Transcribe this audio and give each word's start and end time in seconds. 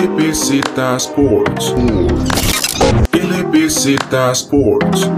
LBZ 0.00 0.62
Sports. 0.96 1.74
LBZ 3.12 4.14
Sports. 4.32 5.10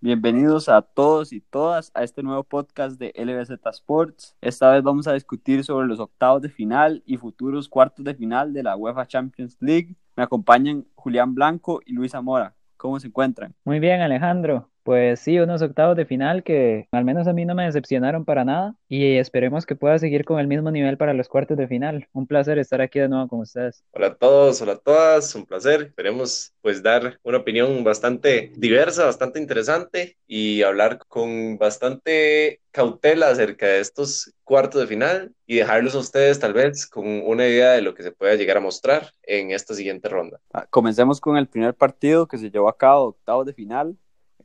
Bienvenidos 0.00 0.70
a 0.70 0.80
todos 0.80 1.34
y 1.34 1.42
todas 1.42 1.90
a 1.92 2.04
este 2.04 2.22
nuevo 2.22 2.42
podcast 2.42 2.98
de 2.98 3.12
LBZ 3.14 3.66
Sports. 3.66 4.34
Esta 4.40 4.70
vez 4.72 4.82
vamos 4.82 5.06
a 5.08 5.12
discutir 5.12 5.62
sobre 5.62 5.86
los 5.86 6.00
octavos 6.00 6.40
de 6.40 6.48
final 6.48 7.02
y 7.04 7.18
futuros 7.18 7.68
cuartos 7.68 8.02
de 8.06 8.14
final 8.14 8.54
de 8.54 8.62
la 8.62 8.74
UEFA 8.74 9.06
Champions 9.06 9.58
League. 9.60 9.94
Me 10.16 10.22
acompañan 10.22 10.86
Julián 10.94 11.34
Blanco 11.34 11.82
y 11.84 11.92
Luis 11.92 12.12
Zamora. 12.12 12.54
¿Cómo 12.78 12.98
se 12.98 13.08
encuentran? 13.08 13.54
Muy 13.62 13.78
bien, 13.78 14.00
Alejandro. 14.00 14.70
Pues 14.86 15.18
sí, 15.18 15.36
unos 15.40 15.62
octavos 15.62 15.96
de 15.96 16.06
final 16.06 16.44
que 16.44 16.86
al 16.92 17.04
menos 17.04 17.26
a 17.26 17.32
mí 17.32 17.44
no 17.44 17.56
me 17.56 17.64
decepcionaron 17.64 18.24
para 18.24 18.44
nada 18.44 18.76
y 18.88 19.16
esperemos 19.16 19.66
que 19.66 19.74
pueda 19.74 19.98
seguir 19.98 20.24
con 20.24 20.38
el 20.38 20.46
mismo 20.46 20.70
nivel 20.70 20.96
para 20.96 21.12
los 21.12 21.28
cuartos 21.28 21.56
de 21.56 21.66
final. 21.66 22.06
Un 22.12 22.28
placer 22.28 22.56
estar 22.60 22.80
aquí 22.80 23.00
de 23.00 23.08
nuevo 23.08 23.26
con 23.26 23.40
ustedes. 23.40 23.82
Hola 23.90 24.06
a 24.06 24.14
todos, 24.14 24.62
hola 24.62 24.74
a 24.74 24.78
todas, 24.78 25.34
un 25.34 25.44
placer. 25.44 25.82
Esperemos 25.82 26.52
pues 26.60 26.84
dar 26.84 27.18
una 27.24 27.38
opinión 27.38 27.82
bastante 27.82 28.52
diversa, 28.56 29.06
bastante 29.06 29.40
interesante 29.40 30.18
y 30.28 30.62
hablar 30.62 31.00
con 31.08 31.58
bastante 31.58 32.60
cautela 32.70 33.30
acerca 33.30 33.66
de 33.66 33.80
estos 33.80 34.32
cuartos 34.44 34.82
de 34.82 34.86
final 34.86 35.34
y 35.46 35.56
dejarlos 35.56 35.96
a 35.96 35.98
ustedes 35.98 36.38
tal 36.38 36.52
vez 36.52 36.86
con 36.86 37.08
una 37.24 37.48
idea 37.48 37.72
de 37.72 37.82
lo 37.82 37.92
que 37.92 38.04
se 38.04 38.12
pueda 38.12 38.36
llegar 38.36 38.58
a 38.58 38.60
mostrar 38.60 39.10
en 39.24 39.50
esta 39.50 39.74
siguiente 39.74 40.08
ronda. 40.08 40.38
Ah, 40.52 40.64
comencemos 40.70 41.20
con 41.20 41.36
el 41.36 41.48
primer 41.48 41.74
partido 41.74 42.28
que 42.28 42.38
se 42.38 42.52
llevó 42.52 42.68
a 42.68 42.76
cabo, 42.76 43.06
octavos 43.06 43.46
de 43.46 43.52
final 43.52 43.96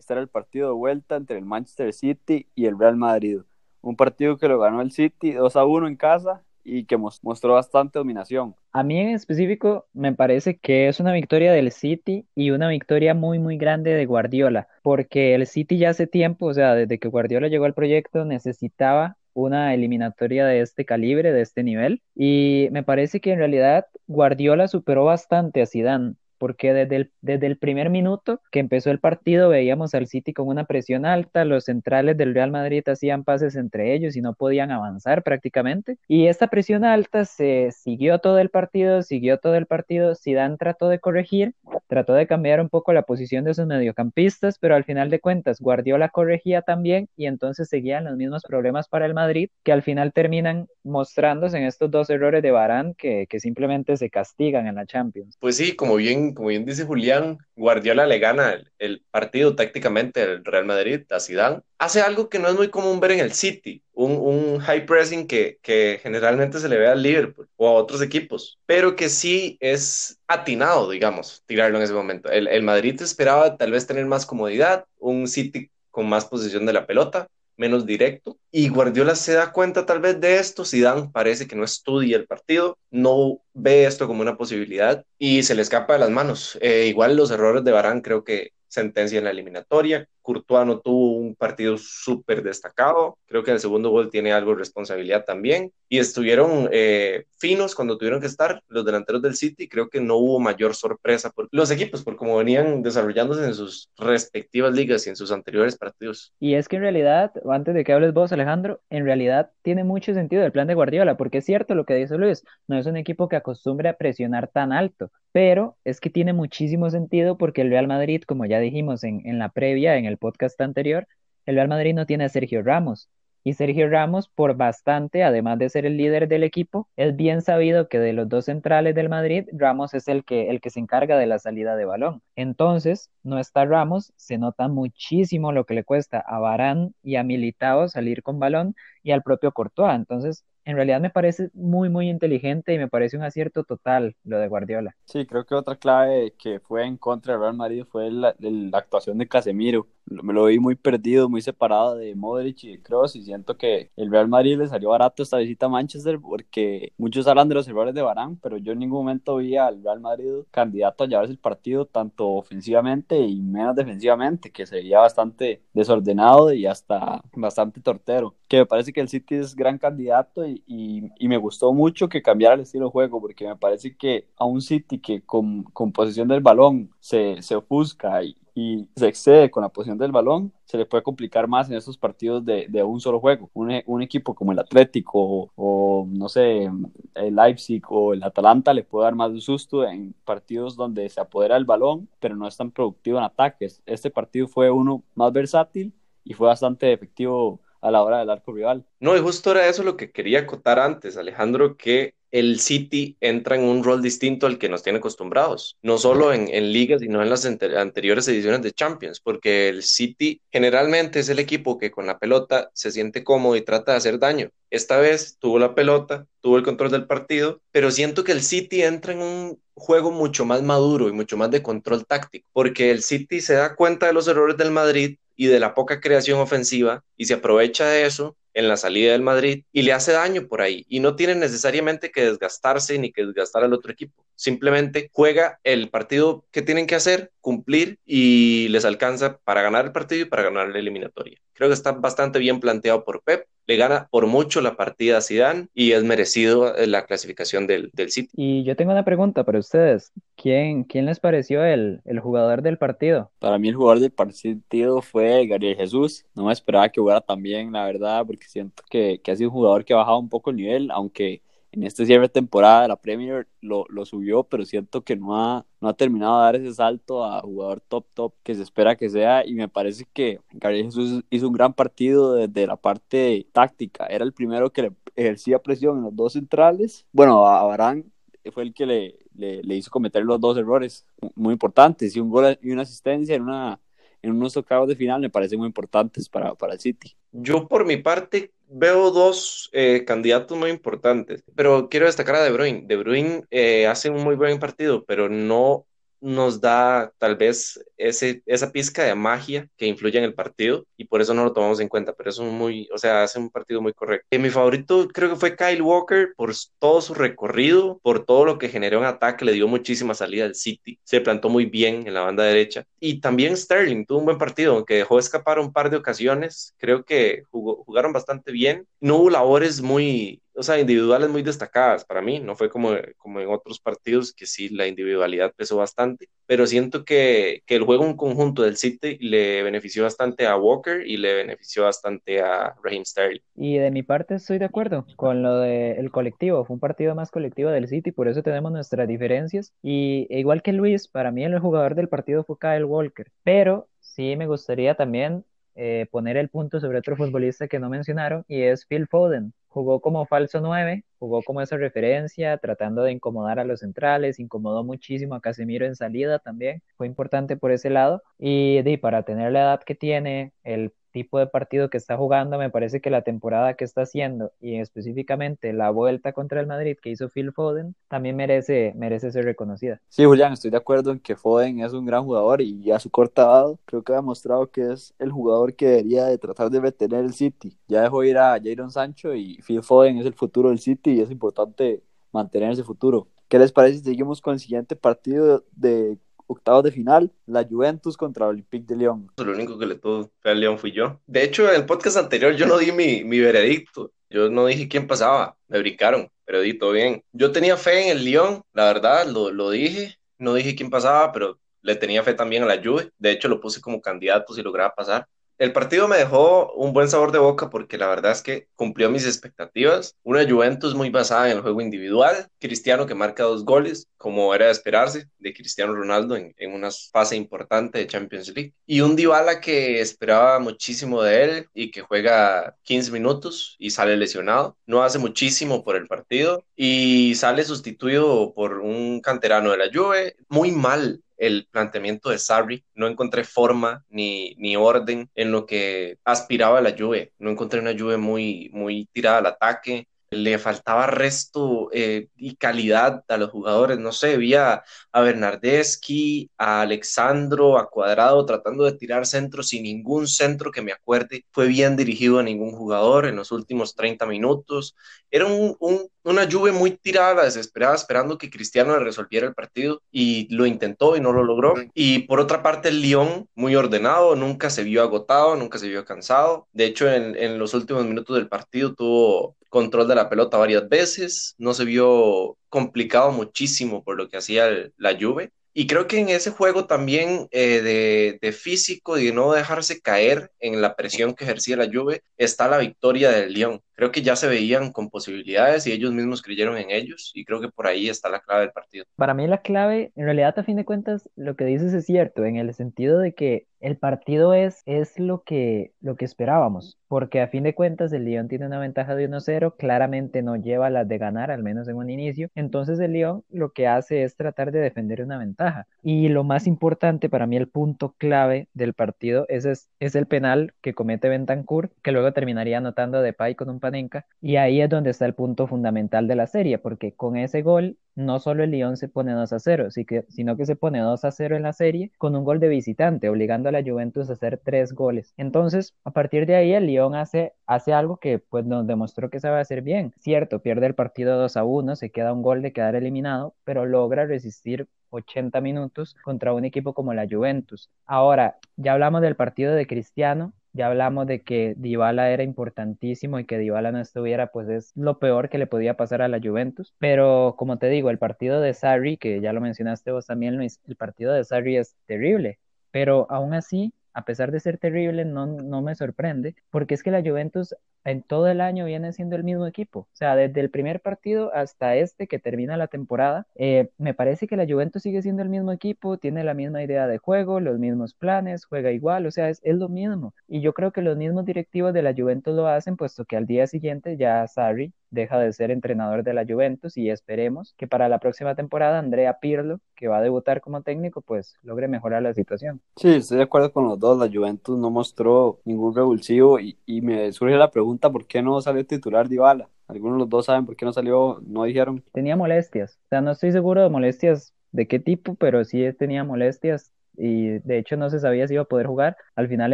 era 0.09 0.21
el 0.21 0.27
partido 0.27 0.67
de 0.67 0.73
vuelta 0.73 1.15
entre 1.15 1.37
el 1.37 1.45
Manchester 1.45 1.93
City 1.93 2.47
y 2.55 2.65
el 2.65 2.77
Real 2.77 2.95
Madrid. 2.95 3.39
Un 3.81 3.95
partido 3.95 4.37
que 4.37 4.47
lo 4.47 4.59
ganó 4.59 4.81
el 4.81 4.91
City 4.91 5.31
2 5.33 5.55
a 5.55 5.65
1 5.65 5.87
en 5.87 5.95
casa 5.95 6.43
y 6.63 6.85
que 6.85 6.97
mostró 6.97 7.53
bastante 7.53 7.99
dominación. 7.99 8.55
A 8.71 8.83
mí 8.83 8.99
en 8.99 9.09
específico 9.09 9.87
me 9.93 10.13
parece 10.13 10.57
que 10.57 10.87
es 10.87 10.99
una 10.99 11.13
victoria 11.13 11.51
del 11.51 11.71
City 11.71 12.25
y 12.35 12.51
una 12.51 12.67
victoria 12.67 13.13
muy 13.13 13.39
muy 13.39 13.57
grande 13.57 13.93
de 13.93 14.05
Guardiola, 14.05 14.67
porque 14.83 15.35
el 15.35 15.47
City 15.47 15.77
ya 15.77 15.89
hace 15.89 16.07
tiempo, 16.07 16.47
o 16.47 16.53
sea, 16.53 16.75
desde 16.75 16.99
que 16.99 17.07
Guardiola 17.07 17.47
llegó 17.47 17.65
al 17.65 17.73
proyecto 17.73 18.25
necesitaba 18.25 19.17
una 19.33 19.73
eliminatoria 19.73 20.45
de 20.45 20.61
este 20.61 20.85
calibre, 20.85 21.31
de 21.31 21.41
este 21.41 21.63
nivel, 21.63 22.01
y 22.15 22.67
me 22.71 22.83
parece 22.83 23.21
que 23.21 23.31
en 23.31 23.39
realidad 23.39 23.85
Guardiola 24.07 24.67
superó 24.67 25.05
bastante 25.05 25.61
a 25.61 25.65
Zidane 25.65 26.15
porque 26.41 26.73
desde 26.73 26.95
el, 26.95 27.11
desde 27.21 27.45
el 27.45 27.55
primer 27.55 27.91
minuto 27.91 28.41
que 28.51 28.57
empezó 28.57 28.89
el 28.89 28.99
partido 28.99 29.49
veíamos 29.49 29.93
al 29.93 30.07
City 30.07 30.33
con 30.33 30.47
una 30.47 30.65
presión 30.65 31.05
alta, 31.05 31.45
los 31.45 31.65
centrales 31.65 32.17
del 32.17 32.33
Real 32.33 32.49
Madrid 32.49 32.81
hacían 32.89 33.23
pases 33.23 33.55
entre 33.55 33.93
ellos 33.93 34.15
y 34.15 34.21
no 34.21 34.33
podían 34.33 34.71
avanzar 34.71 35.21
prácticamente. 35.21 35.99
Y 36.07 36.25
esta 36.25 36.47
presión 36.47 36.83
alta 36.83 37.25
se 37.25 37.69
siguió 37.71 38.17
todo 38.17 38.39
el 38.39 38.49
partido, 38.49 39.03
siguió 39.03 39.37
todo 39.37 39.53
el 39.53 39.67
partido. 39.67 40.15
Zidane 40.15 40.57
trató 40.57 40.89
de 40.89 40.97
corregir, 40.97 41.53
trató 41.85 42.13
de 42.15 42.25
cambiar 42.25 42.59
un 42.59 42.69
poco 42.69 42.91
la 42.91 43.03
posición 43.03 43.43
de 43.43 43.53
sus 43.53 43.67
mediocampistas, 43.67 44.57
pero 44.57 44.73
al 44.75 44.83
final 44.83 45.11
de 45.11 45.19
cuentas 45.19 45.61
Guardiola 45.61 46.09
corregía 46.09 46.63
también 46.63 47.07
y 47.15 47.27
entonces 47.27 47.69
seguían 47.69 48.05
los 48.05 48.17
mismos 48.17 48.41
problemas 48.41 48.87
para 48.87 49.05
el 49.05 49.13
Madrid 49.13 49.51
que 49.61 49.73
al 49.73 49.83
final 49.83 50.11
terminan 50.11 50.65
mostrándose 50.83 51.59
en 51.59 51.65
estos 51.65 51.91
dos 51.91 52.09
errores 52.09 52.41
de 52.41 52.49
Barán 52.49 52.95
que, 52.95 53.27
que 53.29 53.39
simplemente 53.39 53.95
se 53.95 54.09
castigan 54.09 54.65
en 54.65 54.73
la 54.73 54.87
Champions. 54.87 55.37
Pues 55.39 55.57
sí, 55.57 55.75
como 55.75 55.97
bien 55.97 56.30
como 56.33 56.49
bien 56.49 56.65
dice 56.65 56.85
Julián, 56.85 57.37
Guardiola 57.55 58.05
le 58.05 58.19
gana 58.19 58.61
el, 58.79 59.03
partido 59.11 59.55
tácticamente 59.55 60.21
al 60.21 60.45
Real 60.45 60.65
Madrid, 60.65 61.01
a 61.11 61.19
Zidane. 61.19 61.61
Hace 61.77 62.01
algo 62.01 62.29
que 62.29 62.39
no 62.39 62.47
es 62.47 62.55
muy 62.55 62.69
común 62.69 62.99
ver 62.99 63.11
en 63.11 63.19
el 63.19 63.33
City, 63.33 63.83
un, 63.93 64.59
high 64.59 64.85
pressing 64.85 65.27
que, 65.27 65.59
generalmente 66.01 66.59
se 66.59 66.69
le 66.69 66.77
ve 66.77 66.87
al 66.87 67.03
Liverpool 67.03 67.49
o 67.55 67.67
a 67.67 67.73
otros 67.73 68.01
equipos, 68.01 68.59
pero 68.65 68.95
que 68.95 69.09
sí 69.09 69.57
es 69.59 70.19
atinado, 70.27 70.89
digamos, 70.89 71.43
tirarlo 71.45 71.77
en 71.77 71.83
ese 71.83 71.93
momento. 71.93 72.29
El, 72.29 72.47
el 72.47 72.63
Madrid 72.63 73.01
esperaba 73.01 73.57
tal 73.57 73.71
vez 73.71 73.87
tener 73.87 74.05
más 74.05 74.25
comodidad, 74.25 74.85
un 74.97 75.27
City 75.27 75.69
con 75.91 76.07
más 76.07 76.25
posición 76.25 76.65
de 76.65 76.73
la 76.73 76.87
pelota, 76.87 77.27
menos 77.61 77.85
directo. 77.85 78.37
Y 78.51 78.69
Guardiola 78.69 79.15
se 79.15 79.33
da 79.33 79.51
cuenta 79.51 79.85
tal 79.85 79.99
vez 79.99 80.19
de 80.19 80.39
esto, 80.39 80.65
Zidane 80.65 81.09
parece 81.13 81.47
que 81.47 81.55
no 81.55 81.63
estudia 81.63 82.17
el 82.17 82.25
partido, 82.25 82.77
no 82.89 83.39
ve 83.53 83.85
esto 83.85 84.07
como 84.07 84.21
una 84.21 84.37
posibilidad 84.37 85.05
y 85.17 85.43
se 85.43 85.55
le 85.55 85.61
escapa 85.61 85.93
de 85.93 85.99
las 85.99 86.09
manos. 86.09 86.57
Eh, 86.61 86.87
igual 86.87 87.15
los 87.15 87.31
errores 87.31 87.63
de 87.63 87.71
Barán 87.71 88.01
creo 88.01 88.23
que 88.23 88.51
sentencia 88.71 89.17
en 89.17 89.25
la 89.25 89.31
eliminatoria. 89.31 90.07
Courtois 90.21 90.65
no 90.65 90.79
tuvo 90.79 91.17
un 91.17 91.35
partido 91.35 91.77
súper 91.77 92.43
destacado. 92.43 93.17
Creo 93.25 93.43
que 93.43 93.51
el 93.51 93.59
segundo 93.59 93.89
gol 93.89 94.09
tiene 94.09 94.31
algo 94.31 94.51
de 94.51 94.59
responsabilidad 94.59 95.25
también. 95.25 95.71
Y 95.89 95.99
estuvieron 95.99 96.69
eh, 96.71 97.25
finos 97.37 97.75
cuando 97.75 97.97
tuvieron 97.97 98.21
que 98.21 98.27
estar 98.27 98.61
los 98.67 98.85
delanteros 98.85 99.21
del 99.21 99.35
City. 99.35 99.67
Creo 99.67 99.89
que 99.89 99.99
no 99.99 100.15
hubo 100.15 100.39
mayor 100.39 100.75
sorpresa 100.75 101.31
por 101.31 101.49
los 101.51 101.69
equipos, 101.71 102.03
por 102.03 102.15
cómo 102.15 102.37
venían 102.37 102.81
desarrollándose 102.81 103.45
en 103.45 103.53
sus 103.53 103.89
respectivas 103.97 104.73
ligas 104.73 105.05
y 105.05 105.09
en 105.09 105.15
sus 105.15 105.31
anteriores 105.31 105.77
partidos. 105.77 106.33
Y 106.39 106.53
es 106.53 106.69
que 106.69 106.77
en 106.77 106.83
realidad, 106.83 107.31
antes 107.49 107.73
de 107.73 107.83
que 107.83 107.91
hables 107.91 108.13
vos, 108.13 108.31
Alejandro, 108.31 108.79
en 108.89 109.05
realidad 109.05 109.51
tiene 109.63 109.83
mucho 109.83 110.13
sentido 110.13 110.45
el 110.45 110.51
plan 110.51 110.67
de 110.67 110.75
Guardiola, 110.75 111.17
porque 111.17 111.39
es 111.39 111.45
cierto 111.45 111.75
lo 111.75 111.85
que 111.85 111.95
dice 111.95 112.17
Luis, 112.17 112.45
no 112.67 112.77
es 112.77 112.85
un 112.85 112.95
equipo 112.95 113.27
que 113.27 113.35
acostumbre 113.41 113.89
a 113.89 113.97
presionar 113.97 114.47
tan 114.47 114.71
alto, 114.71 115.11
pero 115.31 115.77
es 115.83 115.99
que 115.99 116.09
tiene 116.09 116.33
muchísimo 116.33 116.89
sentido 116.89 117.37
porque 117.37 117.61
el 117.61 117.69
Real 117.69 117.87
Madrid, 117.87 118.23
como 118.23 118.45
ya 118.45 118.59
dijimos 118.59 119.03
en, 119.03 119.39
la 119.39 119.49
previa, 119.49 119.97
en 119.97 120.05
el 120.05 120.17
podcast 120.17 120.59
anterior, 120.61 121.07
el 121.45 121.55
Real 121.55 121.67
Madrid 121.67 121.93
no 121.93 122.05
tiene 122.05 122.25
a 122.25 122.29
Sergio 122.29 122.63
Ramos. 122.63 123.09
Y 123.43 123.53
Sergio 123.53 123.89
Ramos, 123.89 124.29
por 124.29 124.55
bastante, 124.55 125.23
además 125.23 125.57
de 125.57 125.69
ser 125.69 125.87
el 125.87 125.97
líder 125.97 126.27
del 126.27 126.43
equipo, 126.43 126.87
es 126.95 127.15
bien 127.15 127.41
sabido 127.41 127.89
que 127.89 127.97
de 127.97 128.13
los 128.13 128.29
dos 128.29 128.45
centrales 128.45 128.93
del 128.93 129.09
Madrid, 129.09 129.45
Ramos 129.51 129.95
es 129.95 130.07
el 130.07 130.23
que, 130.23 130.49
el 130.51 130.61
que 130.61 130.69
se 130.69 130.79
encarga 130.79 131.17
de 131.17 131.25
la 131.25 131.39
salida 131.39 131.75
de 131.75 131.85
balón. 131.85 132.21
Entonces, 132.35 133.09
no 133.23 133.39
está 133.39 133.65
Ramos, 133.65 134.13
se 134.15 134.37
nota 134.37 134.67
muchísimo 134.67 135.51
lo 135.51 135.65
que 135.65 135.73
le 135.73 135.83
cuesta 135.83 136.19
a 136.19 136.37
Barán 136.39 136.93
y 137.01 137.15
a 137.15 137.23
Militao 137.23 137.87
salir 137.87 138.21
con 138.21 138.39
balón 138.39 138.75
y 139.01 139.11
al 139.11 139.23
propio 139.23 139.51
Courtois. 139.51 139.95
Entonces, 139.95 140.45
en 140.65 140.75
realidad 140.75 141.01
me 141.01 141.09
parece 141.09 141.49
muy, 141.53 141.89
muy 141.89 142.09
inteligente 142.09 142.73
y 142.73 142.77
me 142.77 142.87
parece 142.87 143.17
un 143.17 143.23
acierto 143.23 143.63
total 143.63 144.15
lo 144.23 144.39
de 144.39 144.47
Guardiola. 144.47 144.95
Sí, 145.05 145.25
creo 145.25 145.45
que 145.45 145.55
otra 145.55 145.75
clave 145.75 146.33
que 146.37 146.59
fue 146.59 146.85
en 146.85 146.97
contra 146.97 147.33
del 147.33 147.41
Real 147.41 147.55
Madrid 147.55 147.85
fue 147.89 148.11
la 148.11 148.35
actuación 148.73 149.17
de 149.17 149.27
Casemiro. 149.27 149.87
Me 150.05 150.33
lo 150.33 150.45
vi 150.45 150.59
muy 150.59 150.75
perdido, 150.75 151.29
muy 151.29 151.41
separado 151.41 151.95
de 151.95 152.15
Modric 152.15 152.63
y 152.63 152.71
de 152.71 152.81
Kroos 152.81 153.15
y 153.15 153.23
siento 153.23 153.57
que 153.57 153.91
el 153.95 154.11
Real 154.11 154.27
Madrid 154.27 154.57
le 154.57 154.67
salió 154.67 154.89
barato 154.89 155.23
esta 155.23 155.37
visita 155.37 155.67
a 155.67 155.69
Manchester 155.69 156.19
porque 156.19 156.91
muchos 156.97 157.27
hablan 157.27 157.47
de 157.47 157.55
los 157.55 157.67
errores 157.67 157.93
de 157.93 158.01
Barán, 158.01 158.37
pero 158.37 158.57
yo 158.57 158.73
en 158.73 158.79
ningún 158.79 158.99
momento 158.99 159.37
vi 159.37 159.55
al 159.57 159.83
Real 159.83 160.01
Madrid 160.01 160.31
candidato 160.51 161.03
a 161.03 161.07
llevarse 161.07 161.31
el 161.31 161.37
partido 161.37 161.85
tanto 161.85 162.27
ofensivamente 162.29 163.17
y 163.19 163.41
menos 163.41 163.75
defensivamente, 163.75 164.51
que 164.51 164.65
sería 164.65 164.99
bastante 164.99 165.61
desordenado 165.73 166.53
y 166.53 166.65
hasta 166.65 167.21
bastante 167.33 167.81
tortero. 167.81 168.35
Que 168.47 168.57
me 168.57 168.65
parece 168.65 168.91
que 168.91 169.01
el 169.01 169.09
City 169.09 169.35
es 169.35 169.55
gran 169.55 169.77
candidato 169.77 170.45
y, 170.45 170.63
y, 170.67 171.27
me 171.27 171.37
gustó 171.37 171.73
mucho 171.73 172.09
que 172.09 172.21
cambiara 172.21 172.55
el 172.55 172.61
estilo 172.61 172.85
de 172.85 172.91
juego 172.91 173.21
porque 173.21 173.47
me 173.47 173.55
parece 173.55 173.95
que 173.95 174.27
a 174.37 174.45
un 174.45 174.61
City 174.61 174.99
que 174.99 175.21
con, 175.21 175.63
con 175.63 175.93
posesión 175.93 176.27
del 176.27 176.41
balón 176.41 176.91
se, 176.99 177.41
se 177.41 177.55
ofusca 177.55 178.21
y, 178.23 178.35
y 178.53 178.87
se 178.95 179.07
excede 179.07 179.49
con 179.49 179.63
la 179.63 179.69
posición 179.69 179.97
del 179.97 180.11
balón, 180.11 180.51
se 180.65 180.77
le 180.77 180.85
puede 180.85 181.03
complicar 181.03 181.47
más 181.47 181.69
en 181.69 181.77
esos 181.77 181.97
partidos 181.97 182.43
de, 182.43 182.67
de 182.69 182.83
un 182.83 182.99
solo 182.99 183.19
juego. 183.19 183.49
Un, 183.53 183.81
un, 183.85 184.01
equipo 184.01 184.35
como 184.35 184.51
el 184.51 184.59
Atlético 184.59 185.51
o, 185.55 186.05
no 186.09 186.27
sé, 186.27 186.69
el 187.15 187.35
Leipzig 187.35 187.81
o 187.87 188.13
el 188.13 188.23
Atalanta 188.23 188.73
le 188.73 188.83
puede 188.83 189.05
dar 189.05 189.15
más 189.15 189.33
de 189.33 189.41
susto 189.41 189.87
en 189.87 190.13
partidos 190.25 190.75
donde 190.75 191.07
se 191.09 191.21
apodera 191.21 191.55
el 191.55 191.65
balón, 191.65 192.09
pero 192.19 192.35
no 192.35 192.47
es 192.47 192.57
tan 192.57 192.71
productivo 192.71 193.17
en 193.17 193.23
ataques. 193.23 193.81
Este 193.85 194.09
partido 194.09 194.47
fue 194.47 194.69
uno 194.69 195.03
más 195.15 195.31
versátil 195.31 195.93
y 196.23 196.33
fue 196.33 196.47
bastante 196.47 196.91
efectivo 196.91 197.61
a 197.81 197.89
la 197.89 198.03
hora 198.03 198.19
del 198.19 198.29
arco 198.29 198.53
rival. 198.53 198.85
No, 198.99 199.15
y 199.15 199.19
justo 199.19 199.51
era 199.51 199.67
eso 199.67 199.83
lo 199.83 199.97
que 199.97 200.11
quería 200.11 200.39
acotar 200.41 200.79
antes, 200.79 201.17
Alejandro, 201.17 201.77
que 201.77 202.15
el 202.31 202.59
City 202.59 203.17
entra 203.19 203.55
en 203.55 203.63
un 203.63 203.83
rol 203.83 204.01
distinto 204.01 204.47
al 204.47 204.57
que 204.57 204.69
nos 204.69 204.83
tiene 204.83 204.99
acostumbrados, 204.99 205.77
no 205.81 205.97
solo 205.97 206.33
en, 206.33 206.49
ligas, 206.71 207.01
sino 207.01 207.21
en 207.21 207.29
las 207.29 207.45
anteriores 207.45 208.27
ediciones 208.27 208.61
de 208.61 208.71
Champions, 208.71 209.19
porque 209.19 209.69
el 209.69 209.83
City 209.83 210.41
generalmente 210.51 211.19
es 211.19 211.29
el 211.29 211.39
equipo 211.39 211.77
que 211.77 211.91
con 211.91 212.05
la 212.05 212.19
pelota 212.19 212.71
se 212.73 212.91
siente 212.91 213.23
cómodo 213.23 213.55
y 213.55 213.61
trata 213.61 213.91
de 213.91 213.97
hacer 213.97 214.19
daño. 214.19 214.49
Esta 214.69 214.97
vez 214.97 215.37
tuvo 215.39 215.59
la 215.59 215.75
pelota, 215.75 216.25
tuvo 216.39 216.57
el 216.57 216.63
control 216.63 216.91
del 216.91 217.05
partido, 217.05 217.61
pero 217.71 217.91
siento 217.91 218.23
que 218.23 218.31
el 218.31 218.41
City 218.41 218.83
entra 218.83 219.13
en 219.13 219.21
un 219.21 219.59
juego 219.73 220.11
mucho 220.11 220.45
más 220.45 220.61
maduro 220.61 221.09
y 221.09 221.11
mucho 221.11 221.35
más 221.35 221.51
de 221.51 221.61
control 221.61 222.05
táctico, 222.05 222.47
porque 222.53 222.91
el 222.91 223.03
City 223.03 223.41
se 223.41 223.55
da 223.55 223.75
cuenta 223.75 224.07
de 224.07 224.13
los 224.13 224.27
errores 224.27 224.55
del 224.57 224.71
Madrid 224.71 225.17
y 225.35 225.47
de 225.47 225.59
la 225.59 225.73
poca 225.73 225.99
creación 225.99 226.39
ofensiva 226.39 227.03
y 227.17 227.25
se 227.25 227.33
aprovecha 227.33 227.87
de 227.87 228.05
eso 228.05 228.37
en 228.53 228.67
la 228.67 228.77
salida 228.77 229.11
del 229.11 229.21
Madrid 229.21 229.63
y 229.71 229.83
le 229.83 229.93
hace 229.93 230.11
daño 230.11 230.47
por 230.47 230.61
ahí 230.61 230.85
y 230.89 230.99
no 230.99 231.15
tiene 231.15 231.35
necesariamente 231.35 232.11
que 232.11 232.25
desgastarse 232.25 232.97
ni 232.99 233.11
que 233.11 233.25
desgastar 233.25 233.63
al 233.63 233.73
otro 233.73 233.91
equipo. 233.91 234.25
Simplemente 234.35 235.09
juega 235.13 235.59
el 235.63 235.89
partido 235.89 236.45
que 236.51 236.61
tienen 236.61 236.87
que 236.87 236.95
hacer, 236.95 237.31
cumplir 237.41 237.99
y 238.05 238.67
les 238.69 238.85
alcanza 238.85 239.37
para 239.39 239.61
ganar 239.61 239.85
el 239.85 239.91
partido 239.91 240.23
y 240.23 240.25
para 240.25 240.43
ganar 240.43 240.69
la 240.69 240.79
eliminatoria. 240.79 241.39
Creo 241.53 241.69
que 241.69 241.75
está 241.75 241.91
bastante 241.91 242.39
bien 242.39 242.59
planteado 242.59 243.03
por 243.03 243.21
Pep 243.23 243.45
le 243.71 243.77
gana 243.77 244.09
por 244.11 244.27
mucho 244.27 244.59
la 244.59 244.75
partida 244.75 245.17
a 245.17 245.21
Zidane 245.21 245.67
y 245.73 245.93
es 245.93 246.03
merecido 246.03 246.75
eh, 246.75 246.87
la 246.87 247.05
clasificación 247.05 247.67
del, 247.67 247.89
del 247.93 248.11
City. 248.11 248.29
Y 248.35 248.63
yo 248.65 248.75
tengo 248.75 248.91
una 248.91 249.05
pregunta 249.05 249.45
para 249.45 249.59
ustedes. 249.59 250.11
¿Quién, 250.35 250.83
quién 250.83 251.05
les 251.05 251.21
pareció 251.21 251.63
el, 251.63 252.01
el 252.03 252.19
jugador 252.19 252.63
del 252.63 252.77
partido? 252.77 253.31
Para 253.39 253.57
mí 253.57 253.69
el 253.69 253.75
jugador 253.75 254.01
del 254.01 254.11
partido 254.11 255.01
fue 255.01 255.47
Gabriel 255.47 255.77
Jesús. 255.77 256.25
No 256.35 256.45
me 256.45 256.53
esperaba 256.53 256.89
que 256.89 256.99
jugara 256.99 257.21
tan 257.21 257.41
bien, 257.41 257.71
la 257.71 257.85
verdad, 257.85 258.25
porque 258.25 258.45
siento 258.45 258.83
que, 258.89 259.21
que 259.23 259.31
ha 259.31 259.35
sido 259.37 259.49
un 259.49 259.55
jugador 259.55 259.85
que 259.85 259.93
ha 259.93 259.97
bajado 259.97 260.19
un 260.19 260.29
poco 260.29 260.49
el 260.49 260.57
nivel, 260.57 260.91
aunque 260.91 261.41
en 261.71 261.83
este 261.83 262.05
cierre 262.05 262.23
de 262.23 262.29
temporada 262.29 262.83
de 262.83 262.87
la 262.89 262.95
Premier 262.97 263.47
lo, 263.61 263.85
lo, 263.89 264.05
subió, 264.05 264.43
pero 264.43 264.65
siento 264.65 265.03
que 265.03 265.15
no 265.15 265.37
ha, 265.37 265.65
no 265.79 265.87
ha 265.87 265.93
terminado 265.93 266.37
de 266.37 266.43
dar 266.43 266.55
ese 266.55 266.73
salto 266.73 267.23
a 267.23 267.41
jugador 267.41 267.81
top 267.81 268.05
top 268.13 268.33
que 268.43 268.55
se 268.55 268.63
espera 268.63 268.95
que 268.95 269.09
sea. 269.09 269.45
Y 269.45 269.53
me 269.53 269.69
parece 269.69 270.05
que 270.13 270.39
Gabriel 270.51 270.85
Jesús 270.85 271.23
hizo 271.29 271.47
un 271.47 271.53
gran 271.53 271.73
partido 271.73 272.33
desde 272.35 272.67
la 272.67 272.75
parte 272.75 273.47
táctica, 273.53 274.05
era 274.07 274.25
el 274.25 274.33
primero 274.33 274.71
que 274.71 274.83
le 274.83 274.91
ejercía 275.15 275.59
presión 275.59 275.97
en 275.97 276.03
los 276.03 276.15
dos 276.15 276.33
centrales, 276.33 277.05
bueno, 277.11 277.45
a 277.47 277.63
Barán 277.63 278.11
fue 278.51 278.63
el 278.63 278.73
que 278.73 278.85
le, 278.85 279.19
le, 279.35 279.75
hizo 279.75 279.91
cometer 279.91 280.23
los 280.23 280.39
dos 280.39 280.57
errores 280.57 281.05
muy 281.35 281.53
importantes. 281.53 282.15
Y 282.15 282.19
un 282.19 282.29
gol 282.29 282.57
y 282.61 282.71
una 282.71 282.83
asistencia 282.83 283.35
en 283.35 283.43
una 283.43 283.79
en 284.21 284.31
unos 284.31 284.55
octavos 284.57 284.87
de 284.87 284.95
final 284.95 285.21
me 285.21 285.29
parecen 285.29 285.59
muy 285.59 285.67
importantes 285.67 286.29
para, 286.29 286.55
para 286.55 286.73
el 286.73 286.79
City. 286.79 287.15
Yo 287.31 287.67
por 287.67 287.85
mi 287.85 287.97
parte 287.97 288.51
veo 288.67 289.11
dos 289.11 289.69
eh, 289.73 290.03
candidatos 290.05 290.57
muy 290.57 290.69
importantes, 290.69 291.43
pero 291.55 291.89
quiero 291.89 292.05
destacar 292.05 292.35
a 292.35 292.43
De 292.43 292.51
Bruyne. 292.51 292.83
De 292.85 292.95
Bruyne 292.95 293.43
eh, 293.51 293.87
hace 293.87 294.09
un 294.09 294.23
muy 294.23 294.35
buen 294.35 294.59
partido, 294.59 295.03
pero 295.05 295.29
no 295.29 295.85
nos 296.21 296.61
da 296.61 297.11
tal 297.17 297.35
vez 297.35 297.83
ese, 297.97 298.43
esa 298.45 298.71
pizca 298.71 299.03
de 299.03 299.15
magia 299.15 299.67
que 299.77 299.87
influye 299.87 300.17
en 300.17 300.23
el 300.23 300.33
partido 300.33 300.85
y 300.95 301.05
por 301.05 301.21
eso 301.21 301.33
no 301.33 301.43
lo 301.43 301.53
tomamos 301.53 301.79
en 301.79 301.89
cuenta, 301.89 302.13
pero 302.13 302.29
es 302.29 302.37
un 302.37 302.57
muy, 302.57 302.87
o 302.93 302.97
sea, 302.97 303.23
hace 303.23 303.39
un 303.39 303.49
partido 303.49 303.81
muy 303.81 303.93
correcto. 303.93 304.27
Y 304.31 304.37
mi 304.39 304.49
favorito 304.49 305.07
creo 305.07 305.29
que 305.29 305.35
fue 305.35 305.55
Kyle 305.55 305.81
Walker 305.81 306.29
por 306.35 306.53
todo 306.79 307.01
su 307.01 307.13
recorrido, 307.13 307.99
por 308.03 308.25
todo 308.25 308.45
lo 308.45 308.57
que 308.57 308.69
generó 308.69 308.99
en 308.99 309.05
ataque, 309.05 309.45
le 309.45 309.53
dio 309.53 309.67
muchísima 309.67 310.13
salida 310.13 310.45
al 310.45 310.55
City, 310.55 310.99
se 311.03 311.21
plantó 311.21 311.49
muy 311.49 311.65
bien 311.65 312.07
en 312.07 312.13
la 312.13 312.21
banda 312.21 312.43
derecha 312.43 312.85
y 312.99 313.19
también 313.19 313.57
Sterling 313.57 314.05
tuvo 314.05 314.19
un 314.19 314.25
buen 314.25 314.37
partido, 314.37 314.75
aunque 314.75 314.95
dejó 314.95 315.19
escapar 315.19 315.59
un 315.59 315.73
par 315.73 315.89
de 315.89 315.97
ocasiones, 315.97 316.75
creo 316.77 317.03
que 317.03 317.43
jugó, 317.49 317.83
jugaron 317.83 318.13
bastante 318.13 318.51
bien, 318.51 318.87
no 318.99 319.17
hubo 319.17 319.29
labores 319.29 319.81
muy 319.81 320.41
o 320.61 320.63
sea, 320.63 320.79
individuales 320.79 321.27
muy 321.27 321.41
destacadas 321.41 322.05
para 322.05 322.21
mí, 322.21 322.39
no 322.39 322.55
fue 322.55 322.69
como, 322.69 322.91
como 323.17 323.39
en 323.39 323.49
otros 323.49 323.79
partidos 323.79 324.31
que 324.31 324.45
sí 324.45 324.69
la 324.69 324.85
individualidad 324.85 325.51
pesó 325.55 325.77
bastante, 325.77 326.29
pero 326.45 326.67
siento 326.67 327.03
que, 327.03 327.63
que 327.65 327.77
el 327.77 327.83
juego 327.83 328.05
en 328.05 328.15
conjunto 328.15 328.61
del 328.61 328.77
City 328.77 329.17
le 329.19 329.63
benefició 329.63 330.03
bastante 330.03 330.45
a 330.45 330.55
Walker 330.55 331.01
y 331.03 331.17
le 331.17 331.33
benefició 331.33 331.85
bastante 331.85 332.41
a 332.41 332.75
Raheem 332.83 333.03
Sterling. 333.03 333.41
Y 333.55 333.79
de 333.79 333.89
mi 333.89 334.03
parte 334.03 334.35
estoy 334.35 334.59
de 334.59 334.65
acuerdo 334.65 335.07
con 335.15 335.41
lo 335.41 335.57
del 335.57 336.11
colectivo, 336.11 336.63
fue 336.63 336.75
un 336.75 336.79
partido 336.79 337.15
más 337.15 337.31
colectivo 337.31 337.71
del 337.71 337.87
City, 337.87 338.11
por 338.11 338.27
eso 338.27 338.43
tenemos 338.43 338.71
nuestras 338.71 339.07
diferencias 339.07 339.73
y 339.81 340.27
e 340.29 340.41
igual 340.41 340.61
que 340.61 340.73
Luis, 340.73 341.07
para 341.07 341.31
mí 341.31 341.43
el 341.43 341.57
jugador 341.57 341.95
del 341.95 342.07
partido 342.07 342.43
fue 342.43 342.59
Kyle 342.59 342.85
Walker, 342.85 343.31
pero 343.43 343.87
sí 343.99 344.35
me 344.35 344.45
gustaría 344.45 344.93
también 344.93 345.43
eh, 345.73 346.05
poner 346.11 346.37
el 346.37 346.49
punto 346.49 346.79
sobre 346.79 346.99
otro 346.99 347.15
futbolista 347.15 347.67
que 347.67 347.79
no 347.79 347.89
mencionaron 347.89 348.45
y 348.47 348.61
es 348.61 348.85
Phil 348.85 349.07
Foden. 349.07 349.53
Jugó 349.71 350.01
como 350.01 350.25
falso 350.25 350.59
9, 350.61 351.05
jugó 351.17 351.41
como 351.43 351.61
esa 351.61 351.77
referencia, 351.77 352.57
tratando 352.57 353.03
de 353.03 353.13
incomodar 353.13 353.57
a 353.59 353.63
los 353.63 353.79
centrales, 353.79 354.39
incomodó 354.39 354.83
muchísimo 354.83 355.35
a 355.35 355.41
Casemiro 355.41 355.85
en 355.85 355.95
salida 355.95 356.39
también, 356.39 356.83
fue 356.97 357.07
importante 357.07 357.55
por 357.55 357.71
ese 357.71 357.89
lado. 357.89 358.21
Y, 358.37 358.79
y 358.85 358.97
para 358.97 359.23
tener 359.23 359.51
la 359.53 359.61
edad 359.61 359.83
que 359.83 359.95
tiene, 359.95 360.51
el 360.63 360.91
tipo 361.11 361.39
de 361.39 361.47
partido 361.47 361.89
que 361.89 361.97
está 361.97 362.17
jugando, 362.17 362.57
me 362.57 362.69
parece 362.69 363.01
que 363.01 363.09
la 363.09 363.21
temporada 363.21 363.75
que 363.75 363.83
está 363.83 364.01
haciendo 364.01 364.51
y 364.59 364.79
específicamente 364.79 365.73
la 365.73 365.89
vuelta 365.91 366.33
contra 366.33 366.59
el 366.59 366.67
Madrid 366.67 366.97
que 367.01 367.09
hizo 367.09 367.29
Phil 367.29 367.51
Foden 367.51 367.95
también 368.07 368.35
merece, 368.35 368.93
merece 368.95 369.31
ser 369.31 369.45
reconocida. 369.45 370.01
Sí, 370.09 370.25
Julián, 370.25 370.53
estoy 370.53 370.71
de 370.71 370.77
acuerdo 370.77 371.11
en 371.11 371.19
que 371.19 371.35
Foden 371.35 371.79
es 371.79 371.93
un 371.93 372.05
gran 372.05 372.23
jugador 372.23 372.61
y 372.61 372.83
ya 372.83 372.99
su 372.99 373.09
corta 373.09 373.43
edad 373.43 373.75
creo 373.85 374.03
que 374.03 374.13
ha 374.13 374.17
demostrado 374.17 374.69
que 374.71 374.93
es 374.93 375.13
el 375.19 375.31
jugador 375.31 375.75
que 375.75 375.87
debería 375.87 376.25
de 376.25 376.37
tratar 376.37 376.69
de 376.69 376.79
retener 376.79 377.25
el 377.25 377.33
City. 377.33 377.77
Ya 377.87 378.01
dejó 378.01 378.23
ir 378.23 378.37
a 378.37 378.59
Jadon 378.61 378.91
Sancho 378.91 379.35
y 379.35 379.60
Phil 379.61 379.83
Foden 379.83 380.17
es 380.17 380.25
el 380.25 380.33
futuro 380.33 380.69
del 380.69 380.79
City 380.79 381.11
y 381.11 381.21
es 381.21 381.31
importante 381.31 382.03
mantener 382.31 382.71
ese 382.71 382.83
futuro. 382.83 383.27
¿Qué 383.47 383.59
les 383.59 383.71
parece 383.71 383.99
si 383.99 384.03
seguimos 384.05 384.41
con 384.41 384.53
el 384.53 384.59
siguiente 384.59 384.95
partido 384.95 385.63
de 385.71 386.17
octavos 386.51 386.83
de 386.83 386.91
final, 386.91 387.31
la 387.45 387.63
Juventus 387.63 388.17
contra 388.17 388.45
el 388.45 388.51
Olympique 388.51 388.85
de 388.85 388.97
Lyon. 388.97 389.31
Lo 389.37 389.51
único 389.53 389.77
que 389.77 389.85
le 389.85 389.95
tuvo 389.95 390.29
al 390.43 390.59
León 390.59 390.77
fui 390.77 390.91
yo. 390.91 391.19
De 391.25 391.43
hecho, 391.43 391.69
en 391.69 391.75
el 391.75 391.85
podcast 391.85 392.17
anterior 392.17 392.55
yo 392.55 392.67
no 392.67 392.77
di 392.77 392.91
mi, 392.91 393.23
mi 393.23 393.39
veredicto. 393.39 394.11
Yo 394.29 394.49
no 394.49 394.65
dije 394.65 394.87
quién 394.87 395.07
pasaba, 395.07 395.57
me 395.67 395.79
brincaron, 395.79 396.29
pero 396.45 396.61
di 396.61 396.77
todo 396.77 396.91
bien. 396.91 397.23
Yo 397.33 397.51
tenía 397.51 397.75
fe 397.77 398.03
en 398.03 398.17
el 398.17 398.23
Lyon, 398.23 398.61
la 398.73 398.85
verdad, 398.85 399.27
lo, 399.27 399.51
lo 399.51 399.71
dije. 399.71 400.17
No 400.37 400.53
dije 400.53 400.75
quién 400.75 400.89
pasaba, 400.89 401.31
pero 401.31 401.59
le 401.81 401.95
tenía 401.95 402.23
fe 402.23 402.33
también 402.33 402.63
a 402.63 402.65
la 402.65 402.81
Juve. 402.81 403.11
De 403.17 403.31
hecho, 403.31 403.47
lo 403.47 403.59
puse 403.59 403.81
como 403.81 404.01
candidato 404.01 404.53
si 404.53 404.61
lograba 404.61 404.93
pasar. 404.95 405.27
El 405.57 405.73
partido 405.73 406.07
me 406.07 406.17
dejó 406.17 406.73
un 406.73 406.93
buen 406.93 407.07
sabor 407.07 407.31
de 407.31 407.39
boca 407.39 407.69
porque 407.69 407.97
la 407.97 408.07
verdad 408.07 408.31
es 408.31 408.41
que 408.41 408.67
cumplió 408.75 409.09
mis 409.09 409.25
expectativas. 409.25 410.15
Una 410.23 410.47
Juventus 410.49 410.95
muy 410.95 411.09
basada 411.09 411.49
en 411.49 411.57
el 411.57 411.61
juego 411.61 411.81
individual, 411.81 412.47
Cristiano 412.59 413.05
que 413.05 413.13
marca 413.13 413.43
dos 413.43 413.63
goles, 413.63 414.07
como 414.17 414.53
era 414.55 414.65
de 414.65 414.71
esperarse, 414.71 415.27
de 415.39 415.53
Cristiano 415.53 415.93
Ronaldo 415.93 416.35
en, 416.35 416.53
una 416.71 416.89
fase 417.11 417.35
importante 417.35 417.99
de 417.99 418.07
Champions 418.07 418.49
League. 418.49 418.73
Y 418.85 419.01
un 419.01 419.15
Dybala 419.15 419.61
que 419.61 420.01
esperaba 420.01 420.59
muchísimo 420.59 421.21
de 421.21 421.43
él 421.43 421.67
y 421.73 421.91
que 421.91 422.01
juega 422.01 422.75
15 422.83 423.11
minutos 423.11 423.75
y 423.79 423.91
sale 423.91 424.17
lesionado. 424.17 424.77
No 424.85 425.03
hace 425.03 425.19
muchísimo 425.19 425.83
por 425.83 425.95
el 425.95 426.07
partido 426.07 426.65
y 426.75 427.35
sale 427.35 427.63
sustituido 427.63 428.53
por 428.53 428.79
un 428.79 429.21
canterano 429.21 429.71
de 429.71 429.77
la 429.77 429.89
Juve. 429.93 430.35
Muy 430.49 430.71
mal 430.71 431.21
el 431.41 431.67
planteamiento 431.71 432.29
de 432.29 432.37
Sarri, 432.37 432.85
no 432.93 433.07
encontré 433.07 433.43
forma 433.43 434.05
ni, 434.09 434.53
ni 434.59 434.75
orden 434.75 435.27
en 435.33 435.51
lo 435.51 435.65
que 435.65 436.19
aspiraba 436.23 436.81
la 436.81 436.95
Juve, 436.97 437.33
no 437.39 437.49
encontré 437.49 437.79
una 437.79 437.97
Juve 437.97 438.17
muy, 438.17 438.69
muy 438.73 439.07
tirada 439.11 439.39
al 439.39 439.47
ataque, 439.47 440.07
le 440.31 440.57
faltaba 440.57 441.07
resto 441.07 441.89
eh, 441.91 442.29
y 442.37 442.55
calidad 442.55 443.23
a 443.27 443.37
los 443.37 443.51
jugadores. 443.51 443.99
No 443.99 444.13
sé, 444.13 444.37
vi 444.37 444.55
a, 444.55 444.81
a 445.11 445.21
Bernardeschi, 445.21 446.49
a 446.57 446.81
Alexandro, 446.81 447.77
a 447.77 447.89
Cuadrado 447.89 448.45
tratando 448.45 448.85
de 448.85 448.93
tirar 448.93 449.25
centros 449.25 449.67
sin 449.69 449.83
ningún 449.83 450.27
centro 450.27 450.71
que 450.71 450.81
me 450.81 450.93
acuerde. 450.93 451.45
Fue 451.51 451.67
bien 451.67 451.97
dirigido 451.97 452.39
a 452.39 452.43
ningún 452.43 452.71
jugador 452.71 453.25
en 453.25 453.35
los 453.35 453.51
últimos 453.51 453.93
30 453.93 454.25
minutos. 454.25 454.95
Era 455.29 455.45
un, 455.45 455.75
un, 455.79 456.07
una 456.23 456.45
lluvia 456.45 456.71
muy 456.71 456.91
tirada, 456.91 457.43
desesperada, 457.43 457.95
esperando 457.95 458.37
que 458.37 458.49
Cristiano 458.49 458.97
le 458.97 459.03
resolviera 459.03 459.47
el 459.47 459.53
partido 459.53 460.01
y 460.11 460.47
lo 460.55 460.65
intentó 460.65 461.17
y 461.17 461.19
no 461.19 461.33
lo 461.33 461.43
logró. 461.43 461.73
Y 461.93 462.19
por 462.19 462.39
otra 462.39 462.63
parte, 462.63 462.87
el 462.87 463.01
Lyon, 463.01 463.49
muy 463.53 463.75
ordenado, 463.75 464.37
nunca 464.37 464.69
se 464.69 464.83
vio 464.83 465.01
agotado, 465.01 465.57
nunca 465.57 465.77
se 465.77 465.89
vio 465.89 466.05
cansado. 466.05 466.67
De 466.71 466.85
hecho, 466.85 467.11
en, 467.11 467.35
en 467.35 467.59
los 467.59 467.73
últimos 467.73 468.05
minutos 468.05 468.37
del 468.37 468.47
partido 468.47 468.93
tuvo 468.93 469.57
control 469.71 470.07
de 470.07 470.15
la 470.15 470.29
pelota 470.29 470.57
varias 470.57 470.87
veces, 470.87 471.55
no 471.57 471.73
se 471.73 471.85
vio 471.85 472.57
complicado 472.69 473.31
muchísimo 473.31 474.03
por 474.03 474.17
lo 474.17 474.27
que 474.27 474.37
hacía 474.37 474.69
la 474.97 475.17
Juve. 475.19 475.51
Y 475.73 475.87
creo 475.87 476.05
que 476.05 476.19
en 476.19 476.27
ese 476.27 476.51
juego 476.51 476.85
también 476.85 477.47
eh, 477.51 477.81
de, 477.81 478.37
de, 478.41 478.51
físico 478.51 479.17
y 479.17 479.27
de 479.27 479.31
no 479.31 479.53
dejarse 479.53 480.01
caer 480.01 480.51
en 480.59 480.81
la 480.81 480.97
presión 480.97 481.33
que 481.33 481.45
ejercía 481.45 481.77
la 481.77 481.89
Juve 481.89 482.23
está 482.37 482.67
la 482.67 482.77
victoria 482.77 483.31
del 483.31 483.53
Lyon. 483.53 483.79
Creo 483.93 484.11
que 484.11 484.21
ya 484.21 484.35
se 484.35 484.49
veían 484.49 484.91
con 484.91 485.09
posibilidades 485.09 485.87
y 485.87 485.93
ellos 485.93 486.11
mismos 486.11 486.41
creyeron 486.41 486.77
en 486.77 486.91
ellos 486.91 487.31
y 487.33 487.45
creo 487.45 487.61
que 487.61 487.69
por 487.69 487.87
ahí 487.87 488.09
está 488.09 488.27
la 488.27 488.41
clave 488.41 488.63
del 488.63 488.71
partido. 488.71 489.05
Para 489.15 489.33
mí 489.33 489.47
la 489.47 489.61
clave, 489.61 490.11
en 490.17 490.25
realidad 490.25 490.59
a 490.59 490.63
fin 490.63 490.75
de 490.75 490.83
cuentas, 490.83 491.29
lo 491.37 491.55
que 491.55 491.63
dices 491.63 491.93
es 491.93 492.05
cierto, 492.05 492.43
en 492.43 492.57
el 492.57 492.73
sentido 492.73 493.19
de 493.19 493.33
que 493.33 493.67
el 493.81 493.97
partido 493.97 494.53
es, 494.53 494.83
es 494.85 495.19
lo, 495.19 495.43
que, 495.43 495.93
lo 496.01 496.15
que 496.15 496.25
esperábamos, 496.25 496.97
porque 497.07 497.41
a 497.41 497.47
fin 497.47 497.63
de 497.63 497.75
cuentas 497.75 498.13
el 498.13 498.25
Lyon 498.25 498.47
tiene 498.47 498.67
una 498.67 498.79
ventaja 498.79 499.15
de 499.15 499.29
1-0, 499.29 499.75
claramente 499.77 500.41
no 500.41 500.55
lleva 500.55 500.89
las 500.89 501.07
de 501.07 501.17
ganar, 501.17 501.51
al 501.51 501.63
menos 501.63 501.87
en 501.87 501.97
un 501.97 502.09
inicio, 502.09 502.49
entonces 502.55 502.99
el 502.99 503.13
Lyon 503.13 503.43
lo 503.49 503.73
que 503.73 503.87
hace 503.87 504.23
es 504.23 504.35
tratar 504.35 504.71
de 504.71 504.79
defender 504.79 505.21
una 505.23 505.37
ventaja. 505.37 505.87
Y 506.03 506.29
lo 506.29 506.43
más 506.43 506.67
importante 506.67 507.29
para 507.29 507.47
mí, 507.47 507.57
el 507.57 507.67
punto 507.67 508.15
clave 508.17 508.67
del 508.73 508.93
partido 508.93 509.45
es, 509.49 509.65
es, 509.99 510.15
el 510.15 510.27
penal 510.27 510.73
que 510.81 510.93
comete 510.93 511.29
Bentancur, 511.29 511.91
que 512.03 512.11
luego 512.11 512.31
terminaría 512.33 512.77
anotando 512.77 513.21
Depay 513.21 513.55
con 513.55 513.69
un 513.69 513.79
Panenka, 513.79 514.25
y 514.41 514.57
ahí 514.57 514.81
es 514.81 514.89
donde 514.89 515.09
está 515.09 515.25
el 515.25 515.33
punto 515.33 515.67
fundamental 515.67 516.27
de 516.27 516.35
la 516.35 516.47
serie, 516.47 516.77
porque 516.77 517.13
con 517.13 517.35
ese 517.35 517.61
gol 517.61 517.97
no 518.15 518.39
solo 518.39 518.63
el 518.63 518.71
Lyon 518.71 518.97
se 518.97 519.07
pone 519.07 519.33
2 519.33 519.53
a 519.53 519.59
0, 519.59 519.89
sino 520.27 520.57
que 520.57 520.65
se 520.65 520.75
pone 520.75 520.99
2 520.99 521.25
a 521.25 521.31
0 521.31 521.55
en 521.55 521.63
la 521.63 521.73
serie 521.73 522.11
con 522.17 522.35
un 522.35 522.43
gol 522.43 522.59
de 522.59 522.67
visitante, 522.67 523.29
obligando 523.29 523.69
a 523.69 523.70
la 523.71 523.83
Juventus 523.83 524.29
hacer 524.29 524.59
tres 524.63 524.93
goles. 524.93 525.33
Entonces, 525.37 525.95
a 526.03 526.11
partir 526.11 526.45
de 526.45 526.55
ahí, 526.55 526.73
el 526.73 526.87
Lyon 526.87 527.15
hace, 527.15 527.53
hace 527.65 527.93
algo 527.93 528.17
que 528.17 528.39
pues, 528.39 528.65
nos 528.65 528.85
demostró 528.87 529.29
que 529.29 529.39
sabe 529.39 529.59
hacer 529.59 529.81
bien. 529.81 530.13
Cierto, 530.19 530.61
pierde 530.61 530.87
el 530.87 530.95
partido 530.95 531.37
2 531.37 531.57
a 531.57 531.63
1, 531.63 531.95
se 531.95 532.11
queda 532.11 532.33
un 532.33 532.41
gol 532.41 532.61
de 532.61 532.73
quedar 532.73 532.95
eliminado, 532.95 533.55
pero 533.63 533.85
logra 533.85 534.25
resistir 534.25 534.87
80 535.11 535.61
minutos 535.61 536.15
contra 536.23 536.53
un 536.53 536.65
equipo 536.65 536.93
como 536.93 537.13
la 537.13 537.27
Juventus. 537.29 537.89
Ahora, 538.05 538.57
ya 538.77 538.93
hablamos 538.93 539.21
del 539.21 539.35
partido 539.35 539.73
de 539.73 539.87
Cristiano 539.87 540.53
Ya 540.73 540.87
hablamos 540.87 541.27
de 541.27 541.43
que 541.43 541.73
Dybala 541.77 542.29
era 542.31 542.43
importantísimo 542.43 543.39
y 543.39 543.45
que 543.45 543.57
Dybala 543.57 543.91
no 543.91 543.99
estuviera, 543.99 544.47
pues 544.53 544.69
es 544.69 544.93
lo 544.95 545.19
peor 545.19 545.49
que 545.49 545.57
le 545.57 545.67
podía 545.67 545.97
pasar 545.97 546.21
a 546.21 546.29
la 546.29 546.39
Juventus. 546.41 546.93
Pero 546.97 547.55
como 547.57 547.77
te 547.77 547.89
digo, 547.89 548.09
el 548.09 548.17
partido 548.19 548.61
de 548.61 548.73
Sarri, 548.73 549.17
que 549.17 549.41
ya 549.41 549.51
lo 549.53 549.59
mencionaste 549.61 550.11
vos 550.13 550.27
también, 550.27 550.55
Luis, 550.55 550.79
el 550.87 550.95
partido 550.95 551.33
de 551.33 551.43
Sarri 551.43 551.75
es 551.77 551.97
terrible. 552.05 552.59
Pero 552.91 553.27
aún 553.29 553.53
así, 553.53 553.93
a 554.13 554.25
pesar 554.25 554.51
de 554.51 554.59
ser 554.59 554.77
terrible, 554.77 555.25
no, 555.25 555.45
no 555.47 555.81
me 555.81 555.95
sorprende, 555.95 556.55
porque 556.69 556.93
es 556.95 557.03
que 557.03 557.11
la 557.11 557.21
Juventus 557.21 557.75
en 558.03 558.23
todo 558.23 558.47
el 558.47 558.61
año 558.61 558.85
viene 558.85 559.13
siendo 559.13 559.35
el 559.35 559.43
mismo 559.43 559.67
equipo. 559.67 559.99
O 560.01 560.07
sea, 560.13 560.35
desde 560.35 560.61
el 560.61 560.69
primer 560.69 560.99
partido 561.01 561.53
hasta 561.53 561.95
este 561.95 562.27
que 562.27 562.39
termina 562.39 562.77
la 562.77 562.87
temporada, 562.87 563.47
eh, 563.55 563.89
me 563.97 564.13
parece 564.13 564.47
que 564.47 564.57
la 564.57 564.65
Juventus 564.67 565.03
sigue 565.03 565.21
siendo 565.21 565.43
el 565.43 565.49
mismo 565.49 565.71
equipo, 565.71 566.17
tiene 566.17 566.43
la 566.43 566.53
misma 566.53 566.83
idea 566.83 567.07
de 567.07 567.17
juego, 567.17 567.59
los 567.59 567.79
mismos 567.79 568.13
planes, 568.13 568.65
juega 568.65 568.91
igual, 568.91 569.25
o 569.25 569.31
sea, 569.31 569.49
es, 569.49 569.61
lo 569.63 569.89
mismo. 569.89 570.33
Y 570.47 570.61
yo 570.61 570.73
creo 570.73 570.91
que 570.91 571.01
los 571.01 571.17
mismos 571.17 571.45
directivos 571.45 571.93
de 571.93 572.01
la 572.01 572.13
Juventus 572.13 572.53
lo 572.53 572.67
hacen, 572.67 572.97
puesto 572.97 573.25
que 573.25 573.37
al 573.37 573.45
día 573.45 573.67
siguiente 573.67 574.17
ya 574.17 574.45
Sarri 574.47 574.93
deja 575.09 575.39
de 575.39 575.51
ser 575.53 575.71
entrenador 575.71 576.23
de 576.23 576.33
la 576.33 576.45
Juventus 576.45 576.97
y 576.97 577.09
esperemos 577.09 577.73
que 577.77 577.87
para 577.87 578.07
la 578.09 578.19
próxima 578.19 578.55
temporada 578.55 578.99
Andrea 578.99 579.39
Pirlo, 579.41 579.79
que 579.95 580.07
va 580.07 580.17
a 580.17 580.21
debutar 580.21 580.61
como 580.61 580.81
técnico, 580.81 581.21
pues 581.21 581.55
logre 581.63 581.87
mejorar 581.87 582.21
la 582.21 582.33
situación. 582.33 582.81
Sí, 582.95 583.09
estoy 583.09 583.37
de 583.37 583.43
acuerdo 583.43 583.71
con 583.71 583.85
los 583.85 583.99
dos. 583.99 584.17
La 584.17 584.29
Juventus 584.31 584.77
no 584.77 584.89
mostró 584.89 585.59
ningún 585.65 585.95
revulsivo 585.95 586.59
y 586.59 587.01
me 587.01 587.31
surge 587.33 587.55
la 587.55 587.69
pregunta 587.69 587.90
por 587.97 588.25
qué 588.25 588.41
no 588.41 588.61
salió 588.61 588.85
titular 588.85 589.27
Dybala. 589.27 589.69
Algunos 589.87 590.17
de 590.17 590.19
los 590.19 590.29
dos 590.29 590.45
saben 590.45 590.65
por 590.65 590.75
qué 590.75 590.85
no 590.85 590.93
salió, 590.93 591.41
no 591.45 591.63
dijeron. 591.63 592.03
Tenía 592.13 592.35
molestias, 592.35 592.97
o 593.05 593.09
sea, 593.09 593.21
no 593.21 593.31
estoy 593.31 593.51
seguro 593.51 593.83
de 593.83 593.89
molestias 593.89 594.53
de 594.71 594.87
qué 594.87 594.99
tipo, 594.99 595.35
pero 595.35 595.63
sí 595.65 595.83
tenía 595.93 596.23
molestias 596.23 596.91
y 597.17 597.59
de 597.59 597.77
hecho 597.77 597.97
no 597.97 598.09
se 598.09 598.19
sabía 598.19 598.47
si 598.47 598.53
iba 598.55 598.63
a 598.63 598.65
poder 598.65 598.87
jugar. 598.87 599.17
Al 599.35 599.47
final 599.47 599.73